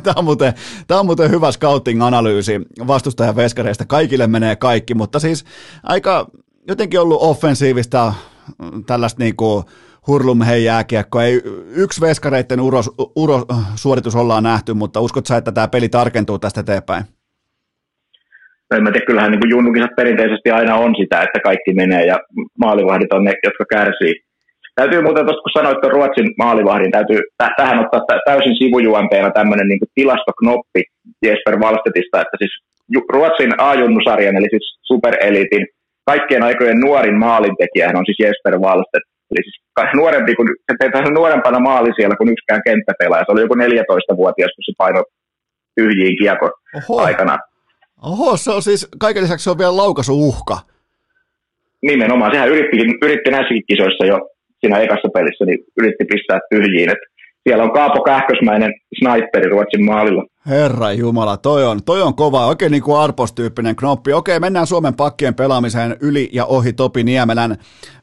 [0.03, 0.53] tämä, on muuten,
[0.87, 3.85] tämä on muuten hyvä scouting-analyysi vastustajan veskareista.
[3.85, 5.45] Kaikille menee kaikki, mutta siis
[5.83, 6.27] aika
[6.67, 8.13] jotenkin ollut offensiivista
[8.85, 9.63] tällaista niin kuin,
[10.07, 11.21] hurlum hei jääkiekko.
[11.21, 11.41] Ei,
[11.75, 12.81] yksi veskareiden uro,
[13.15, 17.03] uro, äh, suoritus, ollaan nähty, mutta uskot sä, että tämä peli tarkentuu tästä eteenpäin?
[18.75, 22.17] en mä tiedä, kyllähän niin junnukisat perinteisesti aina on sitä, että kaikki menee ja
[22.59, 24.13] maalivahdit on ne, jotka kärsii.
[24.75, 29.67] Täytyy muuten tuosta, kun sanoit että Ruotsin maalivahdin, täytyy t- tähän ottaa täysin sivujuonteena tämmöinen
[29.67, 30.81] niin tilastoknoppi
[31.25, 32.53] Jesper Valstetista, että siis
[33.13, 35.67] Ruotsin A-junnusarjan, eli siis superelitin,
[36.05, 39.03] kaikkien aikojen nuorin maalintekijä on siis Jesper Valstet.
[39.31, 39.61] Eli siis
[39.95, 43.23] nuorempi kuin, se teki nuorempana maali siellä kuin yksikään kenttäpelaaja.
[43.25, 45.03] Se oli joku 14-vuotias, kun se painoi
[45.75, 46.51] tyhjiin kiekko
[46.97, 47.37] aikana.
[48.03, 49.73] Oho, se on siis, kaiken lisäksi se on vielä
[50.11, 50.57] uhka.
[51.81, 54.29] Nimenomaan, sehän yritti, yritti näissäkin kisoissa jo
[54.59, 56.89] siinä ekassa pelissä, niin yritti pistää tyhjiin.
[56.89, 56.97] Et
[57.43, 60.23] siellä on Kaapo Kähkösmäinen sniperi Ruotsin maalilla.
[60.47, 64.13] Herra Jumala, toi on, toi on kova, oikein niin kuin Arpos-tyyppinen knoppi.
[64.13, 67.57] Okei, mennään Suomen pakkien pelaamiseen yli ja ohi Topi Niemelän.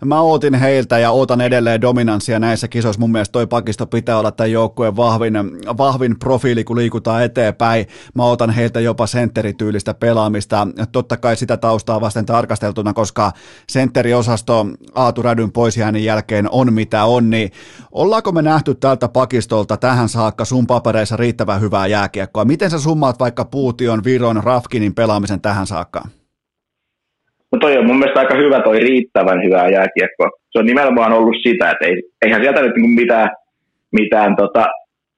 [0.04, 3.00] Mä ootin heiltä ja ootan edelleen dominanssia näissä kisoissa.
[3.00, 5.34] Mun mielestä toi pakisto pitää olla tämän joukkueen vahvin,
[5.78, 7.86] vahvin profiili, kun liikutaan eteenpäin.
[8.14, 10.68] Mä ootan heiltä jopa sentterityylistä pelaamista.
[10.92, 13.32] Totta kai sitä taustaa vasten tarkasteltuna, koska
[13.68, 17.50] sentteriosasto Aatu Rädyn poisjäänin jälkeen on mitä on, niin
[17.92, 22.33] ollaanko me nähty tältä pakistolta tähän saakka sun papereissa riittävän hyvää jääkiekkoa?
[22.34, 22.44] Jääkiekkoa.
[22.44, 26.00] Miten sä summaat vaikka Puution, Viron, Rafkinin pelaamisen tähän saakka?
[27.52, 30.28] No toi on mun mielestä aika hyvä toi riittävän hyvää jääkiekkoa.
[30.50, 33.28] Se on nimenomaan ollut sitä, että ei, eihän sieltä nyt niinku mitään,
[33.92, 34.66] mitään tota,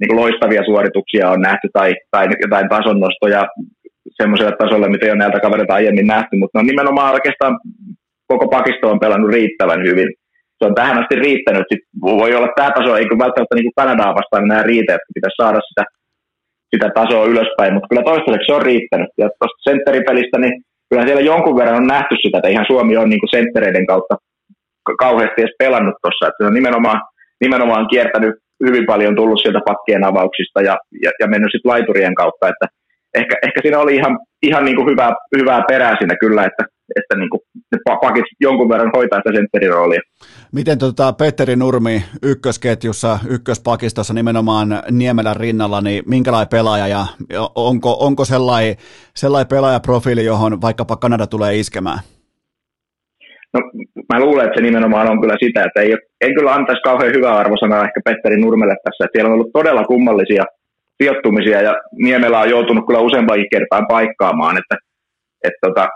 [0.00, 3.42] niinku loistavia suorituksia on nähty tai, tai jotain tasonnostoja
[4.20, 7.54] semmoiselle tasolle, mitä ei ole näiltä kavereilta aiemmin nähty, mutta ne on nimenomaan oikeastaan
[8.26, 10.08] koko pakisto on pelannut riittävän hyvin.
[10.58, 11.66] Se on tähän asti riittänyt.
[11.70, 15.40] Sitten voi olla, tämä taso ei välttämättä niin kuin Kanadaa vastaan enää riitä, että pitäisi
[15.42, 15.82] saada sitä
[16.74, 19.10] sitä tasoa ylöspäin, mutta kyllä toistaiseksi se on riittänyt.
[19.18, 20.54] Ja tuosta sentteripelistä, niin
[20.88, 24.14] kyllä siellä jonkun verran on nähty sitä, että ihan Suomi on niin kuin senttereiden kautta
[24.98, 27.00] kauheasti edes pelannut tuossa, että se on nimenomaan,
[27.40, 28.34] nimenomaan kiertänyt
[28.66, 32.66] hyvin paljon tullut sieltä pakkien avauksista ja, ja, ja mennyt sitten laiturien kautta, että
[33.14, 36.64] ehkä, ehkä siinä oli ihan, ihan niin kuin hyvää, hyvää perää siinä kyllä, että,
[37.00, 37.40] että niin kuin
[37.76, 40.00] ne pakit jonkun verran hoitaa sitä sentteriroolia.
[40.52, 47.06] Miten tota Petteri Nurmi ykkösketjussa, ykköspakistossa nimenomaan Niemelän rinnalla, niin minkälainen pelaaja ja
[47.54, 48.76] onko, onko sellainen,
[49.14, 51.98] sellainen pelaajaprofiili, johon vaikkapa Kanada tulee iskemään?
[53.54, 53.60] No,
[54.12, 57.36] mä luulen, että se nimenomaan on kyllä sitä, että ei, en kyllä antaisi kauhean hyvää
[57.36, 60.44] arvosanaa ehkä Petteri Nurmelle tässä, että siellä on ollut todella kummallisia
[61.02, 64.76] sijoittumisia ja Niemelä on joutunut kyllä useampakin kertaan paikkaamaan, että,
[65.44, 65.88] että tota,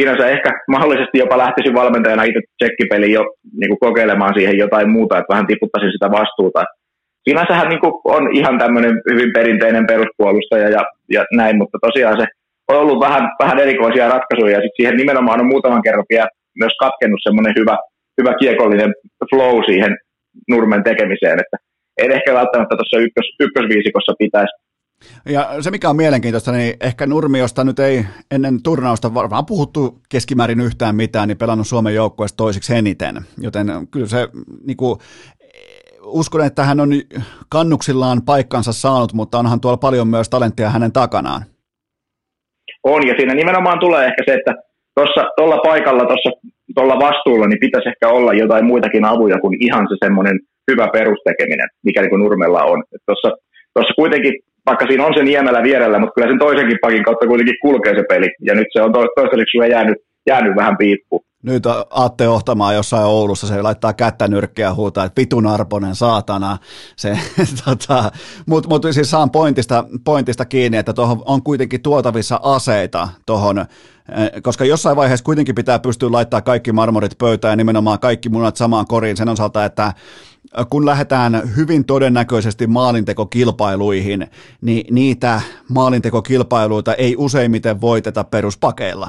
[0.00, 3.24] sinänsä ehkä mahdollisesti jopa lähtisin valmentajana itse tsekkipeliin jo
[3.60, 6.64] niin kuin kokeilemaan siihen jotain muuta, että vähän tiputtaisin sitä vastuuta.
[7.28, 10.82] Sinänsähän niin kuin on ihan tämmöinen hyvin perinteinen peruspuolustaja ja,
[11.12, 12.26] ja näin, mutta tosiaan se
[12.68, 16.28] on ollut vähän, vähän erikoisia ratkaisuja ja sitten siihen nimenomaan on muutaman kerran vielä
[16.60, 17.76] myös katkennut semmoinen hyvä,
[18.18, 18.92] hyvä kiekollinen
[19.30, 19.96] flow siihen
[20.50, 21.56] Nurmen tekemiseen, että
[22.02, 24.52] en ehkä välttämättä tuossa ykkös, ykkösviisikossa pitäisi
[25.28, 30.60] ja se, mikä on mielenkiintoista, niin ehkä Nurmiosta nyt ei ennen turnausta varmaan puhuttu keskimäärin
[30.60, 33.16] yhtään mitään, niin pelannut Suomen joukkueesta toisiksi eniten.
[33.40, 34.28] Joten kyllä se,
[34.66, 34.98] niin kuin,
[36.06, 36.90] uskon, että hän on
[37.48, 41.42] kannuksillaan paikkansa saanut, mutta onhan tuolla paljon myös talenttia hänen takanaan.
[42.82, 44.54] On, ja siinä nimenomaan tulee ehkä se, että
[45.36, 46.04] tuolla paikalla,
[46.74, 50.38] tuolla vastuulla, niin pitäisi ehkä olla jotain muitakin avuja kuin ihan se semmoinen
[50.70, 52.84] hyvä perustekeminen, mikä niin Nurmella on.
[53.06, 54.34] Tuossa kuitenkin
[54.66, 58.04] vaikka siinä on se Niemelä vierellä, mutta kyllä sen toisenkin pakin kautta kuitenkin kulkee se
[58.08, 58.30] peli.
[58.42, 61.26] Ja nyt se on to- toistaiseksi sulle jäänyt, jäänyt vähän piippu.
[61.42, 66.58] Nyt Atte Ohtamaa jossain Oulussa, se laittaa kättä nyrkkiä huutaa, että vitun arponen saatana.
[66.96, 67.18] Se,
[67.64, 68.12] tota,
[68.46, 73.66] Mutta mut siis saan pointista, pointista kiinni, että tuohon on kuitenkin tuotavissa aseita tuohon eh,
[74.42, 78.86] koska jossain vaiheessa kuitenkin pitää pystyä laittaa kaikki marmorit pöytään ja nimenomaan kaikki munat samaan
[78.86, 79.92] koriin sen osalta, että
[80.70, 84.26] kun lähdetään hyvin todennäköisesti maalintekokilpailuihin,
[84.62, 85.40] niin niitä
[85.74, 89.08] maalintekokilpailuita ei useimmiten voiteta peruspakeilla.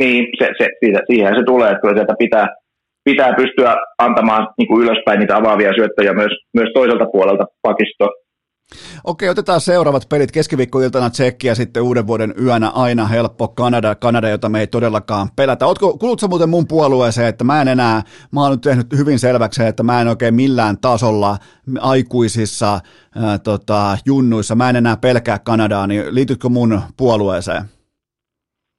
[0.00, 2.46] Niin, se, se, siitä, siihen se tulee, että sieltä pitää,
[3.04, 8.08] pitää pystyä antamaan niin kuin ylöspäin niitä avaavia syöttöjä myös, myös toiselta puolelta pakisto,
[9.04, 14.28] Okei, otetaan seuraavat pelit keskiviikkoiltana Tsekki ja sitten uuden vuoden yönä aina helppo Kanada, Kanada,
[14.28, 15.66] jota me ei todellakaan pelätä.
[15.66, 19.62] Ootko, kulutko muuten mun puolueeseen, että mä en enää, mä oon nyt tehnyt hyvin selväksi,
[19.62, 21.36] että mä en oikein millään tasolla
[21.80, 22.80] aikuisissa
[23.16, 27.62] ää, tota, junnuissa, mä en enää pelkää Kanadaa, niin liitytkö mun puolueeseen?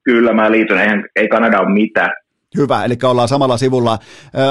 [0.04, 2.23] Kyllä mä liityn, eihän, ei Kanada ole mitään.
[2.58, 4.00] Hyvä, eli ollaan samalla sivulla.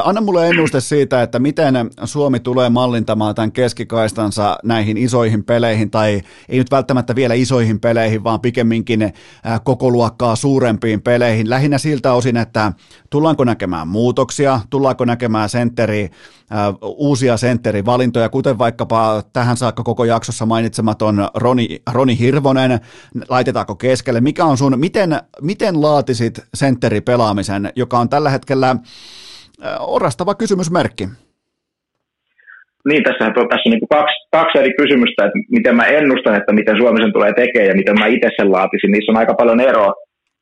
[0.04, 1.74] Anna mulle ennuste siitä, että miten
[2.04, 8.24] Suomi tulee mallintamaan tämän keskikaistansa näihin isoihin peleihin, tai ei nyt välttämättä vielä isoihin peleihin,
[8.24, 9.12] vaan pikemminkin
[9.64, 11.50] koko luokkaa suurempiin peleihin.
[11.50, 12.72] Lähinnä siltä osin, että
[13.12, 16.08] tullaanko näkemään muutoksia, tullaanko näkemään sentteri,
[16.82, 22.80] uusia sentterivalintoja, kuten vaikkapa tähän saakka koko jaksossa mainitsematon Roni, Roni Hirvonen,
[23.28, 25.10] laitetaanko keskelle, mikä on sun, miten,
[25.40, 28.76] miten laatisit sentteripelaamisen, joka on tällä hetkellä
[29.80, 31.08] orastava kysymysmerkki?
[32.88, 36.52] Niin, tässä, on, tässä on niin kaksi, kaksi eri kysymystä, että miten mä ennustan, että
[36.52, 38.90] miten Suomi sen tulee tekemään ja miten mä itse sen laatisin.
[38.90, 39.92] Niissä on aika paljon eroa.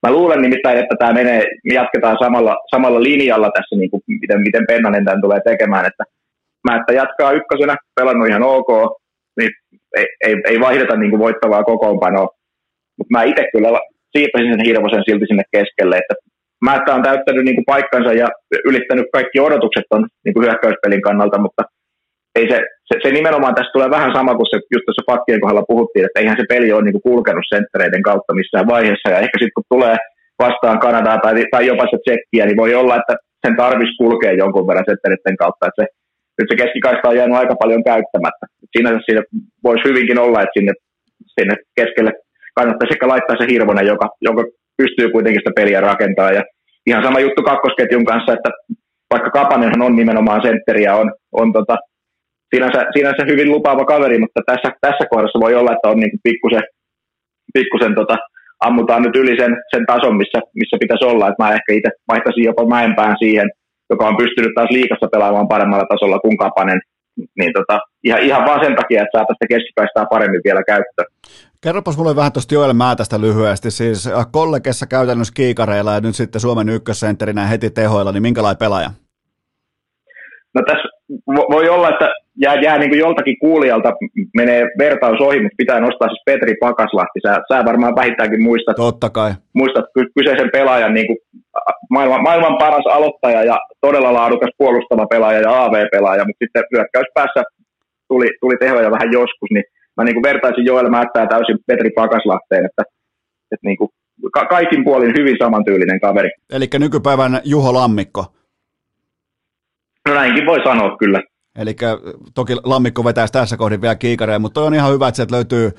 [0.02, 4.40] Mä luulen nimittäin, että tämä menee, me jatketaan samalla, samalla linjalla tässä, niin kuin, miten,
[4.40, 5.86] miten Pennanen tämän tulee tekemään.
[5.86, 6.04] Että
[6.68, 8.68] mä että jatkaa ykkösenä, pelannut ihan ok,
[9.40, 9.50] niin
[9.96, 12.28] ei, ei, ei vaihdeta niin kuin voittavaa kokoonpanoa.
[12.98, 13.68] Mutta mä itse kyllä
[14.12, 16.14] siirtäisin sen Hirvosen silti sinne keskelle, että
[16.64, 18.28] Määttä on täyttänyt niin kuin paikkansa ja
[18.64, 21.62] ylittänyt kaikki odotukset on niin kuin hyökkäyspelin kannalta, mutta
[22.38, 22.58] ei se,
[22.88, 26.20] se, se, nimenomaan tässä tulee vähän sama kuin se just tuossa pakkien kohdalla puhuttiin, että
[26.20, 29.72] eihän se peli ole niin kuin kulkenut senttereiden kautta missään vaiheessa, ja ehkä sitten kun
[29.74, 29.96] tulee
[30.44, 34.66] vastaan Kanadaa tai, tai jopa se tsekkiä, niin voi olla, että sen tarvitsisi kulkea jonkun
[34.68, 35.86] verran senttereiden kautta, että se,
[36.38, 38.44] nyt se keskikaista on jäänyt aika paljon käyttämättä.
[38.72, 39.22] Siinä, siinä
[39.64, 40.72] voisi hyvinkin olla, että sinne,
[41.36, 42.12] sinne keskelle
[42.58, 44.42] kannattaisi ehkä laittaa se Hirvonen, joka, joka
[44.80, 46.34] pystyy kuitenkin sitä peliä rakentamaan.
[46.34, 46.42] Ja
[46.86, 48.50] ihan sama juttu kakkosketjun kanssa, että
[49.12, 51.76] vaikka Kapanenhan on nimenomaan sentteri ja on, on tota,
[52.54, 56.62] sinänsä, sinänsä hyvin lupaava kaveri, mutta tässä, tässä kohdassa voi olla, että on niin pikkusen,
[57.54, 58.16] pikkusen tota,
[58.60, 61.28] ammutaan nyt yli sen, sen tason, missä, missä pitäisi olla.
[61.28, 63.48] että mä ehkä itse vaihtaisin jopa Mäenpään siihen,
[63.90, 66.80] joka on pystynyt taas liikassa pelaamaan paremmalla tasolla kuin Kapanen.
[67.38, 71.08] Niin tota, ihan, ihan vaan sen takia, että saataisiin sitä keskikaistaa paremmin vielä käyttöön.
[71.64, 76.40] Kerropas mulle vähän tuosta Joel Määtästä lyhyesti, siis äh, kollegessa käytännössä kiikareilla ja nyt sitten
[76.40, 78.90] Suomen ykkössentterinä heti tehoilla, niin minkälainen pelaaja?
[80.54, 80.88] No tässä
[81.26, 82.08] voi olla, että
[82.40, 83.92] jää, jää niin kuin joltakin kuulijalta
[84.36, 87.20] menee vertaus ohi, mutta pitää nostaa siis Petri Pakaslahti.
[87.26, 89.30] Sä, sä varmaan vähintäänkin muistat, Totta kai.
[89.54, 89.84] muistat
[90.18, 91.18] kyseisen pelaajan niin kuin
[91.90, 97.42] maailman, maailman paras aloittaja ja todella laadukas puolustava pelaaja ja AV-pelaaja, mutta sitten hyökkäyspäässä
[98.08, 99.64] tuli, tuli tehoja vähän joskus, niin
[99.96, 102.82] mä niin kuin vertaisin Joel Mättää täysin Petri Pakaslahteen, että,
[103.52, 103.90] että niin kuin
[104.32, 106.30] ka- kaikin puolin hyvin samantyylinen kaveri.
[106.52, 108.24] Eli nykypäivän Juho Lammikko.
[110.08, 111.20] No näinkin voi sanoa kyllä.
[111.56, 111.76] Eli
[112.34, 115.72] toki Lammikko vetäisi tässä kohdin vielä kiikareen, mutta toi on ihan hyvä, että sieltä löytyy,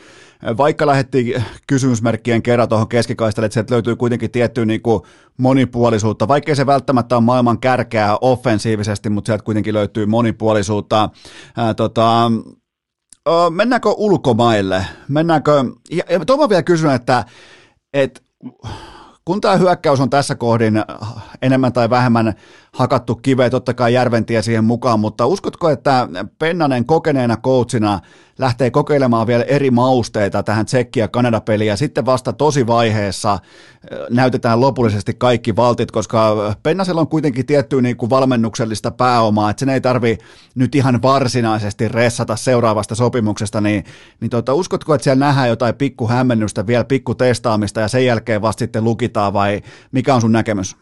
[0.58, 5.02] vaikka lähdettiin kysymysmerkkien kerran tuohon keskikaistalle, että sieltä löytyy kuitenkin tiettyä niin kuin
[5.38, 11.10] monipuolisuutta, vaikkei se välttämättä ole maailman kärkeä offensiivisesti, mutta sieltä kuitenkin löytyy monipuolisuutta.
[11.58, 12.32] Ää, tota,
[13.50, 14.86] mennäänkö ulkomaille?
[15.08, 17.26] Mennäänkö, ja, ja tuo vielä kysyn, että,
[17.94, 18.22] että
[19.26, 20.84] kun tämä hyökkäys on tässä kohdin
[21.42, 22.34] enemmän tai vähemmän
[22.76, 26.08] hakattu kiveä, totta kai Järventie siihen mukaan, mutta uskotko, että
[26.40, 28.00] Pennanen kokeneena coachina
[28.40, 33.40] lähtee kokeilemaan vielä eri mausteita tähän Tsekki- ja Kanada-peliin ja sitten vasta tosi vaiheessa
[34.10, 39.70] näytetään lopullisesti kaikki valtit, koska Pennasella on kuitenkin tiettyä niin kuin valmennuksellista pääomaa, että sen
[39.70, 40.18] ei tarvi
[40.56, 43.84] nyt ihan varsinaisesti ressata seuraavasta sopimuksesta, niin,
[44.22, 48.42] niin tota, uskotko, että siellä nähdään jotain pikku hämmennystä, vielä pikku testaamista ja sen jälkeen
[48.42, 49.62] vasta sitten lukitaan vai
[49.92, 50.76] mikä on sun näkemys?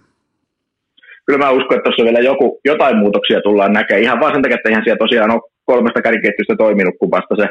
[1.29, 4.03] Kyllä mä uskon, että tuossa vielä joku, jotain muutoksia tullaan näkemään.
[4.03, 7.45] Ihan vaan sen takia, että ihan siellä tosiaan on kolmesta kärkiketjusta toiminut kuin vasta se,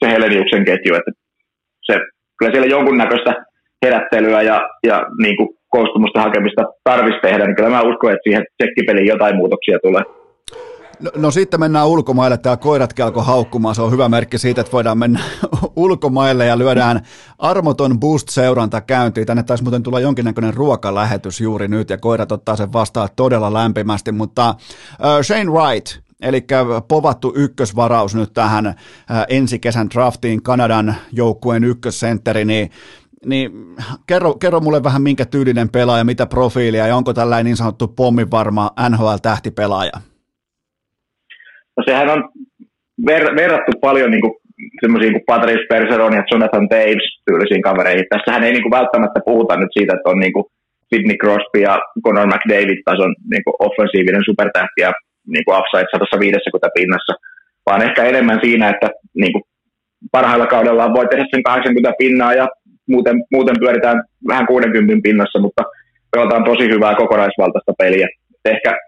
[0.00, 0.94] se Heleniuksen ketju.
[0.94, 1.12] Että
[1.86, 1.94] se,
[2.38, 3.32] kyllä siellä jonkunnäköistä
[3.84, 8.44] herättelyä ja, ja niin kuin koostumusta hakemista tarvitsisi tehdä, niin kyllä mä uskon, että siihen
[8.56, 10.02] tsekkipeliin jotain muutoksia tulee.
[11.02, 14.72] No, no sitten mennään ulkomaille, tämä koirat alkoi haukkumaan, se on hyvä merkki siitä, että
[14.72, 15.20] voidaan mennä
[15.76, 17.00] ulkomaille ja lyödään
[17.38, 19.26] armoton boost-seuranta käyntiin.
[19.26, 24.12] Tänne taisi muuten tulla jonkinnäköinen ruokalähetys juuri nyt ja koirat ottaa sen vastaan todella lämpimästi,
[24.12, 26.46] mutta uh, Shane Wright, Eli
[26.88, 28.74] povattu ykkösvaraus nyt tähän uh,
[29.28, 32.70] ensi kesän draftiin Kanadan joukkueen ykkössentteri, niin
[33.26, 33.76] niin
[34.06, 38.70] kerro, kerro mulle vähän minkä tyylinen pelaaja, mitä profiilia ja onko tällainen niin sanottu pommivarma
[38.88, 40.11] NHL-tähtipelaaja?
[41.76, 42.20] No sehän on
[43.10, 44.34] ver- verrattu paljon niin kuin,
[44.80, 48.06] semmoisiin kuin Patrice Perseron ja Jonathan Taves tyylisiin kavereihin.
[48.08, 50.44] Tässähän ei niin kuin, välttämättä puhuta nyt siitä, että on niin kuin,
[50.88, 51.74] Sidney Crosby ja
[52.04, 54.92] Conor McDavid tason niin kuin, offensiivinen supertähti ja
[55.26, 57.12] niin kuin upside 150 pinnassa,
[57.66, 59.42] vaan ehkä enemmän siinä, että niin kuin,
[60.12, 62.48] parhailla kaudella voi tehdä sen 80 pinnaa ja
[62.88, 65.62] muuten, muuten pyöritään vähän 60 pinnassa, mutta
[66.12, 68.08] pelataan tosi hyvää kokonaisvaltaista peliä.
[68.44, 68.78] Ehkä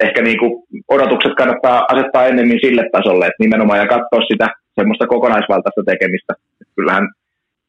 [0.00, 0.52] ehkä niin kuin
[0.88, 6.32] odotukset kannattaa asettaa ennemmin sille tasolle, että nimenomaan ja katsoa sitä semmoista kokonaisvaltaista tekemistä.
[6.76, 7.04] Kyllähän,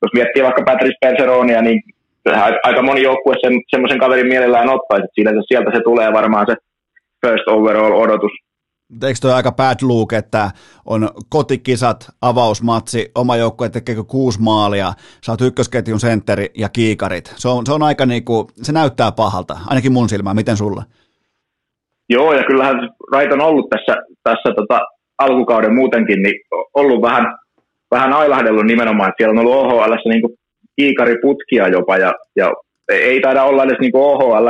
[0.01, 1.81] jos miettii vaikka Patrice Perseronia, niin
[2.63, 6.55] aika moni joukkue sen, semmoisen kaverin mielellään ottaisi, että sieltä, sieltä se tulee varmaan se
[7.25, 8.31] first overall odotus.
[9.03, 10.51] Eikö toi aika bad look, että
[10.85, 14.93] on kotikisat, avausmatsi, oma joukkue tekeekö kuusi maalia,
[15.25, 17.33] sä oot ykkösketjun sentteri ja kiikarit.
[17.35, 20.35] Se on, se on aika niinku, se näyttää pahalta, ainakin mun silmään.
[20.35, 20.83] Miten sulla?
[22.09, 24.79] Joo, ja kyllähän Rait on ollut tässä, tässä tota,
[25.17, 26.35] alkukauden muutenkin, niin
[26.73, 27.25] ollut vähän,
[27.91, 30.21] vähän ailahdellut nimenomaan, että siellä on ollut OHL niin
[30.75, 32.53] kiikariputkia jopa, ja, ja
[32.89, 34.47] ei taida olla edes niin OHL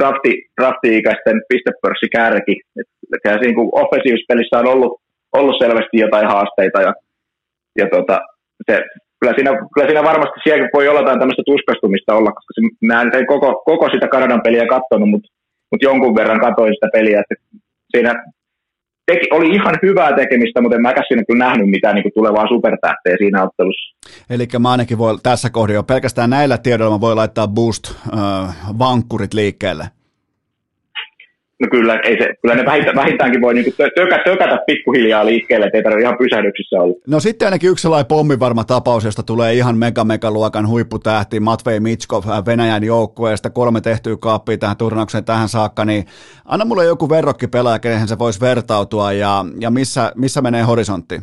[0.00, 2.54] drafti, drafti-ikäisten pistepörssikärki.
[3.14, 5.00] Että niin offensiivispelissä on ollut,
[5.32, 6.92] ollut selvästi jotain haasteita, ja,
[7.78, 8.20] ja tota,
[8.66, 8.80] se,
[9.20, 13.02] kyllä, siinä, kyllä siinä varmasti siellä voi olla jotain tämmöistä tuskastumista olla, koska se, mä
[13.02, 15.28] en koko, koko sitä Kanadan peliä katsonut, mutta,
[15.70, 17.34] mutta jonkun verran katsoin sitä peliä, että
[17.96, 18.24] siinä
[19.06, 23.16] teki, oli ihan hyvää tekemistä, mutta en mäkäs siinä kyllä nähnyt mitään niin tulevaa supertähteä
[23.18, 23.96] siinä ottelussa.
[24.30, 29.84] Eli mä ainakin voi tässä kohdassa jo pelkästään näillä tiedoilla voi laittaa boost-vankkurit äh, liikkeelle.
[31.60, 32.64] No kyllä, ei se, kyllä ne
[32.96, 36.94] vähintäänkin voi niinku tökä, tökätä pikkuhiljaa liikkeelle, ettei tarvitse ihan pysähdyksissä olla.
[37.06, 41.80] No sitten ainakin yksi sellainen pommivarma tapaus, josta tulee ihan mega mega luokan huipputähti Matvei
[41.80, 46.04] Mitskov äh, Venäjän joukkueesta, kolme tehtyä kaappia tähän turnaukseen tähän saakka, niin
[46.44, 51.14] anna mulle joku verrokkipelaaja, kehen se voisi vertautua ja, ja missä, missä menee horisontti?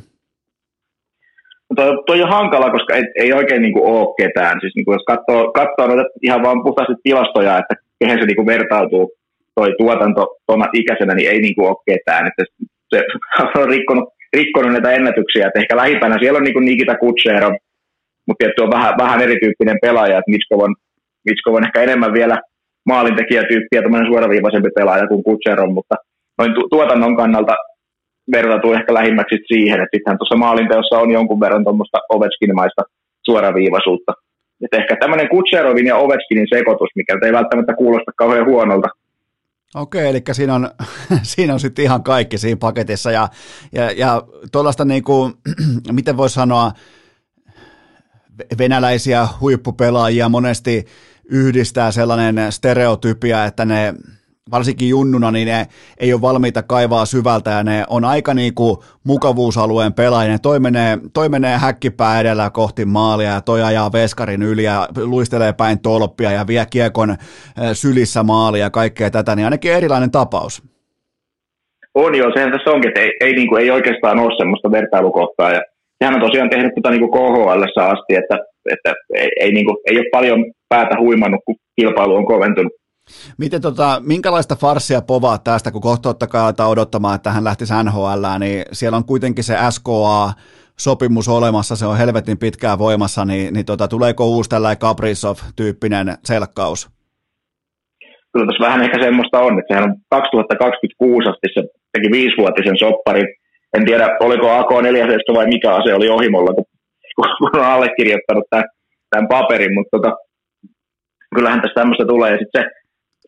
[1.70, 4.62] No toi, toi on hankala, koska ei, ei oikein niinku ole ketään.
[4.62, 9.12] Siis niinku jos katsoo, katsoo noita ihan vaan puhtaasti tilastoja, että kehen se niinku vertautuu,
[9.56, 12.28] toi tuotanto tuona ikäisenä niin ei niin kuin ole ketään.
[12.28, 12.44] Että
[12.92, 15.48] se on rikkonut, rikkonut näitä ennätyksiä.
[15.48, 17.50] Että ehkä lähimpänä siellä on niin kuin Nikita Kutsero,
[18.28, 20.18] mutta tietysti on vähän, vähän erityyppinen pelaaja.
[20.18, 20.76] Että Mitskov on,
[21.26, 22.38] Mitskov on ehkä enemmän vielä
[22.86, 25.96] maalintekijätyyppi ja tämmöinen suoraviivaisempi pelaaja kuin Kutsero, mutta
[26.38, 27.56] noin tu- tuotannon kannalta
[28.32, 32.82] vertautuu ehkä lähimmäksi siihen, että sittenhän tuossa maalinteossa on jonkun verran tuommoista Ovechkin-maista
[33.26, 34.14] suoraviivaisuutta.
[34.64, 38.90] Et ehkä tämmöinen Kutserovin ja Ovechkinin sekoitus, mikä ei välttämättä kuulosta kauhean huonolta,
[39.76, 40.72] Okei, eli siinä on,
[41.24, 43.30] siinä on sitten ihan kaikki siinä paketissa ja,
[43.72, 45.34] ja, ja tuollaista niin kuin,
[45.92, 46.72] miten voi sanoa,
[48.58, 50.86] venäläisiä huippupelaajia monesti
[51.26, 53.94] yhdistää sellainen stereotypia, että ne
[54.52, 55.66] varsinkin junnuna, niin ne
[56.00, 60.40] ei ole valmiita kaivaa syvältä ja ne on aika niin kuin mukavuusalueen pelaajia.
[60.40, 65.54] Toi menee, toi menee häkkipää edellä kohti maalia ja toi ajaa veskarin yli ja luistelee
[65.54, 67.18] päin tolppia ja vie kiekon eh,
[67.74, 70.64] sylissä maalia ja kaikkea tätä, niin ainakin erilainen tapaus.
[71.96, 75.52] On joo, sehän tässä onkin, että ei, ei, niin kuin, ei oikeastaan ole semmoista vertailukohtaa
[75.52, 75.62] ja
[76.00, 78.38] sehän on tosiaan tehnyt tätä niin KHL asti, että,
[78.72, 82.74] että ei, ei, niin kuin, ei ole paljon päätä huimannut, kun kilpailu on koventunut.
[83.38, 88.26] Miten tota, minkälaista farssia povaa tästä, kun kohta totta kai odottamaan, että hän lähtisi NHL,
[88.40, 90.34] niin siellä on kuitenkin se SKA,
[90.80, 96.90] sopimus olemassa, se on helvetin pitkään voimassa, niin, niin tota, tuleeko uusi tällainen Kaprizov-tyyppinen selkkaus?
[98.34, 101.62] Kyllä tässä vähän ehkä semmoista on, että sehän on 2026 asti, se
[101.94, 103.28] teki viisivuotisen sopparin.
[103.78, 106.66] En tiedä, oliko AK-47 vai mikä ase oli ohimolla, kun,
[107.16, 108.66] kun on allekirjoittanut tämän,
[109.10, 110.12] tämän paperin, mutta tota,
[111.36, 112.32] kyllähän tässä tämmöistä tulee.
[112.32, 112.70] Ja sitten se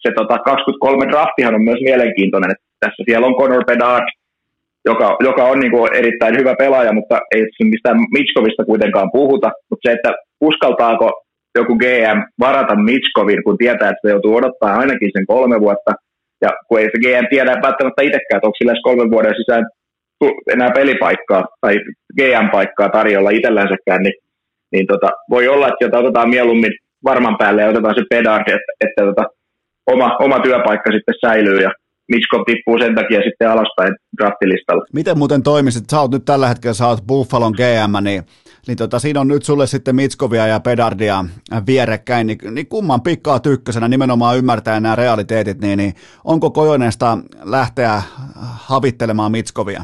[0.04, 2.52] se tota, 23 draftihan on myös mielenkiintoinen.
[2.52, 4.08] Että tässä siellä on Conor Bedard,
[4.86, 9.50] joka, joka on niin kuin erittäin hyvä pelaaja, mutta ei mistään Mitchkovista kuitenkaan puhuta.
[9.70, 10.12] Mutta se, että
[10.42, 11.08] uskaltaako
[11.56, 15.92] joku GM varata Mitchkovin, kun tietää, että se joutuu odottaa ainakin sen kolme vuotta,
[16.42, 19.66] ja kun ei se GM tiedä välttämättä itsekään, että onko sillä kolmen vuoden sisään
[20.54, 21.76] enää pelipaikkaa tai
[22.18, 24.14] GM-paikkaa tarjolla itsellänsäkään, niin,
[24.72, 26.72] niin tota, voi olla, että jota otetaan mieluummin
[27.04, 29.24] varman päälle ja otetaan se pedard, että, että tota,
[29.88, 31.72] oma, oma työpaikka sitten säilyy ja
[32.12, 34.86] Mitchkov tippuu sen takia sitten alaspäin draftilistalla.
[34.94, 35.90] Miten muuten toimisit?
[35.90, 38.24] Sä oot nyt tällä hetkellä, sä oot Buffalon GM, niin,
[38.68, 41.26] niin tota, siinä on nyt sulle sitten Mitskovia ja Pedardia
[41.68, 45.94] vierekkäin, niin, niin kumman pikkaa tykkösenä nimenomaan ymmärtää nämä realiteetit, niin, niin
[46.24, 48.02] onko Kojoneesta lähteä
[48.70, 49.82] havittelemaan Mitskovia?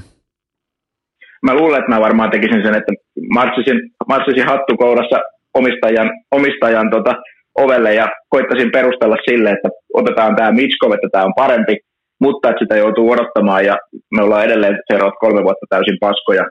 [1.41, 2.93] Mä luulen, että mä varmaan tekisin sen, että
[3.33, 5.19] marssisin, marssisin hattukourassa
[5.53, 7.13] omistajan, omistajan tota,
[7.55, 11.77] ovelle ja koittaisin perustella sille, että otetaan tämä Mitchkov, että tämä on parempi,
[12.21, 13.77] mutta että sitä joutuu odottamaan ja
[14.15, 16.43] me ollaan edelleen seuraavat kolme vuotta täysin paskoja.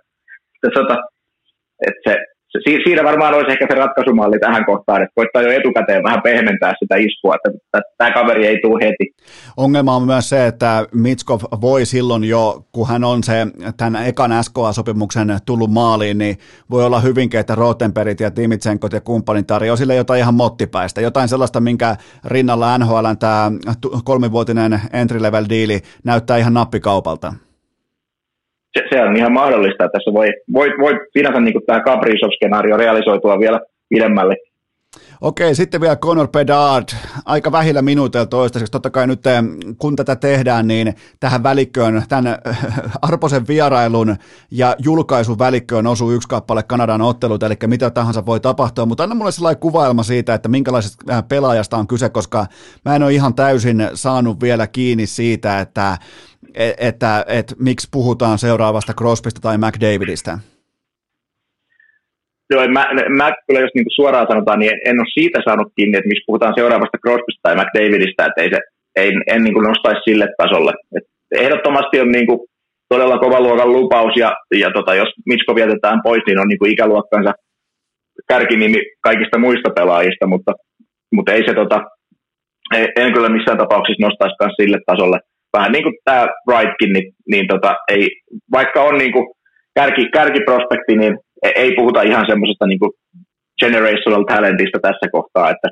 [0.67, 0.97] Että,
[1.87, 2.17] että se,
[2.85, 6.97] siinä varmaan olisi ehkä se ratkaisumalli tähän kohtaan, että koittaa jo etukäteen vähän pehmentää sitä
[6.97, 9.15] iskua, että tämä kaveri ei tule heti.
[9.57, 13.47] Ongelma on myös se, että Mitskov voi silloin jo, kun hän on se
[13.77, 16.37] tämän ekan SKA-sopimuksen tullut maaliin, niin
[16.71, 21.29] voi olla hyvinkin, että Rotenperit ja Timitsenkot ja kumppanit tarjoaa sille jotain ihan mottipäistä, jotain
[21.29, 23.53] sellaista, minkä rinnalla NHL tämä
[24.05, 27.33] kolmivuotinen entry-level diili näyttää ihan nappikaupalta
[28.79, 33.39] se, se on ihan mahdollista, että tässä voi, voi, voi sinänsä niin tämä Kaprizov-skenaario realisoitua
[33.39, 34.37] vielä pidemmälle.
[35.21, 36.85] Okei, sitten vielä Conor Bedard,
[37.25, 38.73] aika vähillä minuuteilla toistaiseksi.
[38.73, 39.43] Totta kai nyt eh,
[39.79, 42.57] kun tätä tehdään, niin tähän välikköön, tämän eh,
[43.03, 44.17] Arposen vierailun
[44.51, 49.15] ja julkaisun välikköön osuu yksi kappale Kanadan ottelut, eli mitä tahansa voi tapahtua, mutta anna
[49.15, 52.47] mulle sellainen kuvailma siitä, että minkälaisesta eh, pelaajasta on kyse, koska
[52.85, 55.99] mä en ole ihan täysin saanut vielä kiinni siitä, että,
[56.55, 60.39] että, että, että miksi puhutaan seuraavasta Crosbysta tai McDavidistä.
[62.51, 62.87] Joo, mä,
[63.19, 66.27] mä kyllä jos niin suoraan sanotaan, niin en, en ole siitä saanut kiinni, että miksi
[66.27, 68.59] puhutaan seuraavasta Crosbysta tai McDavidista, että ei se,
[68.97, 70.73] ei, en niin kuin nostaisi sille tasolle.
[70.97, 71.05] Et
[71.45, 72.41] ehdottomasti on niin kuin
[72.89, 74.31] todella kova luokan lupaus, ja,
[74.63, 77.33] ja tota, jos Mitsko vietetään pois, niin on niin kuin ikäluokkansa
[78.29, 80.53] kärkinimi kaikista muista pelaajista, mutta,
[81.15, 81.79] mutta ei se, tota,
[82.97, 85.19] en kyllä missään tapauksessa nostaisi sille tasolle.
[85.57, 88.11] Vähän niin kuin tämä Wrightkin, niin, niin tota, ei,
[88.53, 89.27] vaikka on niin kuin
[89.75, 92.79] kärki, kärkiprospekti, niin ei puhuta ihan semmoisesta niin
[93.61, 95.69] generational talentista tässä kohtaa, että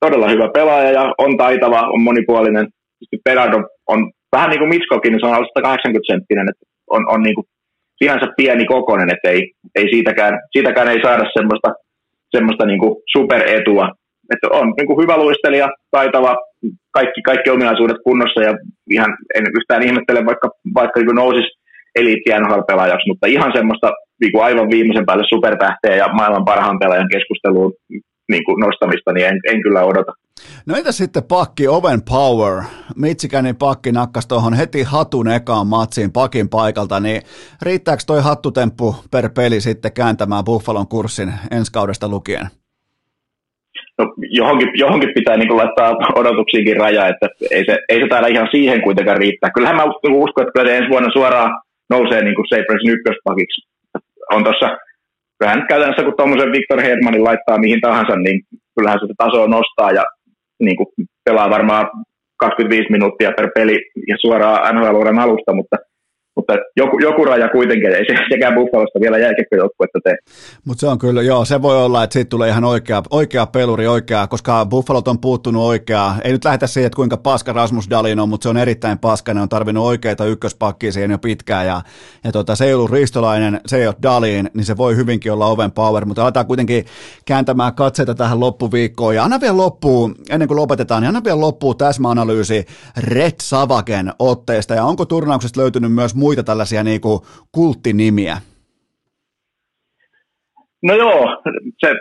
[0.00, 2.66] todella hyvä pelaaja ja on taitava, on monipuolinen.
[3.36, 7.22] On, on vähän niin kuin Mitskokin, niin se on alle 180 senttinen, että on, on
[7.22, 7.46] niin kuin
[8.02, 11.68] sinänsä pieni kokonen, että ei, ei siitäkään, siitäkään, ei saada semmoista,
[12.36, 13.90] semmoista niin kuin superetua.
[14.32, 16.36] Että on niin kuin hyvä luistelija, taitava,
[16.90, 18.52] kaikki, kaikki ominaisuudet kunnossa ja
[18.90, 21.58] ihan en yhtään ihmettele, vaikka, vaikka niin nousisi
[21.94, 27.08] eliitti NHL-pelaajaksi, mutta ihan semmoista niin kuin aivan viimeisen päälle supertähteä ja maailman parhaan pelaajan
[27.12, 27.72] keskusteluun
[28.28, 30.12] niin kuin nostamista, niin en, en kyllä odota.
[30.66, 32.62] No entä sitten pakki Oven Power?
[32.96, 37.22] Mitsikänin pakki nakkas tuohon heti hatun ekaan matsiin pakin paikalta, niin
[37.62, 42.46] riittääkö toi hattutemppu per peli sitten kääntämään Buffalon kurssin ensi kaudesta lukien?
[43.98, 48.48] No, johonkin, johonkin pitää niin laittaa odotuksiinkin raja, että ei se, ei se taida ihan
[48.50, 49.50] siihen kuitenkaan riittää.
[49.54, 49.84] Kyllähän mä
[50.24, 51.60] uskon, että kyllä ensi vuonna suoraan
[51.90, 53.68] nousee niin kuin Sabresin ykköspakiksi.
[54.32, 54.68] On tuossa
[55.44, 58.40] vähän käytännössä, kun tuommoisen Victor Hedmanin laittaa mihin tahansa, niin
[58.74, 60.04] kyllähän se taso nostaa ja
[60.60, 60.88] niin kuin
[61.24, 61.86] pelaa varmaan
[62.38, 63.76] 25 minuuttia per peli
[64.08, 65.76] ja suoraan NHL-uran alusta, mutta
[66.36, 70.14] mutta joku, joku raja kuitenkin, ei se, sekään Buffalosta vielä jääkiekkojoukkuetta tee.
[70.64, 73.86] Mutta se on kyllä, joo, se voi olla, että siitä tulee ihan oikea, oikea peluri,
[73.86, 76.16] oikea, koska Buffalot on puuttunut oikeaa.
[76.24, 79.34] Ei nyt lähdetä siihen, että kuinka paska Rasmus Dalin on, mutta se on erittäin paska,
[79.34, 81.82] ne on tarvinnut oikeita ykköspakkia siihen jo pitkään, ja,
[82.24, 85.46] ja tota, se ei ollut Ristolainen, se ei ole Dalin, niin se voi hyvinkin olla
[85.46, 86.84] oven power, mutta aletaan kuitenkin
[87.24, 91.76] kääntämään katseita tähän loppuviikkoon, ja anna vielä loppuun, ennen kuin lopetetaan, niin anna vielä loppuun
[91.76, 97.20] täsmäanalyysi Red Savaken otteesta, ja onko turnauksesta löytynyt myös muita tällaisia niin kuin
[97.52, 98.36] kulttinimiä?
[100.82, 101.42] No joo,
[101.78, 101.94] se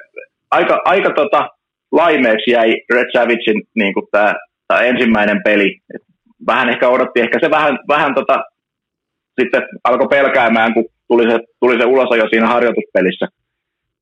[0.51, 1.49] aika, aika tota,
[1.91, 4.33] laimeeksi jäi Red Savagein niin tämä,
[4.83, 5.79] ensimmäinen peli.
[6.47, 8.43] Vähän ehkä odotti, ehkä se vähän, vähän tota,
[9.41, 13.27] sitten alkoi pelkäämään, kun tuli se, tuli se ulosajo siinä harjoituspelissä.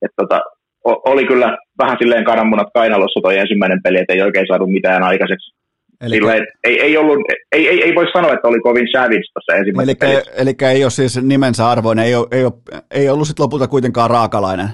[0.01, 0.41] Et tota,
[0.83, 5.62] oli kyllä vähän silleen kananmunat kainalossa toi ensimmäinen peli, että ei oikein saanut mitään aikaiseksi.
[6.01, 6.19] Eli
[6.63, 7.19] ei, ei, ollut,
[7.51, 10.91] ei, ei, ei voi sanoa, että oli kovin savage tuossa ensimmäisessä eli, eli ei ole
[10.91, 12.53] siis nimensä arvoinen, ei, ole, ei, ole,
[12.91, 14.67] ei ollut sitten lopulta kuitenkaan raakalainen.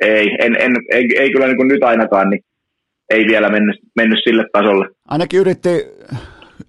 [0.00, 2.44] Ei, en, en, ei, ei kyllä niin kuin nyt ainakaan, niin
[3.10, 4.88] ei vielä mennyt, mennyt sille tasolle.
[5.08, 5.68] Ainakin yritti,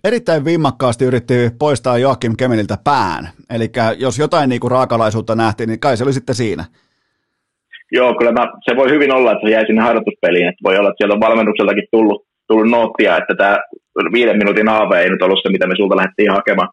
[0.03, 3.29] erittäin vimmakkaasti yritti poistaa Joakim Kemeliltä pään.
[3.49, 6.65] Eli jos jotain niin kuin raakalaisuutta nähtiin, niin kai se oli sitten siinä.
[7.91, 10.47] Joo, kyllä mä, se voi hyvin olla, että se jäi sinne harjoituspeliin.
[10.47, 13.57] Että voi olla, että sieltä on valmennukseltakin tullut, tullut noottia, että tämä
[14.13, 16.69] viiden minuutin AV ei nyt ollut se, mitä me sulta lähdettiin hakemaan.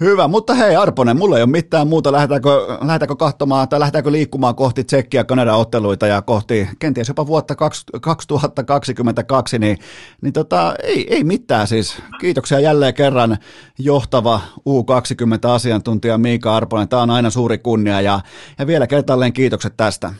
[0.00, 2.12] Hyvä, mutta hei Arponen, mulla ei ole mitään muuta.
[2.12, 2.48] Lähdetäänkö,
[2.80, 7.54] lähdetäänkö katsomaan tai lähdetäänkö liikkumaan kohti Tsekkiä Kanadan otteluita ja kohti kenties jopa vuotta
[8.00, 9.78] 2022, niin,
[10.22, 12.02] niin tota, ei, ei mitään siis.
[12.20, 13.36] Kiitoksia jälleen kerran
[13.78, 16.88] johtava U20-asiantuntija Miika Arponen.
[16.88, 18.20] Tämä on aina suuri kunnia ja,
[18.58, 20.12] ja vielä kertaalleen kiitokset tästä.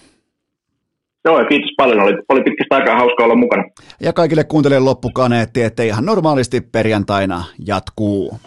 [1.24, 2.00] Joo, ja kiitos paljon.
[2.00, 3.64] Oli, oli pitkästä aikaa hauska olla mukana.
[4.00, 8.40] Ja kaikille kuuntelijoille loppukaneetti, että ihan normaalisti perjantaina jatkuu.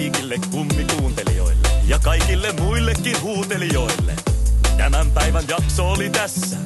[0.00, 4.12] Kaikille kummikuuntelijoille ja kaikille muillekin huutelijoille.
[4.76, 6.56] Tämän päivän jakso oli tässä.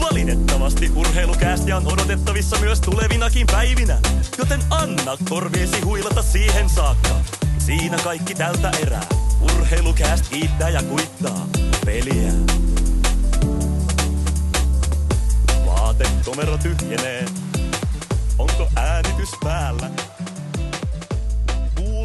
[0.00, 3.98] Valitettavasti urheilukäästi on odotettavissa myös tulevinakin päivinä,
[4.38, 7.20] joten anna korviesi huilata siihen saakka.
[7.58, 9.06] Siinä kaikki tältä erää.
[9.40, 11.46] Urheilukääst kiittää ja kuittaa
[11.86, 12.32] peliä.
[15.66, 17.24] Vaatekomero tyhjenee.
[18.38, 20.13] Onko äänitys päällä?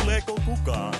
[0.10, 0.94] tuleeko kukaan?